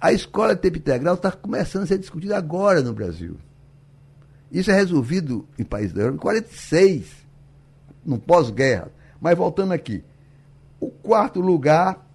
A 0.01 0.13
escola 0.13 0.55
de 0.55 0.61
tempo 0.61 0.79
integral 0.79 1.15
está 1.15 1.33
começando 1.33 1.85
a 1.85 1.87
ser 1.87 1.99
discutida 1.99 2.37
agora 2.37 2.83
no 2.83 2.93
Brasil. 2.93 3.37
Isso 4.53 4.71
é 4.71 4.75
resolvido 4.75 5.49
em 5.59 5.65
países 5.65 5.93
da 5.93 6.03
Europa 6.03 6.17
em 6.17 6.21
46, 6.21 7.07
no 8.05 8.19
pós-guerra. 8.19 8.91
Mas 9.21 9.37
voltando 9.37 9.73
aqui, 9.73 10.05
o 10.81 10.91
quarto 10.91 11.41
lugar, 11.41 12.07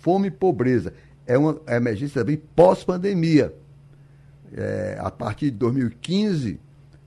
fome 0.00 0.28
e 0.28 0.30
pobreza. 0.30 0.92
É 1.26 1.38
uma 1.38 1.60
emergência 1.68 2.20
também 2.20 2.36
pós-pandemia 2.36 3.54
é, 4.52 4.98
a 5.00 5.10
partir 5.10 5.50
de 5.50 5.58
2015, 5.58 6.60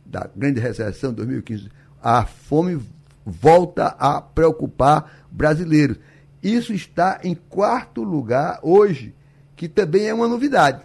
da 0.06 0.30
grande 0.36 0.60
recessão 0.60 1.12
de 1.12 1.18
2015, 1.18 1.70
a 2.02 2.26
fome 2.26 2.82
volta 3.26 3.88
a 4.00 4.22
preocupar 4.22 5.26
brasileiros. 5.32 5.98
Isso 6.42 6.74
está 6.74 7.20
em 7.24 7.36
quarto 7.36 8.04
lugar 8.04 8.60
hoje, 8.62 9.14
que 9.56 9.68
também 9.68 10.08
é 10.08 10.14
uma 10.14 10.28
novidade. 10.28 10.84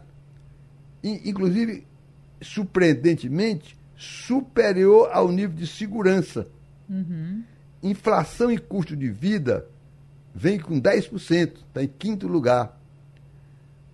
inclusive, 1.02 1.86
surpreendentemente, 2.40 3.76
superior 3.96 5.10
ao 5.12 5.30
nível 5.30 5.56
de 5.56 5.66
segurança. 5.66 6.46
Uhum. 6.88 7.42
Inflação 7.82 8.50
e 8.50 8.58
custo 8.58 8.96
de 8.96 9.08
vida 9.08 9.66
vem 10.34 10.58
com 10.58 10.80
10%, 10.80 11.58
está 11.68 11.82
em 11.82 11.88
quinto 11.88 12.26
lugar 12.26 12.78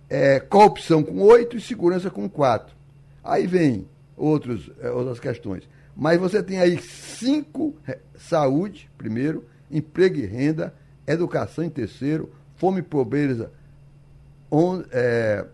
é, 0.09 0.39
corrupção 0.39 1.03
com 1.03 1.19
oito 1.21 1.57
e 1.57 1.61
segurança 1.61 2.09
com 2.09 2.29
quatro. 2.29 2.75
Aí 3.23 3.47
vem 3.47 3.87
outros, 4.15 4.69
é, 4.79 4.89
outras 4.89 5.19
questões. 5.19 5.67
Mas 5.95 6.19
você 6.19 6.43
tem 6.43 6.59
aí 6.59 6.79
cinco, 6.79 7.75
é, 7.87 7.99
saúde, 8.17 8.89
primeiro, 8.97 9.45
emprego 9.71 10.17
e 10.17 10.25
renda, 10.25 10.73
educação 11.07 11.63
em 11.63 11.69
terceiro, 11.69 12.31
fome 12.55 12.79
e 12.79 12.83
pobreza 12.83 13.51
é, 14.91 15.45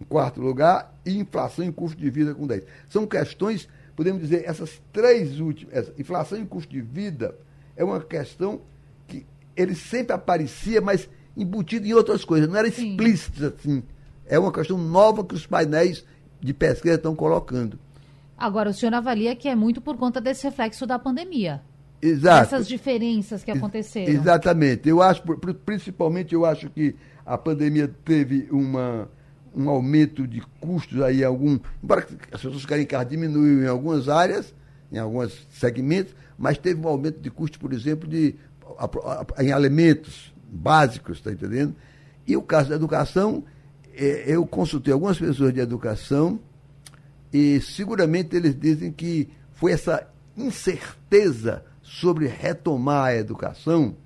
em 0.00 0.04
quarto 0.04 0.40
lugar 0.40 0.94
e 1.04 1.18
inflação 1.18 1.64
e 1.64 1.72
custo 1.72 2.00
de 2.00 2.10
vida 2.10 2.34
com 2.34 2.46
dez. 2.46 2.64
São 2.88 3.06
questões, 3.06 3.68
podemos 3.94 4.22
dizer, 4.22 4.44
essas 4.46 4.80
três 4.92 5.40
últimas, 5.40 5.74
essa, 5.74 5.92
inflação 5.98 6.40
e 6.40 6.46
custo 6.46 6.72
de 6.72 6.80
vida 6.80 7.34
é 7.78 7.84
uma 7.84 8.00
questão 8.00 8.60
que 9.06 9.24
ele 9.56 9.74
sempre 9.74 10.12
aparecia, 10.12 10.82
mas 10.82 11.08
embutido 11.34 11.86
em 11.86 11.94
outras 11.94 12.24
coisas, 12.24 12.46
não 12.46 12.56
era 12.56 12.68
explícito 12.68 13.46
assim 13.46 13.82
é 14.28 14.38
uma 14.38 14.52
questão 14.52 14.78
nova 14.78 15.24
que 15.24 15.34
os 15.34 15.46
painéis 15.46 16.04
de 16.40 16.54
pesquisa 16.54 16.94
estão 16.94 17.16
colocando. 17.16 17.78
Agora, 18.36 18.70
o 18.70 18.74
senhor 18.74 18.94
avalia 18.94 19.34
que 19.34 19.48
é 19.48 19.56
muito 19.56 19.80
por 19.80 19.96
conta 19.96 20.20
desse 20.20 20.44
reflexo 20.44 20.86
da 20.86 20.98
pandemia. 20.98 21.60
Exato. 22.00 22.54
Essas 22.54 22.68
diferenças 22.68 23.42
que 23.42 23.50
aconteceram. 23.50 24.12
Exatamente. 24.12 24.88
Eu 24.88 25.02
acho, 25.02 25.22
principalmente, 25.64 26.32
eu 26.32 26.44
acho 26.44 26.70
que 26.70 26.94
a 27.26 27.36
pandemia 27.36 27.92
teve 28.04 28.46
uma, 28.52 29.10
um 29.52 29.68
aumento 29.68 30.24
de 30.24 30.40
custos 30.60 31.02
aí, 31.02 31.24
algum. 31.24 31.58
Embora 31.82 32.06
as 32.30 32.40
pessoas 32.40 32.64
querem 32.64 32.86
que 32.86 33.04
diminuiu 33.04 33.64
em 33.64 33.66
algumas 33.66 34.08
áreas, 34.08 34.54
em 34.92 34.98
alguns 34.98 35.48
segmentos, 35.50 36.14
mas 36.38 36.56
teve 36.56 36.80
um 36.80 36.88
aumento 36.88 37.20
de 37.20 37.30
custos, 37.30 37.58
por 37.58 37.72
exemplo, 37.72 38.08
de, 38.08 38.36
em 39.40 39.52
alimentos 39.52 40.32
básicos, 40.48 41.18
está 41.18 41.32
entendendo? 41.32 41.74
E 42.26 42.36
o 42.36 42.42
caso 42.42 42.68
da 42.68 42.76
educação, 42.76 43.42
é, 43.94 44.24
eu 44.26 44.46
consultei 44.46 44.92
algumas 44.92 45.18
pessoas 45.18 45.52
de 45.52 45.60
educação 45.60 46.38
e 47.32 47.60
seguramente 47.60 48.36
eles 48.36 48.58
dizem 48.58 48.92
que 48.92 49.28
foi 49.52 49.72
essa 49.72 50.06
incerteza 50.36 51.64
sobre 51.82 52.26
retomar 52.26 53.06
a 53.06 53.16
educação, 53.16 53.96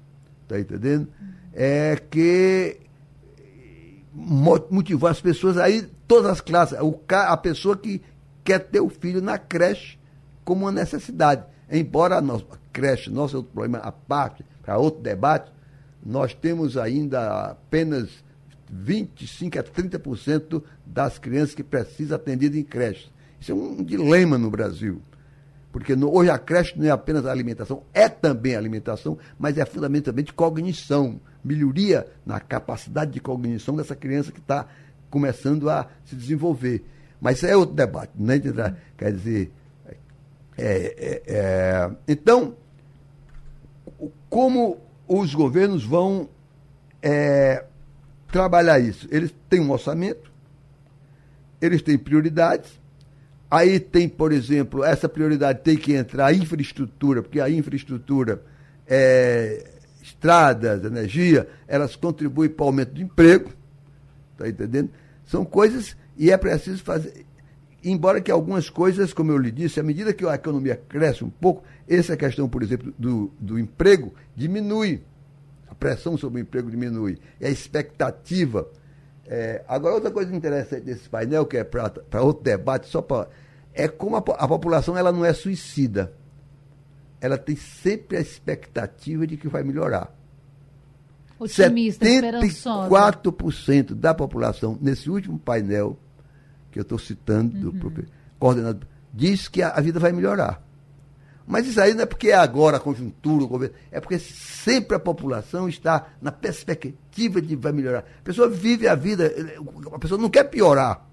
tá 0.48 0.58
entendendo? 0.58 1.08
É 1.52 1.96
que 1.96 2.78
motivou 4.14 5.08
as 5.08 5.20
pessoas 5.20 5.58
aí, 5.58 5.82
todas 6.08 6.30
as 6.30 6.40
classes, 6.40 6.78
o, 6.80 6.98
a 7.10 7.36
pessoa 7.36 7.76
que 7.76 8.00
quer 8.44 8.58
ter 8.58 8.80
o 8.80 8.88
filho 8.88 9.20
na 9.20 9.38
creche 9.38 9.98
como 10.44 10.64
uma 10.64 10.72
necessidade. 10.72 11.44
Embora 11.72 12.18
a 12.18 12.20
nossa 12.20 12.44
creche, 12.70 13.10
nosso 13.10 13.38
outro 13.38 13.50
problema 13.50 13.78
à 13.78 13.90
parte, 13.90 14.44
para 14.62 14.76
outro 14.76 15.00
debate, 15.00 15.50
nós 16.04 16.34
temos 16.34 16.76
ainda 16.76 17.50
apenas 17.52 18.10
25% 18.70 19.58
a 19.58 19.62
30% 19.62 20.62
das 20.84 21.18
crianças 21.18 21.54
que 21.54 21.62
precisam 21.62 22.16
atendidas 22.16 22.58
em 22.58 22.62
creche. 22.62 23.10
Isso 23.40 23.52
é 23.52 23.54
um 23.54 23.82
dilema 23.82 24.36
no 24.36 24.50
Brasil. 24.50 25.00
Porque 25.72 25.96
no, 25.96 26.14
hoje 26.14 26.28
a 26.28 26.38
creche 26.38 26.78
não 26.78 26.86
é 26.86 26.90
apenas 26.90 27.24
alimentação, 27.24 27.82
é 27.94 28.06
também 28.06 28.54
alimentação, 28.54 29.16
mas 29.38 29.56
é 29.56 29.64
fundamentalmente 29.64 30.32
cognição. 30.34 31.18
melhoria 31.42 32.06
na 32.26 32.38
capacidade 32.38 33.12
de 33.12 33.20
cognição 33.20 33.74
dessa 33.74 33.96
criança 33.96 34.30
que 34.30 34.40
está 34.40 34.66
começando 35.08 35.70
a 35.70 35.88
se 36.04 36.14
desenvolver. 36.14 36.84
Mas 37.18 37.38
isso 37.38 37.46
é 37.46 37.56
outro 37.56 37.74
debate, 37.74 38.12
né? 38.18 38.38
Quer 38.98 39.12
dizer, 39.12 39.52
é, 40.56 40.66
é, 40.66 41.22
é, 41.26 41.90
então, 42.06 42.56
como 44.28 44.80
os 45.08 45.34
governos 45.34 45.84
vão 45.84 46.28
é, 47.00 47.64
trabalhar 48.30 48.78
isso? 48.78 49.08
Eles 49.10 49.34
têm 49.48 49.60
um 49.60 49.70
orçamento, 49.70 50.30
eles 51.60 51.82
têm 51.82 51.96
prioridades, 51.96 52.80
aí 53.50 53.78
tem, 53.80 54.08
por 54.08 54.32
exemplo, 54.32 54.84
essa 54.84 55.08
prioridade 55.08 55.60
tem 55.60 55.76
que 55.76 55.94
entrar 55.94 56.26
a 56.26 56.32
infraestrutura, 56.32 57.22
porque 57.22 57.40
a 57.40 57.50
infraestrutura, 57.50 58.42
é, 58.86 59.70
estradas, 60.02 60.84
energia, 60.84 61.48
elas 61.66 61.96
contribuem 61.96 62.50
para 62.50 62.64
o 62.64 62.66
aumento 62.66 62.92
do 62.92 63.02
emprego, 63.02 63.50
está 64.32 64.48
entendendo? 64.48 64.90
São 65.24 65.44
coisas, 65.44 65.96
e 66.16 66.30
é 66.30 66.36
preciso 66.36 66.82
fazer, 66.82 67.24
embora 67.84 68.20
que 68.20 68.30
algumas 68.30 68.70
coisas, 68.70 69.12
como 69.12 69.32
eu 69.32 69.38
lhe 69.38 69.50
disse, 69.50 69.80
à 69.80 69.82
medida 69.82 70.12
que 70.12 70.26
a 70.26 70.34
economia 70.34 70.76
cresce 70.88 71.24
um 71.24 71.30
pouco, 71.30 71.64
essa 71.88 72.16
questão, 72.16 72.48
por 72.48 72.62
exemplo, 72.62 72.92
do, 72.98 73.30
do 73.38 73.58
emprego 73.58 74.14
diminui. 74.36 75.02
A 75.68 75.74
pressão 75.74 76.16
sobre 76.16 76.40
o 76.40 76.42
emprego 76.42 76.70
diminui. 76.70 77.18
E 77.40 77.46
a 77.46 77.50
expectativa. 77.50 78.68
É, 79.26 79.64
agora, 79.66 79.94
outra 79.94 80.10
coisa 80.10 80.34
interessante 80.34 80.84
desse 80.84 81.08
painel, 81.08 81.46
que 81.46 81.56
é 81.56 81.64
para 81.64 82.22
outro 82.22 82.42
debate, 82.42 82.88
só 82.88 83.02
para. 83.02 83.28
É 83.74 83.88
como 83.88 84.16
a, 84.16 84.18
a 84.18 84.48
população 84.48 84.96
ela 84.96 85.10
não 85.10 85.24
é 85.24 85.32
suicida. 85.32 86.12
Ela 87.20 87.38
tem 87.38 87.56
sempre 87.56 88.16
a 88.16 88.20
expectativa 88.20 89.26
de 89.26 89.36
que 89.36 89.48
vai 89.48 89.62
melhorar. 89.62 90.14
Otimista, 91.38 92.06
74% 92.06 93.94
da 93.94 94.14
população, 94.14 94.78
nesse 94.80 95.10
último 95.10 95.38
painel, 95.38 95.98
que 96.72 96.78
eu 96.78 96.82
estou 96.82 96.98
citando, 96.98 97.68
uhum. 97.68 97.78
do 97.78 98.04
coordenador, 98.38 98.82
diz 99.12 99.46
que 99.46 99.62
a, 99.62 99.68
a, 99.68 99.80
vida 99.80 100.00
vai 100.00 100.10
melhorar. 100.10 100.60
Mas 101.46 101.66
isso 101.66 101.80
aí 101.80 101.92
não 101.92 102.02
é 102.02 102.06
porque 102.06 102.28
é 102.28 102.34
agora 102.34 102.78
a 102.78 102.80
conjuntura, 102.80 103.44
o 103.44 103.48
governo, 103.48 103.74
é 103.90 104.00
porque 104.00 104.18
sempre 104.18 104.96
a 104.96 105.00
população 105.00 105.68
está 105.68 106.06
na 106.20 106.32
perspectiva 106.32 107.42
de 107.42 107.54
vai 107.54 107.72
melhorar. 107.72 108.00
A 108.00 108.24
pessoa 108.24 108.48
vive 108.48 108.88
a 108.88 108.94
vida, 108.94 109.30
a 109.92 109.98
pessoa 109.98 110.20
não 110.20 110.30
quer 110.30 110.44
piorar. 110.44 111.04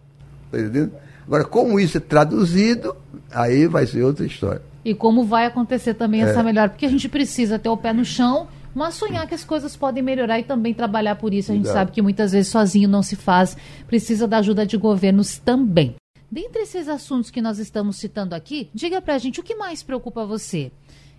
Está 0.45 0.59
entendendo? 0.59 0.93
Agora, 1.27 1.43
como 1.43 1.79
isso 1.79 1.97
é 1.97 1.99
traduzido, 1.99 2.95
aí 3.31 3.67
vai 3.67 3.85
ser 3.85 4.03
outra 4.03 4.25
história. 4.25 4.61
E 4.85 4.95
como 4.95 5.25
vai 5.25 5.45
acontecer 5.45 5.93
também 5.93 6.23
é. 6.23 6.29
essa 6.29 6.41
melhora? 6.41 6.69
Porque 6.69 6.85
a 6.85 6.89
gente 6.89 7.09
precisa 7.09 7.59
ter 7.59 7.69
o 7.69 7.77
pé 7.77 7.91
no 7.91 8.05
chão 8.05 8.47
mas 8.73 8.95
sonhar 8.95 9.27
que 9.27 9.35
as 9.35 9.43
coisas 9.43 9.75
podem 9.75 10.03
melhorar 10.03 10.39
e 10.39 10.43
também 10.43 10.73
trabalhar 10.73 11.15
por 11.15 11.33
isso. 11.33 11.51
A 11.51 11.55
gente 11.55 11.67
sabe 11.67 11.91
que 11.91 12.01
muitas 12.01 12.31
vezes 12.31 12.51
sozinho 12.51 12.87
não 12.87 13.01
se 13.01 13.15
faz, 13.15 13.57
precisa 13.87 14.27
da 14.27 14.37
ajuda 14.37 14.65
de 14.65 14.77
governos 14.77 15.37
também. 15.37 15.95
Dentre 16.31 16.61
esses 16.61 16.87
assuntos 16.87 17.31
que 17.31 17.41
nós 17.41 17.57
estamos 17.57 17.97
citando 17.97 18.35
aqui, 18.35 18.69
diga 18.73 19.01
pra 19.01 19.17
gente 19.17 19.39
o 19.39 19.43
que 19.43 19.55
mais 19.55 19.81
preocupa 19.81 20.25
você. 20.25 20.71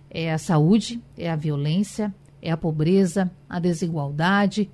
É 0.09 0.31
a 0.31 0.37
saúde, 0.37 1.01
é 1.17 1.29
a 1.29 1.35
violência, 1.35 2.13
é 2.41 2.49
a 2.49 2.57
pobreza, 2.57 3.29
a 3.49 3.59
desigualdade. 3.59 4.69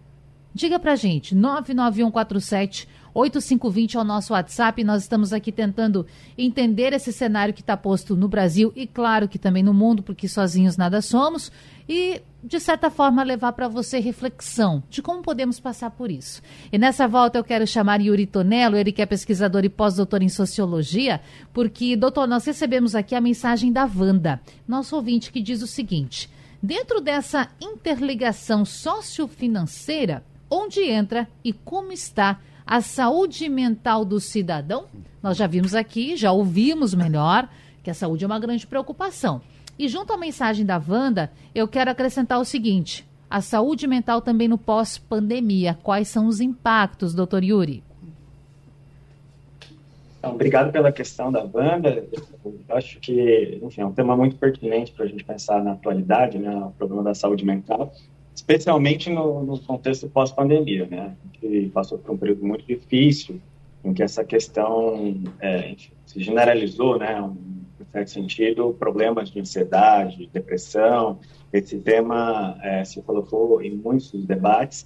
Diga 0.54 0.80
pra 0.80 0.96
gente, 0.96 1.36
99147 1.36 2.88
8520 3.18 3.98
é 3.98 4.00
o 4.00 4.04
nosso 4.04 4.34
WhatsApp. 4.34 4.84
Nós 4.84 5.02
estamos 5.02 5.34
aqui 5.34 5.52
tentando 5.52 6.06
entender 6.38 6.94
esse 6.94 7.12
cenário 7.12 7.54
que 7.54 7.62
está 7.62 7.76
posto 7.76 8.16
no 8.16 8.28
Brasil 8.28 8.72
e, 8.76 8.86
claro, 8.86 9.28
que 9.28 9.40
também 9.40 9.64
no 9.64 9.74
mundo, 9.74 10.04
porque 10.04 10.28
sozinhos 10.28 10.78
nada 10.78 11.02
somos. 11.02 11.52
E, 11.90 12.22
de 12.44 12.60
certa 12.60 12.92
forma, 12.92 13.24
levar 13.24 13.54
para 13.54 13.68
você 13.68 14.00
reflexão 14.00 14.84
de 14.88 15.02
como 15.02 15.24
podemos 15.24 15.60
passar 15.60 15.90
por 15.90 16.12
isso. 16.12 16.44
E 16.72 16.78
nessa 16.78 17.08
volta 17.08 17.40
eu 17.40 17.44
quero 17.44 17.66
chamar 17.66 18.02
Yuri 18.02 18.28
Tonello, 18.28 18.78
ele 18.78 18.92
que 18.92 19.02
é 19.02 19.06
pesquisador 19.06 19.66
e 19.66 19.70
pós-doutor 19.70 20.22
em 20.22 20.30
sociologia, 20.30 21.20
porque, 21.52 21.96
doutor, 21.96 22.28
nós 22.28 22.46
recebemos 22.46 22.94
aqui 22.94 23.16
a 23.16 23.22
mensagem 23.22 23.72
da 23.72 23.86
Wanda, 23.86 24.40
nosso 24.68 24.96
ouvinte, 24.96 25.32
que 25.32 25.42
diz 25.42 25.64
o 25.64 25.68
seguinte. 25.68 26.30
Dentro 26.62 27.02
dessa 27.02 27.50
interligação 27.60 28.64
sociofinanceira, 28.64 30.24
onde 30.50 30.82
entra 30.84 31.28
e 31.44 31.52
como 31.52 31.92
está 31.92 32.40
a 32.68 32.82
saúde 32.82 33.48
mental 33.48 34.04
do 34.04 34.20
cidadão. 34.20 34.86
Nós 35.24 35.38
já 35.38 35.48
vimos 35.48 35.74
aqui, 35.74 36.18
já 36.18 36.34
ouvimos 36.34 36.94
melhor 36.94 37.50
que 37.82 37.90
a 37.90 37.94
saúde 37.94 38.26
é 38.26 38.28
uma 38.28 38.40
grande 38.40 38.68
preocupação. 38.68 39.42
E 39.80 39.88
junto 39.88 40.12
à 40.12 40.18
mensagem 40.18 40.66
da 40.66 40.82
Wanda, 40.86 41.32
eu 41.56 41.68
quero 41.68 41.90
acrescentar 41.90 42.40
o 42.40 42.46
seguinte: 42.46 43.08
a 43.30 43.40
saúde 43.40 43.88
mental 43.88 44.22
também 44.22 44.50
no 44.50 44.58
pós-pandemia. 44.58 45.78
Quais 45.82 46.10
são 46.10 46.28
os 46.28 46.42
impactos, 46.42 47.14
doutor 47.14 47.44
Yuri? 47.44 47.84
Então, 50.20 50.34
obrigado 50.34 50.72
pela 50.72 50.92
questão 50.92 51.32
da 51.32 51.44
Wanda. 51.54 52.06
Eu 52.44 52.76
acho 52.76 53.00
que, 53.00 53.60
enfim, 53.64 53.82
é 53.82 53.86
um 53.86 53.94
tema 53.94 54.18
muito 54.18 54.36
pertinente 54.36 54.92
para 54.92 55.06
a 55.06 55.08
gente 55.08 55.24
pensar 55.24 55.64
na 55.64 55.74
atualidade, 55.74 56.38
né, 56.38 56.54
o 56.56 56.72
problema 56.72 57.04
da 57.04 57.14
saúde 57.14 57.46
mental 57.46 57.94
especialmente 58.38 59.10
no, 59.10 59.44
no 59.44 59.60
contexto 59.60 60.08
pós-pandemia, 60.08 60.86
né? 60.86 61.16
Gente 61.42 61.70
passou 61.70 61.98
por 61.98 62.12
um 62.12 62.18
período 62.18 62.46
muito 62.46 62.64
difícil 62.68 63.42
em 63.84 63.94
que 63.94 64.04
essa 64.04 64.24
questão 64.24 65.16
é, 65.40 65.76
se 66.06 66.22
generalizou, 66.22 67.00
né? 67.00 67.20
Um, 67.20 67.36
em 67.82 67.92
certo 67.92 68.12
sentido, 68.12 68.76
problemas 68.78 69.32
de 69.32 69.40
ansiedade, 69.40 70.30
depressão, 70.32 71.20
esse 71.52 71.80
tema 71.80 72.58
é, 72.62 72.84
se 72.86 73.02
colocou 73.02 73.60
em 73.62 73.76
muitos 73.76 74.12
debates 74.26 74.86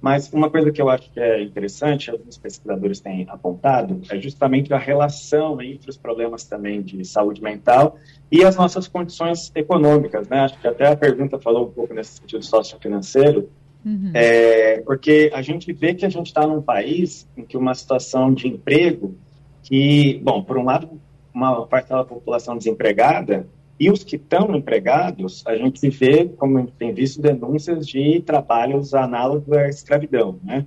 mas 0.00 0.32
uma 0.32 0.48
coisa 0.48 0.72
que 0.72 0.80
eu 0.80 0.88
acho 0.88 1.10
que 1.10 1.20
é 1.20 1.42
interessante, 1.42 2.10
alguns 2.10 2.38
pesquisadores 2.38 3.00
têm 3.00 3.26
apontado, 3.28 4.00
é 4.10 4.18
justamente 4.18 4.72
a 4.72 4.78
relação 4.78 5.60
entre 5.60 5.90
os 5.90 5.96
problemas 5.96 6.44
também 6.44 6.80
de 6.80 7.04
saúde 7.04 7.42
mental 7.42 7.98
e 8.32 8.42
as 8.42 8.56
nossas 8.56 8.88
condições 8.88 9.52
econômicas, 9.54 10.26
né? 10.28 10.40
Acho 10.40 10.58
que 10.58 10.66
até 10.66 10.86
a 10.86 10.96
pergunta 10.96 11.38
falou 11.38 11.66
um 11.66 11.70
pouco 11.70 11.92
nesse 11.92 12.18
sentido 12.18 12.42
sociofinanceiro, 12.42 13.50
uhum. 13.84 14.10
é, 14.14 14.80
porque 14.80 15.30
a 15.34 15.42
gente 15.42 15.70
vê 15.72 15.92
que 15.92 16.06
a 16.06 16.10
gente 16.10 16.28
está 16.28 16.46
num 16.46 16.62
país 16.62 17.28
em 17.36 17.44
que 17.44 17.56
uma 17.56 17.74
situação 17.74 18.32
de 18.32 18.48
emprego 18.48 19.14
que, 19.62 20.18
bom, 20.22 20.42
por 20.42 20.56
um 20.56 20.64
lado, 20.64 20.88
uma 21.34 21.66
parte 21.66 21.90
da 21.90 22.04
população 22.04 22.56
desempregada 22.56 23.46
e 23.80 23.90
os 23.90 24.04
que 24.04 24.16
estão 24.16 24.54
empregados, 24.54 25.42
a 25.46 25.56
gente 25.56 25.88
vê, 25.88 26.28
como 26.28 26.58
a 26.58 26.60
gente 26.60 26.72
tem 26.74 26.92
visto, 26.92 27.18
denúncias 27.18 27.86
de 27.86 28.20
trabalhos 28.20 28.92
análogos 28.92 29.50
à 29.56 29.68
escravidão, 29.70 30.38
né? 30.44 30.66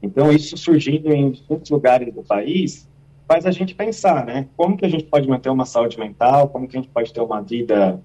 Então, 0.00 0.30
isso 0.30 0.56
surgindo 0.56 1.12
em 1.12 1.36
muitos 1.50 1.70
lugares 1.70 2.14
do 2.14 2.22
país 2.22 2.88
faz 3.26 3.46
a 3.46 3.50
gente 3.50 3.74
pensar, 3.74 4.24
né? 4.24 4.48
Como 4.56 4.76
que 4.76 4.86
a 4.86 4.88
gente 4.88 5.04
pode 5.04 5.28
manter 5.28 5.50
uma 5.50 5.64
saúde 5.64 5.98
mental, 5.98 6.48
como 6.50 6.68
que 6.68 6.76
a 6.76 6.80
gente 6.80 6.90
pode 6.90 7.12
ter 7.12 7.20
uma 7.20 7.42
vida 7.42 8.00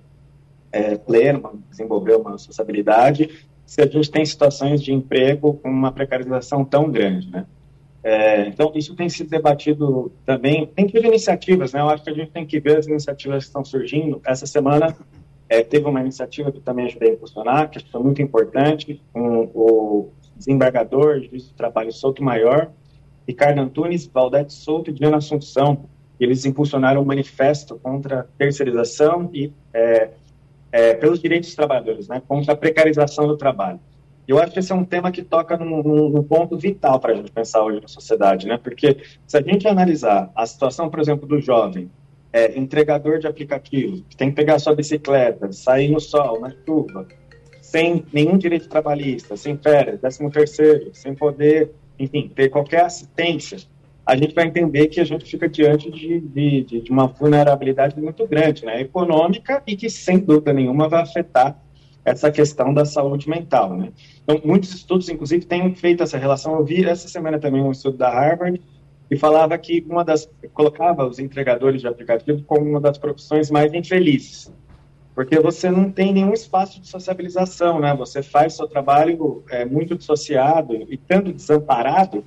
é, 0.72 0.98
plena, 0.98 1.52
desenvolver 1.70 2.16
uma 2.16 2.40
sociabilidade, 2.40 3.48
se 3.64 3.80
a 3.82 3.86
gente 3.86 4.10
tem 4.10 4.26
situações 4.26 4.82
de 4.82 4.92
emprego 4.92 5.54
com 5.54 5.70
uma 5.70 5.92
precarização 5.92 6.66
tão 6.66 6.90
grande, 6.90 7.30
né? 7.30 7.46
É, 8.04 8.48
então, 8.48 8.72
isso 8.76 8.96
tem 8.96 9.10
sido 9.10 9.30
debatido 9.30 10.12
também. 10.26 10.66
Tem 10.68 10.88
que 10.88 10.94
ver 11.00 11.08
iniciativas, 11.08 11.74
né? 11.74 11.82
Eu 11.82 11.90
acho 11.90 12.04
que 12.04 12.10
a 12.10 12.14
gente 12.14 12.32
tem 12.32 12.46
que 12.46 12.60
ver 12.60 12.78
as 12.78 12.88
iniciativas 12.88 13.44
que 13.44 13.50
estão 13.50 13.66
surgindo. 13.66 14.22
Essa 14.26 14.46
semana 14.46 14.96
é, 15.50 15.64
teve 15.64 15.86
uma 15.88 16.02
iniciativa 16.02 16.52
que 16.52 16.60
também 16.60 16.86
ajudei 16.86 17.12
a 17.12 17.14
impulsionar, 17.14 17.70
que 17.70 17.80
foi 17.80 18.02
muito 18.02 18.22
importante, 18.22 19.02
com 19.12 19.50
o 19.54 20.12
desembargador, 20.36 21.22
juiz 21.22 21.48
do 21.48 21.54
trabalho 21.56 21.92
Souto 21.92 22.24
Maior, 22.24 22.72
Ricardo 23.28 23.60
Antunes, 23.60 24.08
Valdete 24.08 24.54
Souto 24.54 24.90
e 24.90 24.94
Diana 24.94 25.18
Assunção. 25.18 25.86
Eles 26.20 26.46
impulsionaram 26.46 27.02
um 27.02 27.06
manifesto 27.06 27.78
contra 27.78 28.22
a 28.22 28.24
terceirização 28.24 29.30
e 29.34 29.52
é, 29.74 30.10
é, 30.72 30.94
pelos 30.94 31.20
direitos 31.20 31.50
dos 31.50 31.56
trabalhadores, 31.56 32.08
né? 32.08 32.22
Contra 32.28 32.54
a 32.54 32.56
precarização 32.56 33.28
do 33.28 33.38
trabalho. 33.38 33.80
Eu 34.28 34.40
acho 34.40 34.52
que 34.52 34.60
esse 34.60 34.72
é 34.72 34.76
um 34.76 34.84
tema 34.84 35.12
que 35.12 35.24
toca 35.24 35.56
num, 35.56 35.82
num 36.10 36.24
ponto 36.24 36.58
vital 36.58 37.00
para 37.00 37.14
a 37.14 37.16
gente 37.16 37.32
pensar 37.32 37.64
hoje 37.64 37.80
na 37.82 37.88
sociedade, 37.88 38.46
né? 38.46 38.58
Porque 38.58 38.98
se 39.26 39.38
a 39.38 39.42
gente 39.42 39.68
analisar 39.68 40.30
a 40.36 40.46
situação, 40.46 40.90
por 40.90 41.00
exemplo, 41.00 41.26
do 41.26 41.40
jovem, 41.40 41.90
é, 42.34 42.58
entregador 42.60 43.20
de 43.20 43.28
aplicativos, 43.28 44.04
que 44.10 44.18
tem 44.18 44.30
que 44.30 44.36
pegar 44.36 44.60
sua 44.60 44.76
bicicleta, 44.76 45.52
sair 45.54 45.90
no 45.90 46.00
sol, 46.00 46.42
na 46.42 46.52
chuva, 46.66 47.08
sem 47.62 48.04
nenhum 48.12 48.38
direito 48.38 48.68
trabalhista, 48.68 49.38
sem 49.38 49.58
férias, 49.58 50.00
décimo 50.00 50.30
terceiro, 50.30 50.90
sem 50.94 51.16
poder, 51.16 51.72
enfim, 51.98 52.30
ter 52.34 52.50
qualquer 52.50 52.86
assistência, 52.86 53.60
a 54.06 54.16
gente 54.16 54.34
vai 54.34 54.46
entender 54.46 54.88
que 54.88 55.02
a 55.02 55.06
gente 55.06 55.26
fica 55.26 55.50
diante 55.50 55.92
de, 55.92 56.20
de, 56.22 56.82
de 56.82 56.92
uma 56.92 57.08
vulnerabilidade 57.08 58.00
muito 58.00 58.26
grande, 58.26 58.66
né? 58.66 58.82
Econômica 58.82 59.62
e 59.68 59.76
que, 59.76 59.90
sem 59.90 60.18
dúvida 60.18 60.54
nenhuma, 60.54 60.88
vai 60.88 61.02
afetar 61.02 61.62
essa 62.08 62.32
questão 62.32 62.74
da 62.74 62.86
saúde 62.86 63.30
mental, 63.30 63.76
né? 63.76 63.92
Então, 64.24 64.42
muitos 64.46 64.74
estudos, 64.74 65.10
inclusive, 65.10 65.46
têm 65.46 65.76
feito 65.76 66.02
essa 66.04 66.18
relação. 66.18 66.56
Eu 66.56 66.64
vi 66.64 66.86
essa 66.86 67.08
semana 67.10 67.38
também 67.38 67.62
um 67.62 67.72
estudo 67.72 67.98
da 67.98 68.10
Harvard 68.10 68.62
que 69.10 69.18
falava 69.18 69.58
que 69.58 69.86
uma 69.90 70.06
das 70.06 70.30
colocava 70.54 71.06
os 71.06 71.20
entregadores 71.20 71.82
de 71.82 71.88
aplicativo 71.88 72.42
como 72.44 72.62
uma 72.62 72.80
das 72.80 72.98
profissões 72.98 73.52
mais 73.52 73.74
infelizes. 73.74 74.52
porque 75.14 75.40
você 75.40 75.70
não 75.72 75.92
tem 75.92 76.14
nenhum 76.14 76.32
espaço 76.32 76.80
de 76.80 76.88
sociabilização, 76.88 77.80
né? 77.80 77.94
Você 77.96 78.22
faz 78.22 78.54
seu 78.54 78.68
trabalho 78.68 79.44
é, 79.50 79.66
muito 79.66 79.96
dissociado 79.96 80.76
e 80.90 80.96
tanto 80.96 81.34
desamparado. 81.34 82.24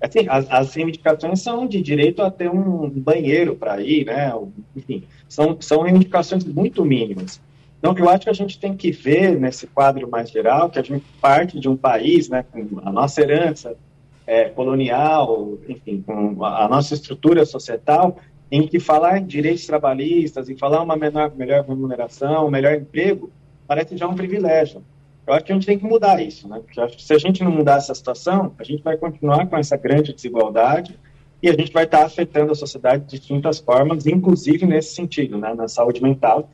Assim, 0.00 0.26
as, 0.28 0.50
as 0.50 0.74
reivindicações 0.74 1.40
são 1.40 1.68
de 1.68 1.80
direito 1.82 2.22
a 2.22 2.30
ter 2.30 2.50
um 2.50 2.88
banheiro 2.88 3.54
para 3.54 3.80
ir, 3.80 4.06
né? 4.06 4.32
Enfim, 4.74 5.04
são, 5.28 5.56
são 5.60 5.82
reivindicações 5.82 6.42
muito 6.44 6.84
mínimas. 6.84 7.40
Então, 7.80 7.96
eu 7.96 8.08
acho 8.10 8.24
que 8.24 8.30
a 8.30 8.34
gente 8.34 8.60
tem 8.60 8.76
que 8.76 8.92
ver 8.92 9.40
nesse 9.40 9.66
quadro 9.66 10.08
mais 10.08 10.30
geral 10.30 10.68
que 10.68 10.78
a 10.78 10.82
gente 10.82 11.02
parte 11.18 11.58
de 11.58 11.66
um 11.66 11.76
país, 11.76 12.28
né, 12.28 12.44
com 12.52 12.78
a 12.84 12.92
nossa 12.92 13.22
herança 13.22 13.74
é, 14.26 14.50
colonial, 14.50 15.58
enfim, 15.66 16.04
com 16.06 16.44
a 16.44 16.68
nossa 16.68 16.92
estrutura 16.92 17.44
societal, 17.46 18.18
em 18.52 18.66
que 18.66 18.78
falar 18.78 19.18
em 19.18 19.24
direitos 19.24 19.64
trabalhistas, 19.64 20.50
em 20.50 20.56
falar 20.56 20.82
uma 20.82 20.94
menor, 20.94 21.32
melhor 21.34 21.64
remuneração, 21.64 22.50
melhor 22.50 22.74
emprego, 22.74 23.30
parece 23.66 23.96
já 23.96 24.06
um 24.06 24.14
privilégio. 24.14 24.84
Eu 25.26 25.34
acho 25.34 25.44
que 25.44 25.52
a 25.52 25.54
gente 25.54 25.66
tem 25.66 25.78
que 25.78 25.84
mudar 25.84 26.20
isso, 26.20 26.48
né? 26.48 26.60
Porque 26.60 26.98
se 26.98 27.14
a 27.14 27.18
gente 27.18 27.42
não 27.42 27.52
mudar 27.52 27.76
essa 27.76 27.94
situação, 27.94 28.52
a 28.58 28.64
gente 28.64 28.82
vai 28.82 28.96
continuar 28.96 29.46
com 29.46 29.56
essa 29.56 29.76
grande 29.76 30.12
desigualdade 30.12 30.98
e 31.42 31.48
a 31.48 31.52
gente 31.52 31.72
vai 31.72 31.84
estar 31.84 32.04
afetando 32.04 32.52
a 32.52 32.54
sociedade 32.54 33.04
de 33.04 33.18
distintas 33.18 33.58
formas, 33.58 34.06
inclusive 34.06 34.66
nesse 34.66 34.94
sentido, 34.94 35.38
né? 35.38 35.54
Na 35.54 35.68
saúde 35.68 36.02
mental. 36.02 36.50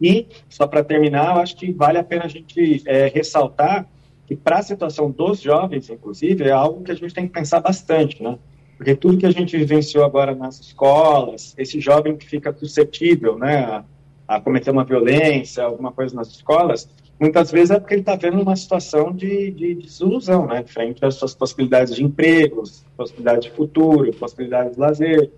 E, 0.00 0.26
só 0.48 0.66
para 0.66 0.84
terminar, 0.84 1.36
eu 1.36 1.42
acho 1.42 1.56
que 1.56 1.72
vale 1.72 1.98
a 1.98 2.04
pena 2.04 2.24
a 2.24 2.28
gente 2.28 2.82
é, 2.86 3.08
ressaltar 3.08 3.86
que 4.26 4.36
para 4.36 4.58
a 4.58 4.62
situação 4.62 5.10
dos 5.10 5.40
jovens, 5.40 5.88
inclusive, 5.88 6.44
é 6.44 6.50
algo 6.50 6.82
que 6.82 6.92
a 6.92 6.94
gente 6.94 7.14
tem 7.14 7.26
que 7.26 7.32
pensar 7.32 7.60
bastante, 7.60 8.22
né? 8.22 8.38
Porque 8.76 8.94
tudo 8.94 9.18
que 9.18 9.26
a 9.26 9.30
gente 9.30 9.56
vivenciou 9.56 10.04
agora 10.04 10.34
nas 10.34 10.60
escolas, 10.60 11.52
esse 11.58 11.80
jovem 11.80 12.16
que 12.16 12.24
fica 12.24 12.54
suscetível 12.56 13.36
né, 13.36 13.56
a, 13.64 13.84
a 14.28 14.40
cometer 14.40 14.70
uma 14.70 14.84
violência, 14.84 15.64
alguma 15.64 15.90
coisa 15.90 16.14
nas 16.14 16.28
escolas, 16.28 16.88
muitas 17.18 17.50
vezes 17.50 17.72
é 17.72 17.80
porque 17.80 17.94
ele 17.94 18.02
está 18.02 18.14
vendo 18.14 18.40
uma 18.40 18.54
situação 18.54 19.12
de, 19.12 19.50
de, 19.50 19.74
desilusão, 19.74 20.46
né, 20.46 20.62
frente 20.64 21.04
às 21.04 21.16
suas 21.16 21.34
possibilidades 21.34 21.96
de 21.96 22.04
empregos, 22.04 22.84
possibilidades 22.96 23.46
de 23.46 23.56
futuro, 23.56 24.12
possibilidades 24.12 24.74
de 24.74 24.80
lazer. 24.80 25.32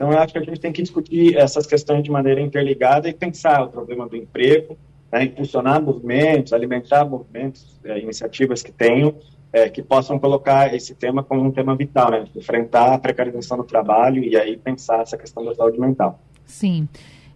Então, 0.00 0.10
eu 0.10 0.18
acho 0.18 0.32
que 0.32 0.38
a 0.38 0.42
gente 0.42 0.58
tem 0.58 0.72
que 0.72 0.80
discutir 0.80 1.36
essas 1.36 1.66
questões 1.66 2.02
de 2.02 2.10
maneira 2.10 2.40
interligada 2.40 3.06
e 3.06 3.12
pensar 3.12 3.64
o 3.64 3.68
problema 3.68 4.08
do 4.08 4.16
emprego, 4.16 4.78
né, 5.12 5.24
impulsionar 5.24 5.82
movimentos, 5.82 6.54
alimentar 6.54 7.04
movimentos, 7.04 7.78
é, 7.84 7.98
iniciativas 7.98 8.62
que 8.62 8.72
tenham, 8.72 9.14
é, 9.52 9.68
que 9.68 9.82
possam 9.82 10.18
colocar 10.18 10.74
esse 10.74 10.94
tema 10.94 11.22
como 11.22 11.42
um 11.42 11.50
tema 11.50 11.76
vital, 11.76 12.12
né? 12.12 12.24
Enfrentar 12.34 12.94
a 12.94 12.98
precarização 12.98 13.58
do 13.58 13.64
trabalho 13.64 14.24
e 14.24 14.38
aí 14.38 14.56
pensar 14.56 15.02
essa 15.02 15.18
questão 15.18 15.44
da 15.44 15.54
saúde 15.54 15.78
mental. 15.78 16.18
Sim. 16.46 16.88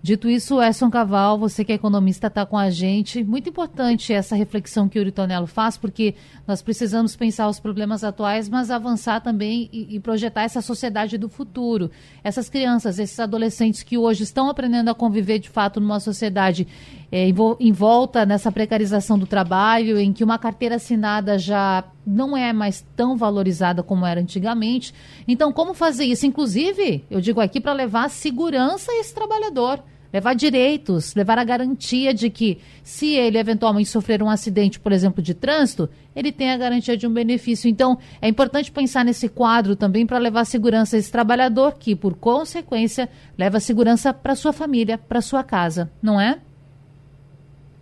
Dito 0.04 0.28
isso, 0.28 0.62
Edson 0.62 0.90
Caval, 0.90 1.38
você 1.38 1.64
que 1.64 1.72
é 1.72 1.76
economista 1.76 2.26
está 2.26 2.44
com 2.44 2.58
a 2.58 2.68
gente. 2.68 3.24
Muito 3.24 3.48
importante 3.48 4.12
essa 4.12 4.36
reflexão 4.36 4.86
que 4.86 4.98
o 4.98 5.00
Uritonello 5.00 5.46
faz, 5.46 5.78
porque 5.78 6.14
nós 6.46 6.60
precisamos 6.60 7.16
pensar 7.16 7.48
os 7.48 7.58
problemas 7.58 8.04
atuais, 8.04 8.46
mas 8.46 8.70
avançar 8.70 9.22
também 9.22 9.66
e, 9.72 9.96
e, 9.96 10.00
projetar 10.00 10.42
essa 10.42 10.60
sociedade 10.60 11.16
do 11.16 11.26
futuro. 11.26 11.90
Essas 12.22 12.50
crianças, 12.50 12.98
esses 12.98 13.18
adolescentes 13.18 13.82
que 13.82 13.96
hoje 13.96 14.24
estão 14.24 14.50
aprendendo 14.50 14.90
a 14.90 14.94
conviver 14.94 15.38
de 15.38 15.48
fato 15.48 15.80
numa 15.80 15.98
sociedade 15.98 16.68
é, 17.10 17.26
em 17.58 17.72
volta 17.72 18.26
nessa 18.26 18.52
precarização 18.52 19.18
do 19.18 19.26
trabalho, 19.26 19.98
em 19.98 20.12
que 20.12 20.22
uma 20.22 20.38
carteira 20.38 20.74
assinada 20.74 21.38
já 21.38 21.82
não 22.06 22.36
é 22.36 22.52
mais 22.52 22.84
tão 22.94 23.16
valorizada 23.16 23.82
como 23.82 24.04
era 24.04 24.20
antigamente. 24.20 24.92
Então, 25.26 25.50
como 25.50 25.72
fazer 25.72 26.04
isso? 26.04 26.26
Inclusive, 26.26 27.02
eu 27.10 27.22
digo 27.22 27.40
aqui 27.40 27.58
para 27.58 27.72
levar 27.72 28.10
segurança 28.10 28.92
a 28.92 29.00
esse 29.00 29.14
trabalhador 29.14 29.82
levar 30.14 30.34
direitos, 30.34 31.12
levar 31.16 31.40
a 31.40 31.44
garantia 31.44 32.14
de 32.14 32.30
que, 32.30 32.58
se 32.84 33.14
ele 33.14 33.36
eventualmente 33.36 33.88
sofrer 33.88 34.22
um 34.22 34.30
acidente, 34.30 34.78
por 34.78 34.92
exemplo, 34.92 35.20
de 35.20 35.34
trânsito, 35.34 35.90
ele 36.14 36.30
tem 36.30 36.52
a 36.52 36.56
garantia 36.56 36.96
de 36.96 37.04
um 37.04 37.12
benefício. 37.12 37.68
Então, 37.68 37.98
é 38.22 38.28
importante 38.28 38.70
pensar 38.70 39.04
nesse 39.04 39.28
quadro 39.28 39.74
também 39.74 40.06
para 40.06 40.18
levar 40.18 40.44
segurança 40.44 40.94
a 40.94 41.00
esse 41.00 41.10
trabalhador, 41.10 41.74
que, 41.80 41.96
por 41.96 42.14
consequência, 42.14 43.08
leva 43.36 43.58
segurança 43.58 44.14
para 44.14 44.36
sua 44.36 44.52
família, 44.52 44.96
para 44.96 45.20
sua 45.20 45.42
casa, 45.42 45.90
não 46.00 46.20
é? 46.20 46.38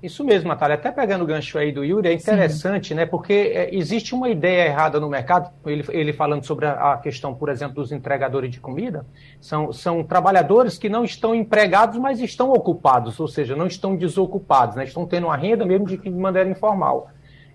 Isso 0.03 0.25
mesmo, 0.25 0.49
Natália. 0.49 0.75
Até 0.75 0.91
pegando 0.91 1.23
o 1.23 1.27
gancho 1.27 1.57
aí 1.57 1.71
do 1.71 1.85
Yuri, 1.85 2.09
é 2.09 2.13
interessante, 2.13 2.89
Sim. 2.89 2.95
né? 2.95 3.07
Porque 3.07 3.33
é, 3.33 3.73
existe 3.73 4.17
uma 4.17 4.29
ideia 4.29 4.67
errada 4.67 4.99
no 4.99 5.09
mercado, 5.09 5.53
ele, 5.65 5.85
ele 5.91 6.13
falando 6.13 6.45
sobre 6.45 6.67
a, 6.67 6.95
a, 6.95 6.97
questão, 6.97 7.33
por 7.33 7.49
exemplo, 7.49 7.77
dos 7.77 7.93
entregadores 7.93 8.51
de 8.51 8.59
comida, 8.59 9.07
são, 9.41 9.73
são 9.73 10.03
trabalhadores 10.03 10.77
que 10.77 10.89
não 10.89 11.05
estão 11.05 11.33
empregados, 11.33 11.99
mas 11.99 12.19
estão 12.19 12.51
ocupados, 12.51 13.21
ou 13.21 13.29
seja, 13.29 13.55
não 13.55 13.69
estão 13.69 13.95
desocupados, 13.95 14.75
né? 14.75 14.83
Estão 14.83 15.07
tendo 15.07 15.29
uma 15.29 15.37
renda 15.37 15.65
mesmo 15.65 15.87
de, 15.87 15.97
de 15.97 16.11
maneira 16.11 16.51
informal. 16.51 17.09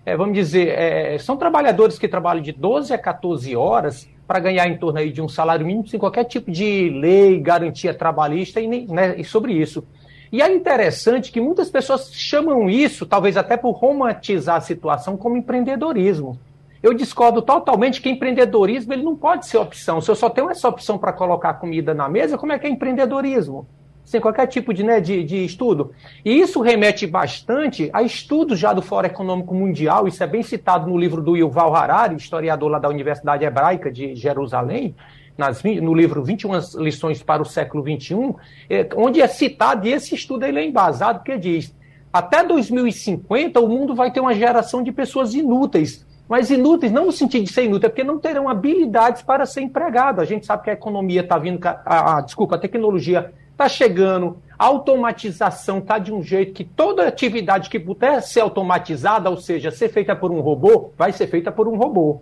É, 0.06 0.16
vamos 0.16 0.34
dizer, 0.34 0.68
é, 0.68 1.18
são 1.18 1.36
trabalhadores 1.36 1.98
que 1.98 2.08
trabalham 2.08 2.40
de 2.40 2.52
12 2.52 2.94
a 2.94 2.98
14 2.98 3.54
horas 3.54 4.08
para 4.26 4.40
ganhar 4.40 4.66
em 4.66 4.78
torno 4.78 4.98
aí 4.98 5.12
de 5.12 5.20
um 5.20 5.28
salário 5.28 5.66
mínimo 5.66 5.86
sem 5.86 6.00
qualquer 6.00 6.24
tipo 6.24 6.50
de 6.50 6.88
lei, 6.88 7.38
garantia 7.38 7.92
trabalhista 7.92 8.58
e, 8.58 8.66
nem, 8.66 8.86
né, 8.86 9.14
e 9.18 9.24
sobre 9.24 9.52
isso. 9.52 9.86
E 10.30 10.42
é 10.42 10.54
interessante 10.54 11.32
que 11.32 11.40
muitas 11.40 11.70
pessoas 11.70 12.12
chamam 12.12 12.68
isso, 12.68 13.06
talvez 13.06 13.36
até 13.36 13.56
por 13.56 13.72
romantizar 13.72 14.56
a 14.56 14.60
situação, 14.60 15.16
como 15.16 15.36
empreendedorismo. 15.36 16.38
Eu 16.82 16.94
discordo 16.94 17.42
totalmente 17.42 18.00
que 18.00 18.08
empreendedorismo 18.08 18.92
ele 18.92 19.02
não 19.02 19.16
pode 19.16 19.46
ser 19.46 19.58
opção. 19.58 20.00
Se 20.00 20.10
eu 20.10 20.14
só 20.14 20.30
tenho 20.30 20.48
essa 20.48 20.68
opção 20.68 20.96
para 20.96 21.12
colocar 21.12 21.54
comida 21.54 21.92
na 21.92 22.08
mesa, 22.08 22.38
como 22.38 22.52
é 22.52 22.58
que 22.58 22.66
é 22.66 22.70
empreendedorismo? 22.70 23.66
Sem 24.04 24.20
qualquer 24.20 24.46
tipo 24.46 24.72
de, 24.72 24.82
né, 24.82 25.00
de, 25.00 25.24
de 25.24 25.44
estudo. 25.44 25.92
E 26.24 26.40
isso 26.40 26.60
remete 26.60 27.06
bastante 27.06 27.90
a 27.92 28.02
estudos 28.02 28.58
já 28.58 28.72
do 28.72 28.80
Fórum 28.80 29.08
Econômico 29.08 29.54
Mundial, 29.54 30.06
isso 30.06 30.22
é 30.22 30.26
bem 30.26 30.42
citado 30.42 30.88
no 30.88 30.96
livro 30.96 31.20
do 31.20 31.36
Yuval 31.36 31.74
Harari, 31.74 32.14
historiador 32.14 32.70
lá 32.70 32.78
da 32.78 32.88
Universidade 32.88 33.44
Hebraica 33.44 33.90
de 33.90 34.14
Jerusalém, 34.14 34.94
nas, 35.38 35.62
no 35.62 35.94
livro 35.94 36.24
21 36.24 36.82
lições 36.82 37.22
para 37.22 37.40
o 37.40 37.46
século 37.46 37.82
XXI, 37.82 38.34
é, 38.68 38.88
onde 38.96 39.22
é 39.22 39.28
citado, 39.28 39.86
e 39.86 39.92
esse 39.92 40.16
estudo 40.16 40.44
ele 40.44 40.58
é 40.58 40.66
embasado, 40.66 41.20
porque 41.20 41.38
diz, 41.38 41.72
até 42.12 42.44
2050 42.44 43.60
o 43.60 43.68
mundo 43.68 43.94
vai 43.94 44.10
ter 44.10 44.18
uma 44.18 44.34
geração 44.34 44.82
de 44.82 44.90
pessoas 44.90 45.34
inúteis, 45.34 46.04
mas 46.28 46.50
inúteis 46.50 46.92
não 46.92 47.06
no 47.06 47.12
sentido 47.12 47.44
de 47.44 47.52
ser 47.52 47.64
inútil, 47.64 47.86
é 47.86 47.90
porque 47.90 48.04
não 48.04 48.18
terão 48.18 48.48
habilidades 48.48 49.22
para 49.22 49.46
ser 49.46 49.62
empregado. 49.62 50.20
A 50.20 50.24
gente 50.24 50.44
sabe 50.44 50.64
que 50.64 50.70
a 50.70 50.74
economia 50.74 51.20
está 51.20 51.38
vindo, 51.38 51.64
a, 51.64 52.18
a, 52.18 52.20
desculpa, 52.20 52.56
a 52.56 52.58
tecnologia 52.58 53.32
está 53.52 53.68
chegando, 53.68 54.36
a 54.58 54.66
automatização 54.66 55.78
está 55.78 55.98
de 55.98 56.12
um 56.12 56.22
jeito 56.22 56.52
que 56.52 56.64
toda 56.64 57.06
atividade 57.06 57.70
que 57.70 57.78
puder 57.78 58.20
ser 58.22 58.40
automatizada, 58.40 59.30
ou 59.30 59.36
seja, 59.36 59.70
ser 59.70 59.88
feita 59.88 60.14
por 60.14 60.30
um 60.30 60.40
robô, 60.40 60.90
vai 60.98 61.12
ser 61.12 61.28
feita 61.28 61.50
por 61.50 61.66
um 61.66 61.76
robô. 61.76 62.20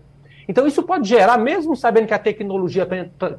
Então, 0.48 0.66
isso 0.66 0.82
pode 0.82 1.08
gerar, 1.08 1.38
mesmo 1.38 1.76
sabendo 1.76 2.06
que 2.06 2.14
a 2.14 2.18
tecnologia 2.18 2.86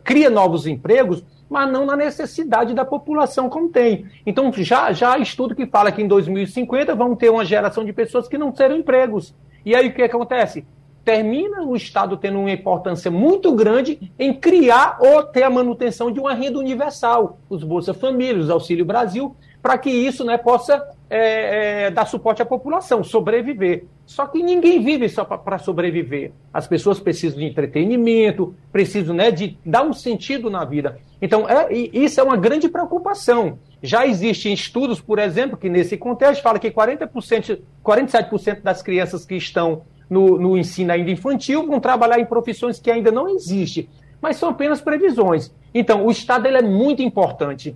cria 0.04 0.30
novos 0.30 0.68
empregos, 0.68 1.24
mas 1.50 1.72
não 1.72 1.86
na 1.86 1.96
necessidade 1.96 2.74
da 2.74 2.84
população 2.84 3.50
como 3.50 3.70
tem. 3.70 4.06
Então, 4.26 4.52
já, 4.54 4.92
já 4.92 5.14
há 5.14 5.20
estudo 5.20 5.56
que 5.56 5.66
fala 5.66 5.92
que 5.92 6.02
em 6.02 6.08
2050 6.08 6.94
vão 6.96 7.16
ter 7.16 7.30
uma 7.30 7.46
geração 7.46 7.86
de 7.86 7.94
pessoas 7.94 8.28
que 8.28 8.38
não 8.38 8.52
terão 8.52 8.76
empregos. 8.76 9.34
E 9.66 9.76
aí 9.76 9.88
o 9.88 9.94
que 9.94 10.02
acontece? 10.02 10.66
Termina 11.04 11.64
o 11.64 11.76
Estado 11.76 12.18
tendo 12.18 12.40
uma 12.40 12.52
importância 12.52 13.10
muito 13.10 13.54
grande 13.54 14.12
em 14.20 14.34
criar 14.34 14.98
ou 15.00 15.24
ter 15.24 15.44
a 15.44 15.50
manutenção 15.50 16.12
de 16.12 16.20
uma 16.20 16.34
renda 16.34 16.60
universal, 16.60 17.38
os 17.50 17.64
Bolsa 17.64 17.94
Família, 17.94 18.42
os 18.42 18.50
Auxílio 18.50 18.84
Brasil, 18.84 19.34
para 19.62 19.78
que 19.78 19.90
isso 19.90 20.24
né, 20.24 20.38
possa 20.38 20.84
é, 21.10 21.86
é, 21.86 21.92
dar 21.92 22.06
suporte 22.06 22.42
à 22.42 22.46
população, 22.46 23.04
sobreviver. 23.04 23.86
Só 24.06 24.26
que 24.26 24.42
ninguém 24.42 24.82
vive 24.82 25.10
só 25.10 25.26
para 25.26 25.58
sobreviver. 25.58 26.32
As 26.54 26.68
pessoas 26.68 27.00
precisam 27.00 27.40
de 27.40 27.46
entretenimento, 27.46 28.56
precisam 28.72 29.16
né, 29.16 29.32
de 29.32 29.58
dar 29.66 29.84
um 29.84 29.94
sentido 29.94 30.50
na 30.50 30.64
vida. 30.64 31.00
Então, 31.22 31.48
é, 31.48 31.74
isso 31.74 32.20
é 32.20 32.24
uma 32.24 32.38
grande 32.38 32.70
preocupação. 32.70 33.60
Já 33.82 34.08
existem 34.08 34.54
estudos, 34.54 35.02
por 35.02 35.20
exemplo, 35.20 35.58
que 35.58 35.70
nesse 35.70 35.98
contexto 35.98 36.42
fala 36.42 36.60
que 36.60 36.72
40%, 36.72 37.60
47% 37.84 38.62
das 38.62 38.82
crianças 38.82 39.26
que 39.26 39.36
estão 39.36 39.84
no, 40.10 40.40
no 40.40 40.58
ensino 40.58 40.92
ainda 40.92 41.12
infantil 41.12 41.68
vão 41.68 41.80
trabalhar 41.80 42.20
em 42.20 42.26
profissões 42.26 42.80
que 42.80 42.90
ainda 42.90 43.12
não 43.12 43.28
existem, 43.30 43.90
mas 44.22 44.38
são 44.38 44.50
apenas 44.50 44.82
previsões. 44.82 45.54
Então, 45.74 46.06
o 46.06 46.12
Estado 46.12 46.48
ele 46.48 46.58
é 46.58 46.62
muito 46.62 47.02
importante. 47.02 47.76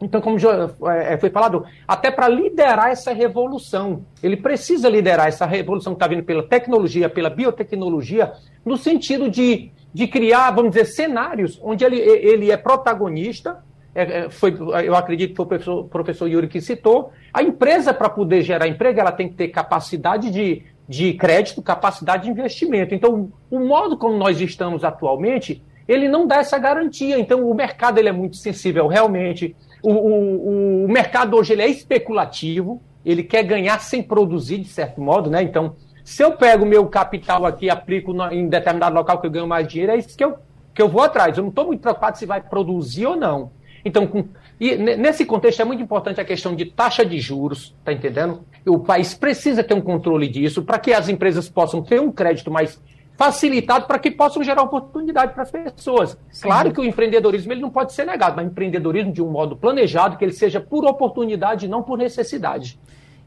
Então, 0.00 0.20
como 0.20 0.38
já 0.38 0.70
é, 0.88 1.16
foi 1.16 1.30
falado, 1.30 1.64
até 1.86 2.10
para 2.10 2.28
liderar 2.28 2.90
essa 2.90 3.12
revolução, 3.12 4.04
ele 4.22 4.36
precisa 4.36 4.88
liderar 4.88 5.28
essa 5.28 5.46
revolução 5.46 5.94
que 5.94 5.96
está 5.96 6.06
vindo 6.06 6.24
pela 6.24 6.42
tecnologia, 6.42 7.08
pela 7.08 7.30
biotecnologia, 7.30 8.32
no 8.64 8.76
sentido 8.76 9.30
de, 9.30 9.70
de 9.92 10.06
criar, 10.06 10.50
vamos 10.50 10.72
dizer, 10.72 10.86
cenários 10.86 11.58
onde 11.62 11.84
ele, 11.84 11.98
ele 11.98 12.50
é 12.50 12.56
protagonista. 12.56 13.62
É, 13.94 14.24
é 14.24 14.30
foi, 14.30 14.56
eu 14.84 14.94
acredito 14.94 15.30
que 15.30 15.36
foi 15.36 15.44
o 15.44 15.48
professor, 15.48 15.84
professor 15.84 16.26
Yuri 16.28 16.48
que 16.48 16.60
citou. 16.60 17.12
A 17.32 17.42
empresa, 17.42 17.94
para 17.94 18.08
poder 18.08 18.42
gerar 18.42 18.66
emprego, 18.66 19.00
ela 19.00 19.12
tem 19.12 19.28
que 19.28 19.34
ter 19.34 19.48
capacidade 19.48 20.30
de, 20.30 20.64
de 20.88 21.14
crédito, 21.14 21.62
capacidade 21.62 22.24
de 22.24 22.30
investimento. 22.30 22.94
Então, 22.94 23.32
o 23.50 23.60
modo 23.60 23.96
como 23.96 24.16
nós 24.18 24.40
estamos 24.40 24.84
atualmente, 24.84 25.62
ele 25.86 26.08
não 26.08 26.26
dá 26.26 26.36
essa 26.36 26.58
garantia. 26.58 27.18
Então, 27.18 27.48
o 27.48 27.54
mercado 27.54 27.98
ele 27.98 28.08
é 28.08 28.12
muito 28.12 28.36
sensível 28.36 28.86
realmente 28.86 29.54
O, 29.84 29.92
o, 29.92 30.84
o 30.86 30.88
mercado 30.88 31.36
hoje 31.36 31.52
ele 31.52 31.62
é 31.62 31.68
especulativo, 31.68 32.80
ele 33.04 33.22
quer 33.22 33.42
ganhar 33.42 33.78
sem 33.80 34.02
produzir, 34.02 34.58
de 34.58 34.68
certo 34.68 35.00
modo, 35.00 35.28
né? 35.28 35.42
Então, 35.42 35.76
se 36.02 36.22
eu 36.22 36.32
pego 36.32 36.64
meu 36.64 36.86
capital 36.86 37.44
aqui 37.44 37.66
e 37.66 37.70
aplico 37.70 38.12
em 38.32 38.48
determinado 38.48 38.94
local 38.94 39.20
que 39.20 39.26
eu 39.26 39.30
ganho 39.30 39.46
mais 39.46 39.68
dinheiro, 39.68 39.92
é 39.92 39.96
isso 39.98 40.16
que 40.16 40.24
eu, 40.24 40.36
que 40.74 40.80
eu 40.80 40.88
vou 40.88 41.02
atrás. 41.02 41.36
Eu 41.36 41.42
não 41.42 41.50
estou 41.50 41.66
muito 41.66 41.80
preocupado 41.80 42.16
se 42.16 42.24
vai 42.24 42.40
produzir 42.40 43.06
ou 43.06 43.14
não. 43.14 43.50
Então, 43.84 44.06
com, 44.06 44.26
e 44.58 44.76
nesse 44.76 45.26
contexto 45.26 45.60
é 45.60 45.64
muito 45.64 45.82
importante 45.82 46.20
a 46.20 46.24
questão 46.24 46.54
de 46.54 46.64
taxa 46.64 47.04
de 47.04 47.18
juros, 47.20 47.74
tá 47.84 47.92
entendendo? 47.92 48.40
O 48.66 48.78
país 48.78 49.14
precisa 49.14 49.62
ter 49.62 49.74
um 49.74 49.80
controle 49.80 50.28
disso 50.28 50.62
para 50.62 50.78
que 50.78 50.92
as 50.92 51.08
empresas 51.08 51.48
possam 51.48 51.82
ter 51.82 52.00
um 52.00 52.10
crédito 52.10 52.50
mais 52.50 52.80
facilitado 53.16 53.86
para 53.86 53.98
que 53.98 54.10
possam 54.10 54.42
gerar 54.42 54.62
oportunidade 54.62 55.32
para 55.32 55.42
as 55.42 55.50
pessoas. 55.50 56.18
Sim. 56.30 56.42
Claro 56.42 56.72
que 56.72 56.80
o 56.80 56.84
empreendedorismo 56.84 57.52
ele 57.52 57.60
não 57.60 57.70
pode 57.70 57.92
ser 57.92 58.04
negado, 58.04 58.36
mas 58.36 58.46
empreendedorismo 58.46 59.12
de 59.12 59.22
um 59.22 59.30
modo 59.30 59.56
planejado, 59.56 60.16
que 60.16 60.24
ele 60.24 60.32
seja 60.32 60.60
por 60.60 60.84
oportunidade 60.84 61.66
e 61.66 61.68
não 61.68 61.82
por 61.82 61.98
necessidade. 61.98 62.78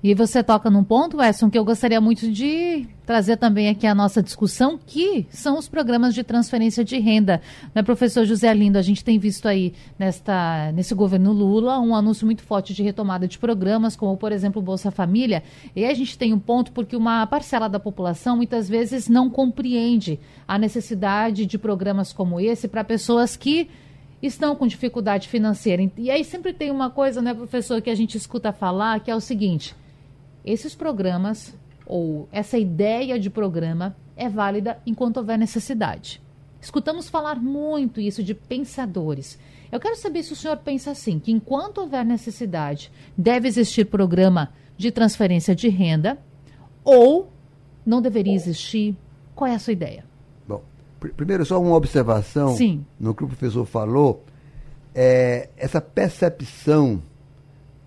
E 0.03 0.13
você 0.13 0.43
toca 0.43 0.69
num 0.69 0.83
ponto, 0.83 1.17
Wesson, 1.17 1.49
que 1.49 1.57
eu 1.57 1.65
gostaria 1.65 1.99
muito 1.99 2.31
de 2.31 2.87
trazer 3.03 3.35
também 3.35 3.67
aqui 3.67 3.87
a 3.87 3.95
nossa 3.95 4.21
discussão, 4.21 4.77
que 4.77 5.25
são 5.31 5.57
os 5.57 5.67
programas 5.67 6.13
de 6.13 6.23
transferência 6.23 6.83
de 6.83 6.99
renda. 6.99 7.41
Né, 7.73 7.81
professor 7.81 8.23
José 8.23 8.53
Lindo, 8.53 8.77
a 8.77 8.83
gente 8.83 9.03
tem 9.03 9.17
visto 9.17 9.47
aí 9.47 9.73
nesta, 9.97 10.71
nesse 10.71 10.93
governo 10.93 11.33
Lula 11.33 11.79
um 11.79 11.95
anúncio 11.95 12.27
muito 12.27 12.43
forte 12.43 12.75
de 12.75 12.83
retomada 12.83 13.27
de 13.27 13.39
programas, 13.39 13.95
como, 13.95 14.15
por 14.15 14.31
exemplo, 14.31 14.61
o 14.61 14.65
Bolsa 14.65 14.91
Família. 14.91 15.41
E 15.75 15.83
a 15.83 15.93
gente 15.95 16.15
tem 16.15 16.31
um 16.31 16.39
ponto 16.39 16.71
porque 16.73 16.95
uma 16.95 17.25
parcela 17.25 17.67
da 17.67 17.79
população 17.79 18.37
muitas 18.37 18.69
vezes 18.69 19.09
não 19.09 19.31
compreende 19.31 20.19
a 20.47 20.59
necessidade 20.59 21.43
de 21.43 21.57
programas 21.57 22.13
como 22.13 22.39
esse 22.39 22.67
para 22.67 22.83
pessoas 22.83 23.35
que 23.35 23.67
estão 24.21 24.55
com 24.55 24.67
dificuldade 24.67 25.27
financeira. 25.27 25.91
E 25.97 26.11
aí 26.11 26.23
sempre 26.23 26.53
tem 26.53 26.69
uma 26.69 26.91
coisa, 26.91 27.19
né, 27.19 27.33
professor, 27.33 27.81
que 27.81 27.89
a 27.89 27.95
gente 27.95 28.15
escuta 28.15 28.53
falar, 28.53 28.99
que 28.99 29.09
é 29.09 29.15
o 29.15 29.19
seguinte 29.19 29.75
esses 30.47 30.73
programas 30.73 31.53
ou 31.85 32.27
essa 32.31 32.57
ideia 32.57 33.19
de 33.19 33.29
programa 33.29 33.95
é 34.15 34.29
válida 34.29 34.79
enquanto 34.85 35.17
houver 35.17 35.37
necessidade. 35.37 36.21
Escutamos 36.61 37.09
falar 37.09 37.35
muito 37.35 37.99
isso 37.99 38.23
de 38.23 38.33
pensadores. 38.33 39.37
Eu 39.71 39.79
quero 39.79 39.95
saber 39.97 40.23
se 40.23 40.33
o 40.33 40.35
senhor 40.35 40.57
pensa 40.57 40.91
assim, 40.91 41.19
que 41.19 41.31
enquanto 41.31 41.79
houver 41.79 42.05
necessidade, 42.05 42.91
deve 43.17 43.47
existir 43.47 43.85
programa 43.85 44.53
de 44.77 44.91
transferência 44.91 45.53
de 45.53 45.67
renda 45.67 46.17
ou 46.83 47.29
não 47.85 48.01
deveria 48.01 48.33
existir. 48.33 48.95
Qual 49.35 49.49
é 49.49 49.55
a 49.55 49.59
sua 49.59 49.73
ideia? 49.73 50.05
Bom, 50.47 50.63
pr 50.99 51.09
primeiro 51.09 51.45
só 51.45 51.61
uma 51.61 51.75
observação 51.75 52.55
Sim. 52.55 52.85
no 52.99 53.13
que 53.13 53.23
o 53.23 53.27
professor 53.27 53.65
falou. 53.65 54.23
É, 54.95 55.49
essa 55.57 55.79
percepção 55.79 57.03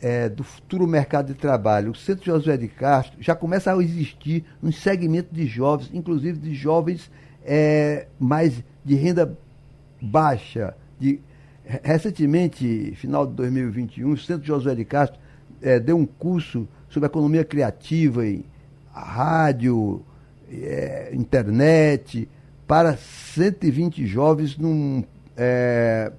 é, 0.01 0.29
do 0.29 0.43
futuro 0.43 0.87
mercado 0.87 1.29
de 1.29 1.35
trabalho, 1.35 1.93
o 1.93 1.95
Centro 1.95 2.25
Josué 2.25 2.57
de 2.57 2.69
Castro 2.69 3.17
já 3.21 3.35
começa 3.35 3.73
a 3.73 3.83
existir 3.83 4.45
um 4.63 4.73
segmento 4.73 5.35
de 5.35 5.47
jovens, 5.47 5.91
inclusive 5.93 6.39
de 6.39 6.55
jovens 6.55 7.11
é, 7.45 8.07
mais 8.19 8.63
de 8.85 8.95
renda 8.95 9.37
baixa. 10.01 10.75
De, 10.99 11.21
recentemente, 11.65 12.95
final 12.97 13.27
de 13.27 13.35
2021, 13.35 14.13
o 14.13 14.19
Centro 14.19 14.47
Josué 14.47 14.75
de 14.75 14.85
Castro 14.85 15.19
é, 15.61 15.79
deu 15.79 15.97
um 15.97 16.07
curso 16.07 16.67
sobre 16.89 17.07
economia 17.07 17.45
criativa 17.45 18.27
em 18.27 18.45
rádio, 18.93 20.03
é, 20.51 21.11
internet, 21.13 22.29
para 22.67 22.97
120 22.97 24.07
jovens 24.07 24.57
num, 24.57 25.05
é, 25.37 26.11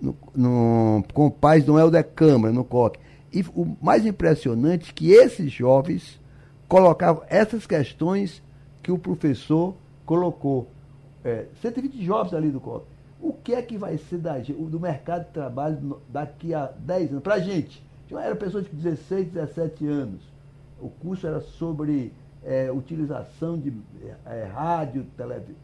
no, 0.00 0.16
no, 0.34 1.04
com 1.12 1.30
pais 1.30 1.64
do 1.64 1.78
Helder 1.78 2.04
Câmara, 2.14 2.52
no 2.52 2.64
COC. 2.64 2.98
E 3.32 3.44
o 3.54 3.76
mais 3.80 4.06
impressionante 4.06 4.90
é 4.90 4.94
que 4.94 5.10
esses 5.10 5.52
jovens 5.52 6.20
colocavam 6.68 7.22
essas 7.28 7.66
questões 7.66 8.42
que 8.82 8.90
o 8.90 8.98
professor 8.98 9.74
colocou. 10.04 10.68
É, 11.24 11.46
120 11.60 12.04
jovens 12.04 12.34
ali 12.34 12.50
do 12.50 12.60
COP. 12.60 12.86
O 13.20 13.32
que 13.32 13.54
é 13.54 13.62
que 13.62 13.76
vai 13.76 13.98
ser 13.98 14.18
da, 14.18 14.38
do 14.38 14.78
mercado 14.78 15.26
de 15.26 15.32
trabalho 15.32 16.00
daqui 16.08 16.54
a 16.54 16.66
10 16.78 17.10
anos? 17.10 17.22
Para 17.22 17.34
a 17.34 17.40
gente. 17.40 17.84
Era 18.10 18.36
pessoas 18.36 18.64
de 18.64 18.70
16, 18.70 19.28
17 19.28 19.86
anos. 19.86 20.20
O 20.80 20.88
curso 20.88 21.26
era 21.26 21.40
sobre 21.40 22.12
é, 22.44 22.70
utilização 22.70 23.58
de 23.58 23.72
é, 24.26 24.44
rádio, 24.44 25.04
televisão 25.16 25.56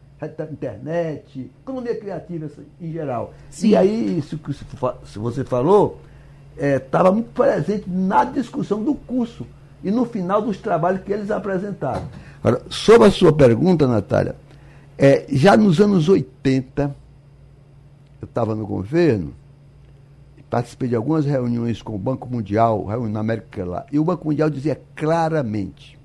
internet, 0.51 1.51
economia 1.61 1.99
criativa 1.99 2.49
em 2.79 2.91
geral. 2.91 3.33
Sim. 3.49 3.69
E 3.69 3.75
aí, 3.75 4.17
isso 4.17 4.37
que 4.37 4.53
você 5.17 5.43
falou, 5.43 5.97
estava 6.57 7.09
é, 7.09 7.11
muito 7.11 7.29
presente 7.31 7.89
na 7.89 8.23
discussão 8.23 8.83
do 8.83 8.93
curso 8.93 9.45
e 9.83 9.91
no 9.91 10.05
final 10.05 10.41
dos 10.41 10.57
trabalhos 10.57 11.01
que 11.03 11.11
eles 11.11 11.29
apresentaram. 11.31 12.07
Agora, 12.43 12.61
sobre 12.69 13.07
a 13.07 13.11
sua 13.11 13.33
pergunta, 13.33 13.87
Natália, 13.87 14.35
é, 14.97 15.25
já 15.29 15.57
nos 15.57 15.79
anos 15.79 16.07
80, 16.07 16.95
eu 18.21 18.25
estava 18.25 18.55
no 18.55 18.65
governo, 18.65 19.33
participei 20.49 20.87
de 20.87 20.95
algumas 20.95 21.25
reuniões 21.25 21.81
com 21.81 21.95
o 21.95 21.97
Banco 21.97 22.29
Mundial, 22.29 22.85
reunião 22.85 23.11
na 23.11 23.19
América 23.21 23.65
lá, 23.65 23.85
e 23.91 23.97
o 23.97 24.03
Banco 24.03 24.27
Mundial 24.27 24.51
dizia 24.51 24.79
claramente: 24.95 25.97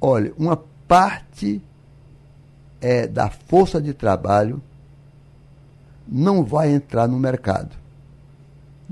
olha, 0.00 0.32
uma 0.38 0.56
parte 0.86 1.60
é, 2.80 3.08
da 3.08 3.28
força 3.28 3.82
de 3.82 3.92
trabalho 3.92 4.62
não 6.06 6.44
vai 6.44 6.70
entrar 6.70 7.08
no 7.08 7.18
mercado 7.18 7.81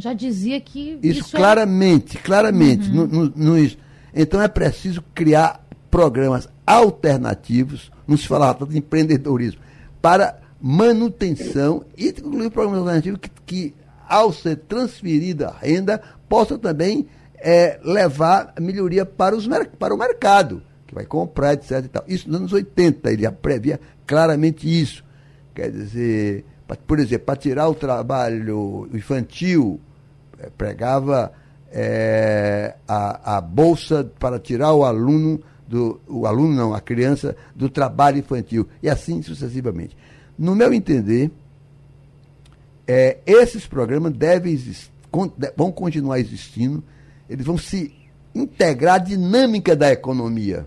já 0.01 0.12
dizia 0.12 0.61
que. 0.61 0.98
Isso, 1.03 1.20
isso 1.20 1.36
claramente, 1.36 2.16
é... 2.16 2.20
claramente. 2.20 2.88
Uhum. 2.88 3.07
No, 3.07 3.24
no, 3.26 3.55
no, 3.55 3.70
então 4.14 4.40
é 4.42 4.48
preciso 4.48 5.03
criar 5.14 5.64
programas 5.90 6.48
alternativos, 6.66 7.90
não 8.07 8.16
se 8.16 8.26
falava 8.26 8.61
tanto 8.61 8.72
de 8.72 8.78
empreendedorismo, 8.78 9.61
para 10.01 10.40
manutenção 10.61 11.84
e 11.96 12.09
incluir 12.09 12.51
programas 12.51 12.80
alternativos 12.80 13.20
que, 13.20 13.30
que, 13.46 13.74
ao 14.09 14.32
ser 14.32 14.57
transferida 14.57 15.48
a 15.48 15.59
renda, 15.59 16.01
possa 16.28 16.59
também 16.59 17.07
é, 17.36 17.80
levar 17.82 18.55
melhoria 18.61 19.05
para, 19.07 19.34
os, 19.34 19.48
para 19.78 19.94
o 19.94 19.98
mercado, 19.98 20.62
que 20.86 20.94
vai 20.94 21.05
comprar, 21.05 21.55
etc. 21.55 22.03
Isso 22.07 22.28
nos 22.28 22.36
anos 22.36 22.53
80, 22.53 23.11
ele 23.12 23.30
previa 23.30 23.80
claramente 24.07 24.66
isso. 24.66 25.05
Quer 25.55 25.70
dizer, 25.70 26.44
por 26.86 26.98
exemplo, 26.98 27.26
para 27.26 27.36
tirar 27.36 27.68
o 27.68 27.74
trabalho 27.74 28.88
infantil 28.92 29.80
pregava 30.57 31.32
é, 31.72 32.74
a, 32.86 33.36
a 33.36 33.41
bolsa 33.41 34.11
para 34.18 34.38
tirar 34.38 34.72
o 34.72 34.84
aluno 34.84 35.41
do 35.68 36.01
o 36.09 36.26
aluno 36.26 36.55
não, 36.55 36.74
a 36.74 36.80
criança 36.80 37.36
do 37.55 37.68
trabalho 37.68 38.18
infantil 38.18 38.66
e 38.82 38.88
assim 38.88 39.22
sucessivamente. 39.22 39.97
No 40.36 40.57
meu 40.57 40.72
entender, 40.72 41.30
é, 42.86 43.18
esses 43.24 43.66
programas 43.66 44.12
devem 44.12 44.59
vão 45.57 45.70
continuar 45.70 46.18
existindo, 46.18 46.82
eles 47.28 47.47
vão 47.47 47.57
se 47.57 47.95
integrar 48.34 48.97
à 48.97 48.99
dinâmica 48.99 49.76
da 49.76 49.93
economia. 49.93 50.66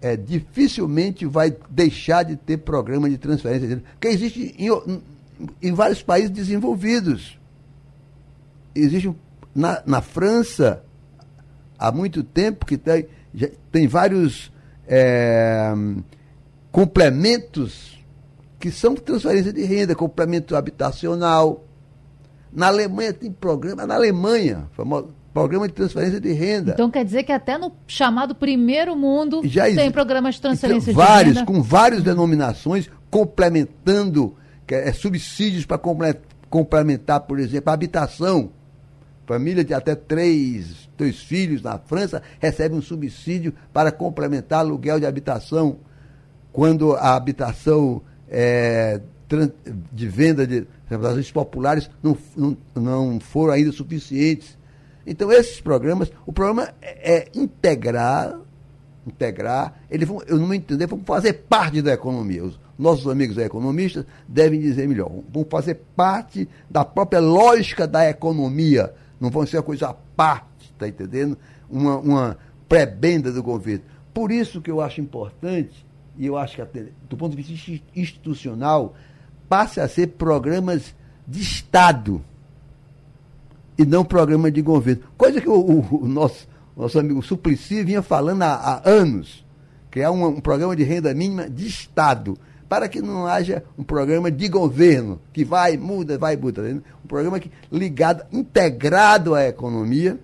É, 0.00 0.16
dificilmente 0.16 1.26
vai 1.26 1.56
deixar 1.68 2.22
de 2.22 2.36
ter 2.36 2.58
programa 2.58 3.10
de 3.10 3.18
transferência, 3.18 3.82
que 4.00 4.06
existe 4.06 4.54
em, 4.56 5.02
em 5.60 5.72
vários 5.72 6.02
países 6.02 6.30
desenvolvidos 6.30 7.37
existe 8.74 9.12
na, 9.54 9.82
na 9.86 10.00
França 10.00 10.84
há 11.78 11.92
muito 11.92 12.22
tempo 12.22 12.66
que 12.66 12.76
tem, 12.76 13.06
já, 13.34 13.48
tem 13.70 13.86
vários 13.86 14.52
é, 14.86 15.72
complementos 16.70 17.98
que 18.58 18.70
são 18.70 18.94
transferência 18.94 19.52
de 19.52 19.62
renda, 19.62 19.94
complemento 19.94 20.56
habitacional. 20.56 21.64
Na 22.52 22.66
Alemanha 22.68 23.12
tem 23.12 23.30
programa, 23.30 23.86
na 23.86 23.94
Alemanha, 23.94 24.68
famoso, 24.72 25.14
programa 25.32 25.68
de 25.68 25.74
transferência 25.74 26.20
de 26.20 26.32
renda. 26.32 26.72
Então 26.72 26.90
quer 26.90 27.04
dizer 27.04 27.22
que 27.22 27.30
até 27.30 27.56
no 27.56 27.72
chamado 27.86 28.34
primeiro 28.34 28.96
mundo 28.96 29.42
Já 29.44 29.64
tem 29.64 29.74
existe, 29.74 29.92
programa 29.92 30.30
de 30.30 30.40
transferência 30.40 30.90
então, 30.90 31.04
vários, 31.04 31.34
de 31.34 31.38
renda? 31.40 31.52
Com 31.52 31.62
várias 31.62 32.02
denominações, 32.02 32.90
complementando 33.10 34.34
que 34.66 34.74
é, 34.74 34.92
subsídios 34.92 35.64
para 35.64 35.78
complementar, 36.50 37.20
por 37.20 37.38
exemplo, 37.38 37.70
a 37.70 37.74
habitação. 37.74 38.50
Família 39.28 39.62
de 39.62 39.74
até 39.74 39.94
três, 39.94 40.88
três 40.96 41.20
filhos 41.20 41.60
na 41.60 41.76
França 41.78 42.22
recebe 42.40 42.74
um 42.74 42.80
subsídio 42.80 43.52
para 43.74 43.92
complementar 43.92 44.60
aluguel 44.60 44.98
de 44.98 45.04
habitação 45.04 45.80
quando 46.50 46.94
a 46.94 47.14
habitação 47.14 48.00
é, 48.26 49.02
de 49.92 50.08
venda 50.08 50.46
de 50.46 50.66
habitações 50.90 51.30
populares 51.30 51.90
não, 52.02 52.16
não, 52.34 52.56
não 52.74 53.20
foram 53.20 53.52
ainda 53.52 53.70
suficientes. 53.70 54.56
Então, 55.06 55.30
esses 55.30 55.60
programas, 55.60 56.10
o 56.24 56.32
programa 56.32 56.72
é, 56.80 57.12
é 57.12 57.28
integrar, 57.34 58.34
integrar, 59.06 59.74
vão, 60.06 60.22
eu 60.26 60.38
não 60.38 60.54
entender, 60.54 60.86
vão 60.86 61.00
fazer 61.04 61.34
parte 61.34 61.82
da 61.82 61.92
economia. 61.92 62.44
Os, 62.44 62.58
nossos 62.78 63.08
amigos 63.08 63.36
economistas 63.36 64.06
devem 64.26 64.60
dizer 64.60 64.86
melhor. 64.86 65.10
Vão 65.30 65.44
fazer 65.44 65.74
parte 65.96 66.48
da 66.70 66.84
própria 66.84 67.20
lógica 67.20 67.86
da 67.86 68.08
economia. 68.08 68.94
Não 69.20 69.30
vão 69.30 69.46
ser 69.46 69.56
uma 69.58 69.62
coisa 69.62 69.88
à 69.88 69.94
parte, 69.94 70.70
está 70.72 70.88
entendendo? 70.88 71.36
Uma, 71.68 71.98
uma 71.98 72.38
prebenda 72.68 73.32
do 73.32 73.42
governo. 73.42 73.84
Por 74.12 74.30
isso 74.30 74.60
que 74.60 74.70
eu 74.70 74.80
acho 74.80 75.00
importante, 75.00 75.86
e 76.16 76.26
eu 76.26 76.36
acho 76.36 76.56
que 76.56 76.62
até, 76.62 76.86
do 77.08 77.16
ponto 77.16 77.36
de 77.36 77.42
vista 77.42 77.82
institucional, 77.94 78.94
passe 79.48 79.80
a 79.80 79.88
ser 79.88 80.08
programas 80.08 80.94
de 81.26 81.40
Estado 81.40 82.22
e 83.76 83.84
não 83.84 84.04
programa 84.04 84.50
de 84.50 84.60
governo. 84.60 85.02
Coisa 85.16 85.40
que 85.40 85.48
o, 85.48 85.54
o, 85.54 86.02
o 86.02 86.08
nosso, 86.08 86.48
nosso 86.76 86.98
amigo 86.98 87.22
Suplicy 87.22 87.84
vinha 87.84 88.02
falando 88.02 88.42
há, 88.42 88.54
há 88.54 88.88
anos, 88.88 89.46
que 89.90 90.00
é 90.00 90.10
um, 90.10 90.26
um 90.26 90.40
programa 90.40 90.74
de 90.74 90.82
renda 90.82 91.14
mínima 91.14 91.48
de 91.48 91.66
Estado 91.66 92.36
para 92.68 92.88
que 92.88 93.00
não 93.00 93.26
haja 93.26 93.62
um 93.78 93.82
programa 93.82 94.30
de 94.30 94.48
governo 94.48 95.20
que 95.32 95.44
vai, 95.44 95.76
muda, 95.76 96.18
vai, 96.18 96.36
muda. 96.36 96.62
Tá 96.62 96.68
um 97.04 97.08
programa 97.08 97.40
que, 97.40 97.50
ligado, 97.72 98.24
integrado 98.30 99.34
à 99.34 99.46
economia, 99.46 100.18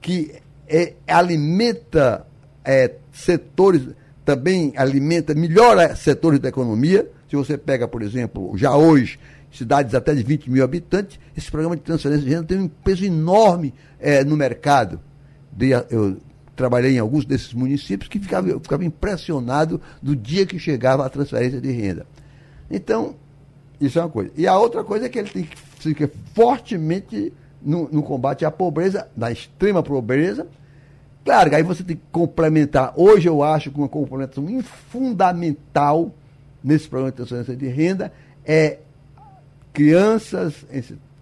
que 0.00 0.32
é, 0.68 0.94
alimenta 1.08 2.24
é, 2.64 2.94
setores, 3.12 3.82
também 4.24 4.72
alimenta, 4.76 5.34
melhora 5.34 5.96
setores 5.96 6.38
da 6.38 6.48
economia. 6.48 7.10
Se 7.28 7.34
você 7.34 7.58
pega, 7.58 7.88
por 7.88 8.02
exemplo, 8.02 8.56
já 8.56 8.76
hoje, 8.76 9.18
cidades 9.50 9.94
até 9.94 10.14
de 10.14 10.22
20 10.22 10.50
mil 10.50 10.62
habitantes, 10.62 11.18
esse 11.36 11.50
programa 11.50 11.76
de 11.76 11.82
transferência 11.82 12.24
de 12.24 12.30
renda 12.30 12.44
tem 12.44 12.58
um 12.58 12.68
peso 12.68 13.04
enorme 13.04 13.74
é, 13.98 14.22
no 14.24 14.36
mercado. 14.36 15.00
Eu 15.90 16.16
trabalhei 16.60 16.96
em 16.96 16.98
alguns 16.98 17.24
desses 17.24 17.54
municípios 17.54 18.06
que 18.06 18.18
ficava, 18.18 18.46
ficava 18.60 18.84
impressionado 18.84 19.80
do 20.02 20.14
dia 20.14 20.44
que 20.44 20.58
chegava 20.58 21.06
a 21.06 21.08
transferência 21.08 21.58
de 21.58 21.70
renda. 21.72 22.06
Então, 22.70 23.14
isso 23.80 23.98
é 23.98 24.02
uma 24.02 24.10
coisa. 24.10 24.30
E 24.36 24.46
a 24.46 24.58
outra 24.58 24.84
coisa 24.84 25.06
é 25.06 25.08
que 25.08 25.18
ele 25.18 25.30
tem 25.30 25.44
que 25.44 25.56
ficar 25.56 26.10
fortemente 26.34 27.32
no, 27.62 27.88
no, 27.90 28.02
combate 28.02 28.44
à 28.44 28.50
pobreza, 28.50 29.08
na 29.16 29.32
extrema 29.32 29.82
pobreza. 29.82 30.46
Claro 31.24 31.56
aí 31.56 31.62
você 31.62 31.82
tem 31.82 31.96
que 31.96 32.02
complementar. 32.12 32.92
Hoje 32.94 33.26
eu 33.26 33.42
acho 33.42 33.70
que 33.70 33.78
uma 33.78 33.88
complementação 33.88 34.46
fundamental 34.90 36.14
nesse 36.62 36.88
programa 36.88 37.10
de 37.10 37.16
transferência 37.16 37.56
de 37.56 37.68
renda 37.68 38.12
é 38.44 38.78
crianças 39.72 40.54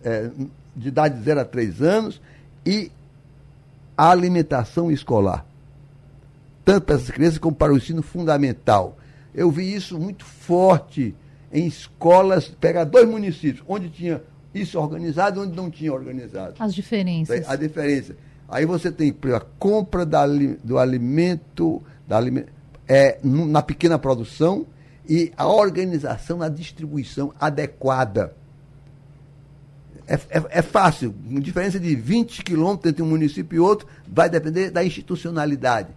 é, 0.02 0.30
de 0.74 0.88
idade 0.88 1.16
de 1.16 1.24
0 1.24 1.40
a 1.40 1.44
3 1.44 1.82
anos 1.82 2.20
e 2.66 2.90
a 3.98 4.10
alimentação 4.10 4.92
escolar. 4.92 5.44
Tanto 6.64 6.84
para 6.84 6.94
essas 6.94 7.10
crianças 7.10 7.38
como 7.38 7.56
para 7.56 7.72
o 7.72 7.76
ensino 7.76 8.00
fundamental. 8.00 8.96
Eu 9.34 9.50
vi 9.50 9.74
isso 9.74 9.98
muito 9.98 10.24
forte 10.24 11.16
em 11.52 11.66
escolas, 11.66 12.46
pegar 12.46 12.84
dois 12.84 13.08
municípios, 13.08 13.64
onde 13.66 13.88
tinha 13.88 14.22
isso 14.54 14.78
organizado 14.78 15.40
e 15.40 15.46
onde 15.46 15.56
não 15.56 15.68
tinha 15.68 15.92
organizado. 15.92 16.54
As 16.60 16.72
diferenças. 16.72 17.48
A 17.48 17.56
diferença. 17.56 18.16
Aí 18.48 18.64
você 18.64 18.92
tem 18.92 19.12
a 19.34 19.40
compra 19.58 20.06
da, 20.06 20.24
do 20.62 20.78
alimento, 20.78 21.82
da, 22.06 22.20
é, 22.86 23.18
na 23.24 23.62
pequena 23.62 23.98
produção 23.98 24.64
e 25.08 25.32
a 25.36 25.48
organização 25.48 26.38
na 26.38 26.48
distribuição 26.48 27.34
adequada. 27.40 28.32
É, 30.08 30.14
é, 30.14 30.42
é, 30.60 30.62
fácil, 30.62 31.14
diferença 31.22 31.78
de 31.78 31.94
20 31.94 32.42
quilômetros 32.42 32.90
entre 32.90 33.02
um 33.02 33.06
município 33.06 33.56
e 33.56 33.60
outro 33.60 33.86
vai 34.10 34.30
depender 34.30 34.70
da 34.70 34.82
institucionalidade. 34.82 35.90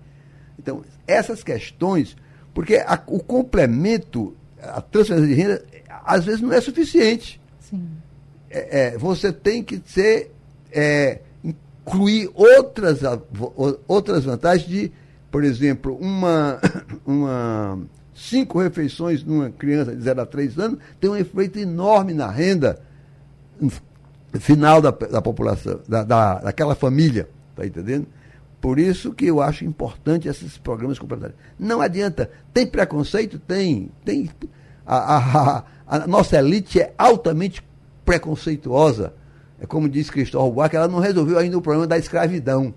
Então, 0.60 0.84
essas 1.08 1.42
questões, 1.42 2.18
porque 2.54 2.76
a, 2.76 3.02
o 3.08 3.24
complemento, 3.24 4.36
a 4.62 4.82
transferência 4.82 5.28
de 5.30 5.34
renda, 5.34 5.64
às 6.04 6.26
vezes 6.26 6.42
não 6.42 6.52
é 6.52 6.60
suficiente. 6.60 7.40
Sim. 7.62 7.88
É, 8.50 8.90
é 8.90 8.98
você 8.98 9.32
tem 9.32 9.64
que 9.64 9.82
ser, 9.86 10.30
é, 10.74 11.22
incluir 11.42 12.30
outras, 12.34 13.00
outras 13.88 14.26
vantagens 14.26 14.68
de, 14.68 14.92
por 15.32 15.46
exemplo, 15.46 15.96
uma, 16.02 16.60
uma 17.08 17.80
cinco 18.14 18.60
refeições 18.60 19.24
numa 19.24 19.50
criança 19.50 19.96
de 19.96 20.04
0 20.04 20.22
a 20.22 20.26
3 20.26 20.60
anos 20.60 20.80
tem 21.00 21.10
um 21.10 21.16
efeito 21.16 21.58
enorme 21.58 22.14
na 22.14 22.30
renda 22.30 22.82
final 24.40 24.82
da, 24.82 24.92
da 24.92 25.22
população, 25.22 25.80
da, 25.88 26.04
da, 26.04 26.36
daquela 26.36 26.76
família, 26.76 27.30
tá 27.56 27.66
entendendo? 27.66 28.08
Por 28.62 28.78
isso 28.78 29.12
que 29.12 29.26
eu 29.26 29.42
acho 29.42 29.66
importante 29.66 30.28
esses 30.28 30.58
programas 30.58 31.00
complementares. 31.00 31.36
Não 31.58 31.82
adianta. 31.82 32.30
Tem 32.54 32.66
preconceito? 32.66 33.40
Tem. 33.40 33.90
tem 34.06 34.30
a, 34.86 35.18
a, 35.18 35.64
a, 35.88 36.08
nossa 36.08 36.38
elite 36.38 36.80
é 36.80 36.94
altamente 36.98 37.64
preconceituosa. 38.06 39.14
É 39.60 39.66
como 39.66 39.90
disse 39.90 40.12
Cristóvão 40.12 40.52
Buarque, 40.52 40.76
ela 40.76 40.88
não 40.88 41.00
resolveu 41.00 41.40
ainda 41.40 41.58
o 41.58 41.62
problema 41.62 41.88
da 41.88 41.98
escravidão. 41.98 42.74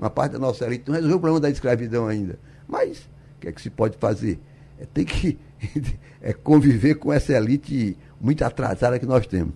Uma 0.00 0.08
parte 0.10 0.32
da 0.32 0.38
nossa 0.38 0.64
elite 0.64 0.84
não 0.86 0.94
resolveu 0.94 1.16
o 1.16 1.20
problema 1.20 1.40
da 1.40 1.50
escravidão 1.50 2.06
ainda. 2.06 2.38
Mas 2.68 2.98
o 3.36 3.40
que 3.40 3.48
é 3.48 3.52
que 3.52 3.60
se 3.60 3.70
pode 3.70 3.96
fazer? 3.98 4.40
É, 4.78 4.86
tem 4.86 5.04
que 5.04 5.36
é, 6.22 6.32
conviver 6.32 6.94
com 6.94 7.12
essa 7.12 7.32
elite 7.32 7.98
muito 8.20 8.44
atrasada 8.44 8.98
que 9.00 9.06
nós 9.06 9.26
temos 9.26 9.52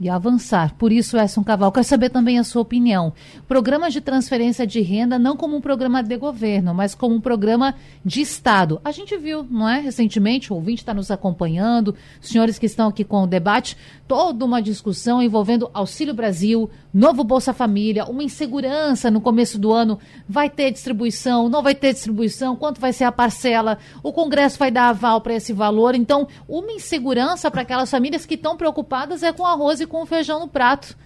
e 0.00 0.08
avançar. 0.08 0.74
Por 0.74 0.92
isso, 0.92 1.16
Edson 1.16 1.44
Caval, 1.44 1.70
quero 1.70 1.84
saber 1.84 2.10
também 2.10 2.38
a 2.38 2.44
sua 2.44 2.62
opinião. 2.62 3.12
Programas 3.46 3.92
de 3.92 4.00
transferência 4.00 4.66
de 4.66 4.80
renda 4.80 5.18
não 5.18 5.36
como 5.36 5.56
um 5.56 5.60
programa 5.60 6.02
de 6.02 6.16
governo, 6.16 6.74
mas 6.74 6.94
como 6.94 7.14
um 7.14 7.20
programa 7.20 7.74
de 8.04 8.20
Estado. 8.20 8.80
A 8.84 8.90
gente 8.90 9.16
viu, 9.16 9.46
não 9.48 9.68
é? 9.68 9.80
Recentemente, 9.80 10.52
o 10.52 10.56
ouvinte 10.56 10.82
está 10.82 10.92
nos 10.92 11.10
acompanhando, 11.10 11.94
senhores 12.20 12.58
que 12.58 12.66
estão 12.66 12.88
aqui 12.88 13.04
com 13.04 13.22
o 13.22 13.26
debate, 13.26 13.76
toda 14.08 14.44
uma 14.44 14.60
discussão 14.60 15.22
envolvendo 15.22 15.70
Auxílio 15.72 16.12
Brasil, 16.12 16.68
novo 16.92 17.24
Bolsa 17.24 17.52
Família, 17.52 18.04
uma 18.04 18.22
insegurança 18.22 19.10
no 19.10 19.20
começo 19.20 19.58
do 19.58 19.72
ano. 19.72 19.98
Vai 20.28 20.50
ter 20.50 20.70
distribuição, 20.70 21.48
não 21.48 21.62
vai 21.62 21.74
ter 21.74 21.92
distribuição, 21.92 22.56
quanto 22.56 22.80
vai 22.80 22.92
ser 22.92 23.04
a 23.04 23.12
parcela, 23.12 23.78
o 24.02 24.12
Congresso 24.12 24.58
vai 24.58 24.70
dar 24.70 24.88
aval 24.88 25.20
para 25.20 25.34
esse 25.34 25.52
valor. 25.52 25.94
Então, 25.94 26.26
uma 26.48 26.72
insegurança 26.72 27.50
para 27.50 27.62
aquelas 27.62 27.90
famílias 27.90 28.26
que 28.26 28.34
estão 28.34 28.56
preocupadas 28.56 29.22
é 29.22 29.32
com 29.32 29.46
arroz 29.46 29.80
e 29.80 29.83
com 29.86 30.02
o 30.02 30.06
feijão 30.06 30.40
no 30.40 30.48
prato. 30.48 30.96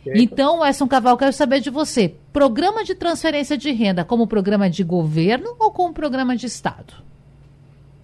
Okay. 0.00 0.22
Então, 0.22 0.64
Edson 0.66 0.86
Caval, 0.86 1.16
quero 1.16 1.32
saber 1.32 1.60
de 1.60 1.70
você. 1.70 2.14
Programa 2.32 2.84
de 2.84 2.94
transferência 2.94 3.56
de 3.56 3.70
renda 3.72 4.04
como 4.04 4.26
programa 4.26 4.68
de 4.68 4.84
governo 4.84 5.56
ou 5.58 5.70
como 5.70 5.94
programa 5.94 6.36
de 6.36 6.46
Estado? 6.46 6.94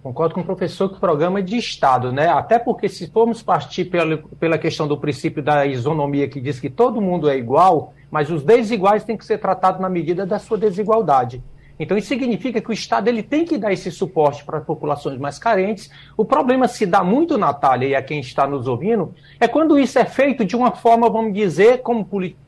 Concordo 0.01 0.35
com 0.35 0.41
o 0.41 0.45
professor 0.45 0.89
que 0.89 0.97
o 0.97 0.99
programa 0.99 1.39
é 1.39 1.41
de 1.41 1.57
Estado, 1.57 2.11
né? 2.11 2.27
Até 2.27 2.59
porque 2.59 2.87
se 2.87 3.07
formos 3.07 3.41
partir 3.41 3.85
pela, 3.85 4.17
pela 4.39 4.57
questão 4.57 4.87
do 4.87 4.97
princípio 4.97 5.41
da 5.41 5.65
isonomia 5.65 6.27
que 6.27 6.39
diz 6.39 6.59
que 6.59 6.69
todo 6.69 7.01
mundo 7.01 7.27
é 7.27 7.35
igual, 7.35 7.93
mas 8.11 8.29
os 8.29 8.43
desiguais 8.43 9.03
têm 9.03 9.17
que 9.17 9.25
ser 9.25 9.39
tratados 9.39 9.81
na 9.81 9.89
medida 9.89 10.25
da 10.25 10.37
sua 10.37 10.59
desigualdade. 10.59 11.41
Então 11.79 11.97
isso 11.97 12.07
significa 12.07 12.61
que 12.61 12.69
o 12.69 12.73
Estado 12.73 13.07
ele 13.09 13.21
tem 13.21 13.43
que 13.43 13.57
dar 13.57 13.73
esse 13.73 13.91
suporte 13.91 14.45
para 14.45 14.59
as 14.59 14.63
populações 14.63 15.19
mais 15.19 15.37
carentes. 15.37 15.89
O 16.15 16.23
problema 16.23 16.67
se 16.67 16.85
dá 16.85 17.03
muito, 17.03 17.37
Natália, 17.37 17.87
e 17.87 17.95
a 17.95 18.01
quem 18.01 18.19
está 18.19 18.47
nos 18.47 18.67
ouvindo, 18.67 19.13
é 19.39 19.47
quando 19.47 19.77
isso 19.77 19.99
é 19.99 20.05
feito 20.05 20.45
de 20.45 20.55
uma 20.55 20.71
forma, 20.71 21.09
vamos 21.09 21.33
dizer, 21.33 21.81
como 21.81 22.05
política. 22.05 22.39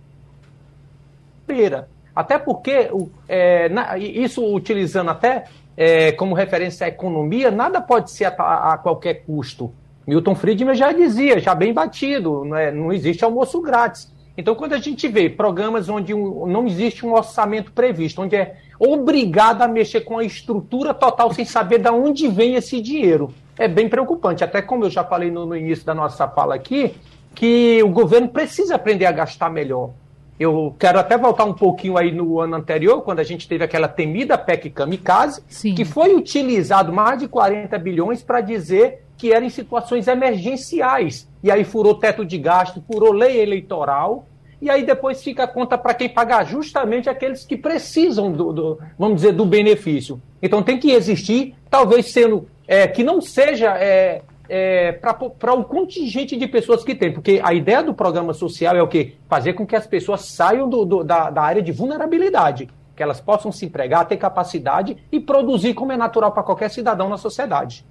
Até 2.16 2.40
porque, 2.40 2.90
é, 3.30 3.70
isso 4.00 4.44
utilizando 4.54 5.12
até 5.12 5.46
é, 5.76 6.12
como 6.14 6.34
referência 6.34 6.86
à 6.86 6.90
economia, 6.90 7.52
nada 7.52 7.80
pode 7.80 8.12
ser 8.12 8.26
a, 8.26 8.74
a, 8.74 8.78
qualquer 8.78 9.26
custo. 9.26 9.72
Milton 10.08 10.36
Friedman 10.36 10.74
já 10.74 10.92
dizia, 10.92 11.40
já 11.40 11.54
bem 11.54 11.74
batido, 11.74 12.44
não, 12.44 12.58
é, 12.58 12.72
não 12.72 12.92
existe 12.92 13.24
almoço 13.24 13.62
grátis. 13.62 14.12
Então, 14.38 14.56
quando 14.56 14.74
a 14.74 14.78
gente 14.78 15.08
vê 15.08 15.30
programas 15.30 15.90
onde 15.90 16.14
não 16.14 16.66
existe 16.66 17.06
um 17.06 17.14
orçamento 17.14 17.72
previsto, 17.72 18.22
onde 18.22 18.36
é 18.36 18.56
obrigado 18.80 19.62
a 19.62 19.68
mexer 19.68 20.02
com 20.02 20.18
a 20.18 20.24
estrutura 20.24 20.94
total 20.94 21.34
sem 21.34 21.46
saber 21.46 21.80
de 21.80 21.90
onde 21.90 22.28
vem 22.28 22.56
esse 22.56 22.82
dinheiro, 22.82 23.34
é 23.58 23.68
bem 23.68 23.90
preocupante. 23.90 24.44
Até 24.44 24.62
como 24.62 24.86
eu 24.86 24.90
já 24.90 25.04
falei 25.04 25.32
no, 25.32 25.46
no 25.46 25.56
início 25.56 25.86
da 25.86 25.94
nossa 25.94 26.28
fala 26.28 26.56
aqui, 26.56 26.96
que 27.34 27.82
o 27.84 27.90
governo 27.90 28.30
precisa 28.30 28.76
aprender 28.76 29.06
a 29.06 29.12
gastar 29.12 29.50
melhor. 29.50 29.92
Eu 30.40 30.76
quero 30.78 31.00
até 31.00 31.18
voltar 31.18 31.46
um 31.46 31.54
pouquinho 31.54 31.98
aí 31.98 32.12
no 32.12 32.40
ano 32.40 32.56
anterior, 32.56 33.02
quando 33.02 33.20
a 33.20 33.24
gente 33.24 33.48
teve 33.48 33.64
aquela 33.64 33.88
temida 33.88 34.38
PEC 34.38 34.70
Kamikaze, 34.70 35.42
Sim. 35.48 35.74
que 35.74 35.84
foi 35.84 36.14
utilizado 36.14 36.94
mais 36.94 37.20
de 37.20 37.28
40 37.28 37.76
bilhões 37.80 38.22
para 38.22 38.40
dizer 38.40 39.04
que 39.18 39.34
era 39.34 39.44
em 39.44 39.50
situações 39.50 40.08
emergenciais. 40.08 41.28
E 41.42 41.50
aí 41.50 41.64
furou 41.64 41.96
teto 41.96 42.24
de 42.24 42.38
gasto, 42.38 42.84
furou 42.86 43.12
lei 43.12 43.42
eleitoral, 43.42 44.27
e 44.62 44.70
aí 44.70 44.84
depois 44.84 45.24
fica 45.24 45.44
a 45.44 45.48
conta 45.48 45.78
para 45.78 45.94
quem 45.94 46.10
pagar, 46.10 46.46
justamente 46.46 47.10
aqueles 47.10 47.46
que 47.46 47.56
precisam 47.56 48.32
do, 48.32 48.52
do, 48.52 48.80
vamos 48.98 49.18
dizer, 49.18 49.34
do 49.34 49.46
benefício. 49.46 50.22
Então 50.42 50.64
tem 50.64 50.80
que 50.80 50.92
existir, 50.92 51.56
talvez 51.70 52.12
sendo 52.12 52.48
é, 52.68 52.88
que 52.88 53.04
não 53.04 53.22
seja 53.22 53.78
é, 53.78 54.22
é, 54.50 54.92
para 54.94 55.54
o 55.54 55.64
contingente 55.64 56.36
de 56.36 56.48
pessoas 56.48 56.84
que 56.84 56.96
tem. 56.96 57.12
Porque 57.12 57.40
a 57.44 57.54
ideia 57.54 57.84
do 57.84 57.94
programa 57.94 58.34
social 58.34 58.76
é 58.76 58.82
o 58.82 58.88
quê? 58.88 59.14
Fazer 59.28 59.54
com 59.54 59.66
que 59.66 59.76
as 59.76 59.88
pessoas 59.88 60.26
saiam 60.26 60.70
do, 60.70 60.86
do, 60.86 61.04
da, 61.04 61.30
da 61.30 61.42
área 61.42 61.62
de 61.62 61.72
vulnerabilidade. 61.72 62.70
Que 62.96 63.04
elas 63.04 63.22
possam 63.22 63.52
se 63.52 63.66
empregar, 63.66 64.08
ter 64.08 64.18
capacidade 64.18 64.98
e 65.12 65.20
produzir 65.20 65.76
como 65.76 65.92
é 65.92 65.98
natural 65.98 66.32
para 66.32 66.44
qualquer 66.44 66.70
cidadão 66.70 67.08
na 67.08 67.18
sociedade. 67.18 67.86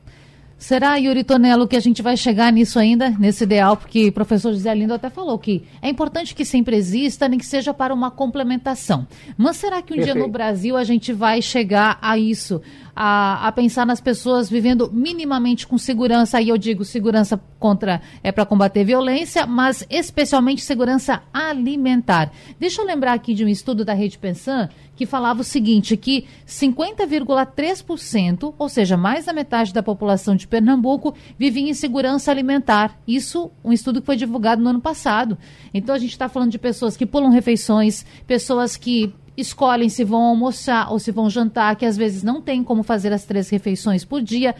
Será, 0.59 0.96
Yuri 0.96 1.22
Tonello, 1.22 1.68
que 1.68 1.76
a 1.76 1.80
gente 1.80 2.00
vai 2.00 2.16
chegar 2.16 2.50
nisso 2.50 2.78
ainda, 2.78 3.11
nesse 3.11 3.44
ideal? 3.44 3.76
Porque 3.76 4.09
o 4.09 4.12
professor 4.12 4.52
José 4.52 4.74
Lindo 4.74 4.94
até 4.94 5.11
falou 5.11 5.38
que 5.38 5.64
é 5.82 5.88
importante 5.88 6.34
que 6.34 6.46
sempre 6.46 6.74
exista, 6.74 7.28
nem 7.28 7.38
que 7.38 7.44
seja 7.44 7.74
para 7.74 7.92
uma 7.92 8.11
complementação. 8.11 9.07
Mas 9.36 9.59
será 9.59 9.82
que 9.82 9.92
um 9.92 9.96
Perfeito. 9.96 10.14
dia 10.14 10.26
no 10.26 10.32
Brasil 10.32 10.74
a 10.76 10.82
gente 10.82 11.12
vai 11.12 11.42
chegar 11.42 11.98
a 12.00 12.16
isso? 12.16 12.62
A, 12.99 13.47
a, 13.47 13.53
pensar 13.53 13.84
nas 13.84 14.01
pessoas 14.01 14.49
vivendo 14.49 14.90
minimamente 14.90 15.66
com 15.66 15.76
segurança, 15.76 16.38
aí 16.38 16.49
eu 16.49 16.57
digo 16.57 16.82
segurança 16.82 17.38
contra 17.61 18.01
é 18.22 18.32
para 18.32 18.47
combater 18.47 18.84
violência, 18.84 19.47
mas 19.47 19.86
especialmente 19.90 20.62
segurança 20.62 21.22
alimentar. 21.30 22.32
Deixa 22.59 22.80
eu 22.80 22.86
lembrar 22.86 23.12
aqui 23.12 23.34
de 23.34 23.44
um 23.44 23.49
estudo 23.49 23.84
da 23.84 23.92
Rede 23.92 24.16
Pensan 24.16 24.70
que 24.97 25.05
falava 25.05 25.42
o 25.42 25.44
seguinte, 25.44 25.94
que 25.97 26.26
50,3%, 26.47 28.55
ou 28.59 28.68
seja, 28.68 28.97
mais 28.97 29.26
da 29.26 29.32
metade 29.32 29.72
da 29.72 29.80
população 29.82 30.34
de 30.34 30.49
Pernambuco, 30.49 31.14
vivia 31.38 31.62
em 31.62 31.68
insegurança 31.68 32.30
alimentar. 32.30 32.99
Isso, 33.07 33.53
um 33.62 33.72
estudo 33.72 34.01
que 34.01 34.07
foi 34.07 34.16
divulgado 34.16 34.62
no 34.62 34.70
ano 34.70 34.80
passado. 34.80 35.36
Então, 35.74 35.94
a 35.94 35.99
gente 35.99 36.12
está 36.12 36.30
falando 36.30 36.51
de 36.51 36.59
pessoas 36.59 36.97
que 36.97 37.05
pulam 37.05 37.30
refeições, 37.30 38.07
pessoas 38.26 38.74
que 38.76 39.14
escolhem 39.37 39.89
se 39.89 40.05
vão 40.05 40.22
almoçar 40.22 40.91
ou 40.93 40.99
se 40.99 41.11
vão 41.11 41.28
jantar, 41.28 41.76
que 41.76 41.84
às 41.84 41.97
vezes 41.97 42.22
não 42.22 42.41
tem 42.41 42.64
como 42.64 42.82
fazer 42.82 43.12
as 43.12 43.24
três 43.24 43.49
refeições 43.49 44.05
por 44.05 44.22
dia. 44.22 44.55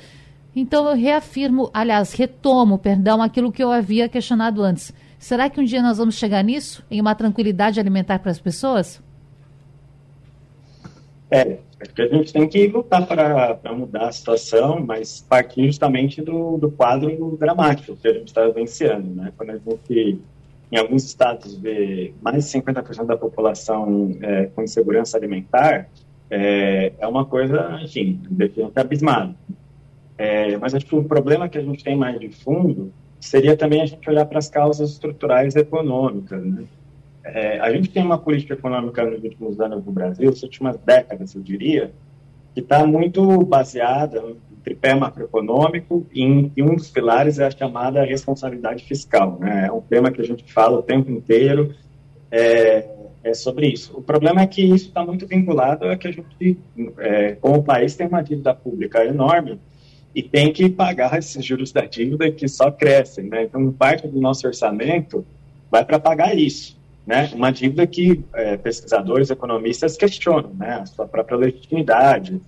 Então, 0.55 0.89
eu 0.89 0.97
reafirmo, 0.97 1.71
aliás, 1.73 2.13
retomo, 2.13 2.79
perdão, 2.79 3.23
aquilo 3.23 3.53
que 3.53 3.63
eu 3.63 3.71
havia 3.71 4.09
questionado 4.09 4.63
antes. 4.63 4.93
Será 5.19 5.49
que 5.51 5.61
um 5.61 5.65
dia 5.65 5.83
nós 5.83 5.99
vamos 5.99 6.15
chegar 6.17 6.43
nisso, 6.43 6.85
em 6.91 7.01
uma 7.01 7.15
tranquilidade 7.15 7.81
alimentar 7.81 8.19
para 8.19 8.31
as 8.31 8.39
pessoas? 8.39 9.03
É, 11.31 11.59
acho 11.81 11.93
que 11.93 12.03
a 12.03 12.09
gente 12.09 12.33
tem 12.33 12.49
que 12.49 12.67
lutar 12.69 13.07
para 13.07 13.75
mudar 13.75 14.09
a 14.09 14.13
situação, 14.13 14.81
mas 14.81 15.21
partir 15.29 15.67
justamente 15.67 16.23
do, 16.23 16.57
do 16.57 16.71
quadro 16.71 17.37
dramático 17.39 17.97
que 17.97 18.09
a 18.09 18.13
gente 18.13 18.29
está 18.29 18.47
vivenciando, 18.47 19.15
né? 19.15 19.33
Quando 19.37 19.51
a 19.51 19.59
gente, 19.59 20.21
em 20.71 20.77
alguns 20.77 21.05
estados, 21.05 21.57
vê 21.57 22.13
mais 22.21 22.45
de 22.45 22.59
50% 22.59 23.07
da 23.07 23.17
população 23.17 24.17
é, 24.21 24.47
com 24.47 24.63
insegurança 24.63 25.17
alimentar, 25.17 25.89
é, 26.31 26.93
é 26.99 27.07
uma 27.07 27.25
coisa, 27.25 27.79
enfim, 27.83 28.21
definitivamente 28.29 28.79
abismada. 28.79 29.35
É, 30.19 30.57
mas 30.57 30.75
acho 30.75 30.87
que 30.87 30.97
o 30.97 31.05
problema 31.05 31.49
que 31.49 31.59
a 31.59 31.63
gente 31.63 31.85
tem 31.85 31.97
mais 31.97 32.19
de 32.19 32.31
fundo 32.31 32.93
seria 33.21 33.57
também 33.57 33.83
a 33.83 33.87
gente 33.87 34.09
olhar 34.09 34.25
para 34.25 34.39
as 34.39 34.49
causas 34.49 34.91
estruturais 34.91 35.55
econômicas, 35.57 36.45
né? 36.45 36.65
É, 37.23 37.59
a 37.59 37.73
gente 37.73 37.91
tem 37.91 38.05
uma 38.05 38.19
política 38.19 38.55
econômica 38.55 39.05
nos 39.05 39.23
últimos 39.23 39.61
anos 39.61 39.85
no 39.85 39.91
Brasil, 39.91 40.31
nas 40.31 40.43
últimas 40.45 40.79
décadas, 40.79 41.35
eu 41.35 41.43
diria, 41.43 41.93
que 42.55 42.61
está 42.61 42.87
muito 42.87 43.45
baseada 43.45 44.23
tripé 44.67 44.97
macroeconômico 44.97 46.05
e, 46.13 46.51
e 46.57 46.63
um 46.63 46.75
dos 46.75 46.91
pilares 46.91 47.39
é 47.39 47.47
a 47.47 47.51
chamada 47.53 48.03
responsabilidade 48.03 48.85
fiscal. 48.85 49.39
Né? 49.39 49.67
É 49.69 49.73
um 49.73 49.81
tema 49.81 50.11
que 50.11 50.21
a 50.21 50.25
gente 50.25 50.53
fala 50.53 50.81
o 50.81 50.83
tempo 50.83 51.09
inteiro 51.09 51.73
é, 52.33 52.85
é 53.23 53.33
sobre 53.33 53.69
isso. 53.69 53.97
O 53.97 54.03
problema 54.03 54.41
é 54.41 54.47
que 54.47 54.63
isso 54.63 54.89
está 54.89 55.05
muito 55.05 55.25
vinculado 55.25 55.87
a 55.87 55.97
que 55.97 56.09
a 56.09 56.11
gente, 56.11 56.59
é, 56.99 57.37
como 57.37 57.63
país, 57.63 57.95
tem 57.95 58.09
uma 58.09 58.23
dívida 58.23 58.53
pública 58.53 59.05
enorme 59.05 59.61
e 60.13 60.21
tem 60.21 60.53
que 60.53 60.69
pagar 60.69 61.17
esses 61.17 61.45
juros 61.45 61.71
da 61.71 61.83
dívida 61.83 62.29
que 62.33 62.49
só 62.49 62.69
crescem. 62.69 63.29
Né? 63.29 63.45
Então, 63.45 63.73
parte 63.73 64.09
do 64.09 64.21
nosso 64.21 64.45
orçamento 64.49 65.25
vai 65.71 65.85
para 65.85 66.01
pagar 66.01 66.37
isso 66.37 66.77
né, 67.07 67.31
uma 67.33 67.53
dívida 67.53 67.87
que 67.87 68.25
é, 68.35 68.57
pesquisadores, 68.57 69.31
economistas 69.31 69.97
questionam, 69.97 70.53
né, 70.55 70.81
a 70.83 70.87
sua 70.87 71.07
própria 71.07 71.39
legitimidade. 71.39 72.41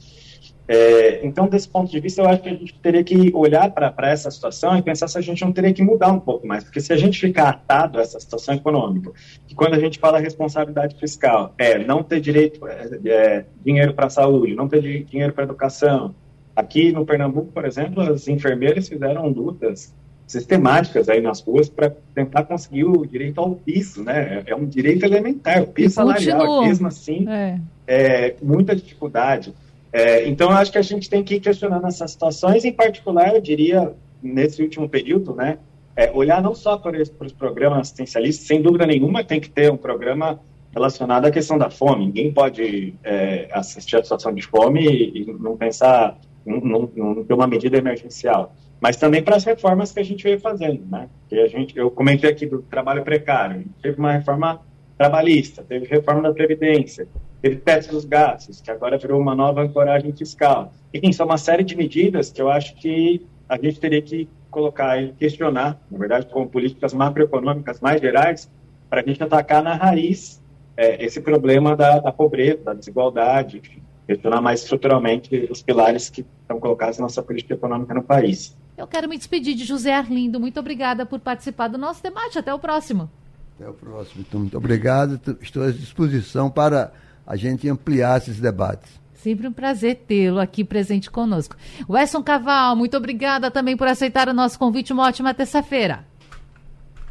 É, 0.70 1.24
então, 1.24 1.48
desse 1.48 1.66
ponto 1.66 1.90
de 1.90 1.98
vista, 1.98 2.20
eu 2.20 2.28
acho 2.28 2.42
que 2.42 2.48
a 2.50 2.52
gente 2.52 2.74
teria 2.74 3.02
que 3.02 3.32
olhar 3.34 3.70
para 3.70 4.10
essa 4.10 4.30
situação 4.30 4.76
e 4.76 4.82
pensar 4.82 5.08
se 5.08 5.16
a 5.16 5.22
gente 5.22 5.42
não 5.42 5.50
teria 5.50 5.72
que 5.72 5.82
mudar 5.82 6.12
um 6.12 6.20
pouco 6.20 6.46
mais, 6.46 6.62
porque 6.62 6.78
se 6.78 6.92
a 6.92 6.96
gente 6.96 7.18
ficar 7.18 7.48
atado 7.48 7.98
a 7.98 8.02
essa 8.02 8.20
situação 8.20 8.54
econômica, 8.54 9.10
que 9.46 9.54
quando 9.54 9.74
a 9.74 9.78
gente 9.78 9.98
fala 9.98 10.18
responsabilidade 10.18 10.94
fiscal, 10.96 11.54
é 11.56 11.78
não 11.78 12.02
ter 12.02 12.20
direito, 12.20 12.66
é, 12.66 13.00
é 13.06 13.44
dinheiro 13.64 13.94
para 13.94 14.06
a 14.06 14.10
saúde, 14.10 14.54
não 14.54 14.68
ter 14.68 14.82
dinheiro 15.04 15.32
para 15.32 15.44
a 15.44 15.46
educação. 15.46 16.14
Aqui 16.54 16.92
no 16.92 17.06
Pernambuco, 17.06 17.50
por 17.50 17.64
exemplo, 17.64 18.02
as 18.02 18.28
enfermeiras 18.28 18.88
fizeram 18.88 19.26
lutas 19.28 19.94
sistemáticas 20.26 21.08
aí 21.08 21.22
nas 21.22 21.40
ruas 21.40 21.70
para 21.70 21.90
tentar 22.14 22.44
conseguir 22.44 22.84
o 22.84 23.06
direito 23.06 23.40
ao 23.40 23.54
piso, 23.54 24.04
né? 24.04 24.42
É 24.44 24.54
um 24.54 24.66
direito 24.66 25.02
elementar, 25.06 25.62
o 25.62 25.68
piso 25.68 25.94
salarial, 25.94 26.62
mesmo 26.64 26.86
assim, 26.86 27.26
é. 27.26 27.58
é 27.86 28.36
muita 28.42 28.76
dificuldade. 28.76 29.54
É, 29.92 30.28
então, 30.28 30.50
acho 30.50 30.70
que 30.70 30.78
a 30.78 30.82
gente 30.82 31.08
tem 31.08 31.24
que 31.24 31.36
ir 31.36 31.40
questionando 31.40 31.86
essas 31.86 32.10
situações, 32.10 32.64
em 32.64 32.72
particular, 32.72 33.34
eu 33.34 33.40
diria, 33.40 33.92
nesse 34.22 34.62
último 34.62 34.88
período, 34.88 35.34
né? 35.34 35.58
É, 35.96 36.10
olhar 36.12 36.40
não 36.40 36.54
só 36.54 36.76
para, 36.76 37.02
para 37.06 37.26
os 37.26 37.32
programas 37.32 37.80
assistencialistas, 37.80 38.46
sem 38.46 38.62
dúvida 38.62 38.86
nenhuma 38.86 39.24
tem 39.24 39.40
que 39.40 39.50
ter 39.50 39.70
um 39.70 39.76
programa 39.76 40.38
relacionado 40.72 41.24
à 41.24 41.30
questão 41.30 41.58
da 41.58 41.70
fome. 41.70 42.06
Ninguém 42.06 42.32
pode 42.32 42.94
é, 43.02 43.48
assistir 43.52 43.96
a 43.96 44.02
situação 44.02 44.32
de 44.32 44.42
fome 44.42 44.86
e, 44.86 45.22
e 45.22 45.32
não 45.32 45.56
pensar, 45.56 46.16
não 46.46 47.24
ter 47.24 47.34
uma 47.34 47.46
medida 47.46 47.76
emergencial 47.76 48.54
mas 48.80 48.96
também 48.96 49.22
para 49.22 49.36
as 49.36 49.44
reformas 49.44 49.92
que 49.92 50.00
a 50.00 50.04
gente 50.04 50.22
veio 50.22 50.38
fazendo, 50.38 50.84
né? 50.86 51.08
Que 51.28 51.40
a 51.40 51.48
gente, 51.48 51.76
eu 51.76 51.90
comentei 51.90 52.30
aqui 52.30 52.46
do 52.46 52.62
trabalho 52.62 53.02
precário, 53.02 53.64
teve 53.82 53.98
uma 53.98 54.12
reforma 54.12 54.60
trabalhista, 54.96 55.62
teve 55.62 55.86
reforma 55.86 56.22
da 56.22 56.32
previdência, 56.32 57.08
teve 57.40 57.56
teto 57.56 57.90
dos 57.90 58.04
gastos, 58.04 58.60
que 58.60 58.70
agora 58.70 58.98
virou 58.98 59.20
uma 59.20 59.34
nova 59.34 59.62
ancoragem 59.62 60.12
fiscal. 60.12 60.72
Enfim, 60.92 61.12
são 61.12 61.26
uma 61.26 61.38
série 61.38 61.64
de 61.64 61.76
medidas 61.76 62.30
que 62.30 62.42
eu 62.42 62.50
acho 62.50 62.74
que 62.76 63.26
a 63.48 63.56
gente 63.56 63.78
teria 63.78 64.02
que 64.02 64.28
colocar 64.50 65.00
e 65.00 65.12
questionar, 65.12 65.80
na 65.90 65.98
verdade, 65.98 66.26
como 66.26 66.48
políticas 66.48 66.92
macroeconômicas 66.94 67.80
mais 67.80 68.00
gerais, 68.00 68.50
para 68.88 69.00
a 69.00 69.04
gente 69.04 69.22
atacar 69.22 69.62
na 69.62 69.74
raiz 69.74 70.42
é, 70.76 71.04
esse 71.04 71.20
problema 71.20 71.76
da, 71.76 71.98
da 71.98 72.12
pobreza, 72.12 72.58
da 72.64 72.74
desigualdade, 72.74 73.58
enfim, 73.58 73.82
questionar 74.06 74.40
mais 74.40 74.62
estruturalmente 74.62 75.48
os 75.50 75.62
pilares 75.62 76.08
que 76.08 76.24
estão 76.42 76.58
colocados 76.58 76.98
na 76.98 77.02
nossa 77.02 77.22
política 77.22 77.54
econômica 77.54 77.92
no 77.92 78.02
país. 78.02 78.56
Eu 78.76 78.86
quero 78.86 79.08
me 79.08 79.18
despedir 79.18 79.54
de 79.54 79.64
José 79.64 79.92
Arlindo. 79.92 80.38
Muito 80.38 80.58
obrigada 80.60 81.04
por 81.04 81.18
participar 81.18 81.68
do 81.68 81.76
nosso 81.76 82.02
debate. 82.02 82.38
Até 82.38 82.54
o 82.54 82.58
próximo. 82.58 83.10
Até 83.56 83.68
o 83.68 83.74
próximo. 83.74 84.24
Então, 84.26 84.40
muito 84.40 84.56
obrigado. 84.56 85.20
Estou 85.42 85.64
à 85.64 85.70
disposição 85.72 86.48
para 86.48 86.92
a 87.28 87.36
gente 87.36 87.68
ampliar 87.68 88.16
esses 88.16 88.40
debates. 88.40 88.90
Sempre 89.12 89.46
um 89.46 89.52
prazer 89.52 89.96
tê-lo 90.08 90.40
aqui 90.40 90.64
presente 90.64 91.10
conosco. 91.10 91.56
Wesson 91.86 92.22
Caval, 92.22 92.74
muito 92.74 92.96
obrigada 92.96 93.50
também 93.50 93.76
por 93.76 93.86
aceitar 93.86 94.28
o 94.28 94.32
nosso 94.32 94.58
convite. 94.58 94.94
Uma 94.94 95.06
ótima 95.06 95.34
terça-feira. 95.34 96.06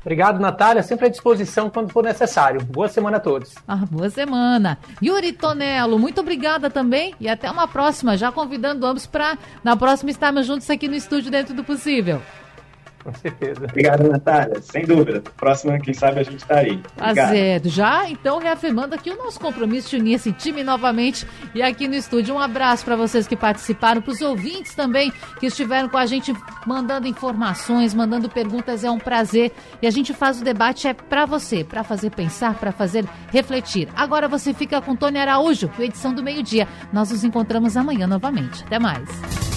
Obrigado, 0.02 0.40
Natália. 0.40 0.82
Sempre 0.82 1.08
à 1.08 1.10
disposição 1.10 1.70
quando 1.70 1.92
for 1.92 2.04
necessário. 2.04 2.64
Boa 2.64 2.88
semana 2.88 3.18
a 3.18 3.20
todos. 3.20 3.54
Ah, 3.68 3.86
boa 3.92 4.10
semana. 4.10 4.80
Yuri 5.04 5.34
Tonello, 5.34 6.00
muito 6.00 6.22
obrigada 6.22 6.70
também 6.70 7.14
e 7.20 7.28
até 7.28 7.52
uma 7.52 7.68
próxima. 7.68 8.18
Já 8.18 8.32
convidando 8.32 8.86
ambos 8.86 9.06
para, 9.06 9.38
na 9.64 9.76
próxima, 9.76 10.10
estarmos 10.10 10.48
juntos 10.48 10.68
aqui 10.70 10.88
no 10.88 10.96
estúdio 10.96 11.30
dentro 11.30 11.54
do 11.54 11.64
possível. 11.64 12.22
Com 13.08 13.14
certeza. 13.14 13.64
Obrigado, 13.64 14.04
Natália. 14.10 14.62
Sem 14.62 14.86
dúvida. 14.86 15.24
Próxima, 15.38 15.80
quem 15.80 15.94
sabe, 15.94 16.20
a 16.20 16.24
gente 16.24 16.40
está 16.42 16.58
aí. 16.58 16.82
Obrigado. 16.98 17.64
Tá 17.64 17.70
Já, 17.70 18.10
então, 18.10 18.38
reafirmando 18.38 18.94
aqui 18.94 19.10
o 19.10 19.16
nosso 19.16 19.40
compromisso 19.40 19.92
de 19.92 19.96
unir 19.96 20.16
esse 20.16 20.34
time 20.34 20.62
novamente 20.62 21.26
e 21.56 21.62
aqui 21.62 21.88
no 21.88 21.96
estúdio. 21.96 22.36
Um 22.36 22.40
abraço 22.40 22.84
para 22.84 22.98
vocês 22.98 23.26
que 23.26 23.38
participaram, 23.38 24.02
para 24.02 24.12
os 24.12 24.20
ouvintes 24.20 24.76
também 24.76 25.14
que 25.40 25.46
estiveram 25.46 25.88
com 25.88 25.98
a 25.98 26.06
gente 26.06 26.36
mandando 26.66 27.08
informações, 27.08 27.94
mandando 27.94 28.28
perguntas. 28.28 28.84
É 28.84 28.92
um 28.92 29.00
prazer. 29.00 29.54
E 29.82 29.88
a 29.88 29.92
gente 29.92 30.14
faz 30.14 30.42
o 30.42 30.44
debate 30.44 30.86
é 30.86 30.94
para 30.94 31.26
você, 31.26 31.64
para 31.64 31.86
fazer 31.86 32.10
pensar, 32.10 32.56
para 32.56 32.74
fazer 32.74 33.06
refletir. 33.32 33.88
Agora 33.96 34.28
você 34.28 34.54
fica 34.54 34.82
com 34.82 34.98
Tony 34.98 35.18
Araújo, 35.18 35.72
edição 35.80 36.14
do 36.14 36.22
meio-dia. 36.22 36.68
Nós 36.92 37.10
nos 37.10 37.24
encontramos 37.24 37.78
amanhã 37.78 38.06
novamente. 38.06 38.66
Até 38.66 38.78
mais. 38.78 39.57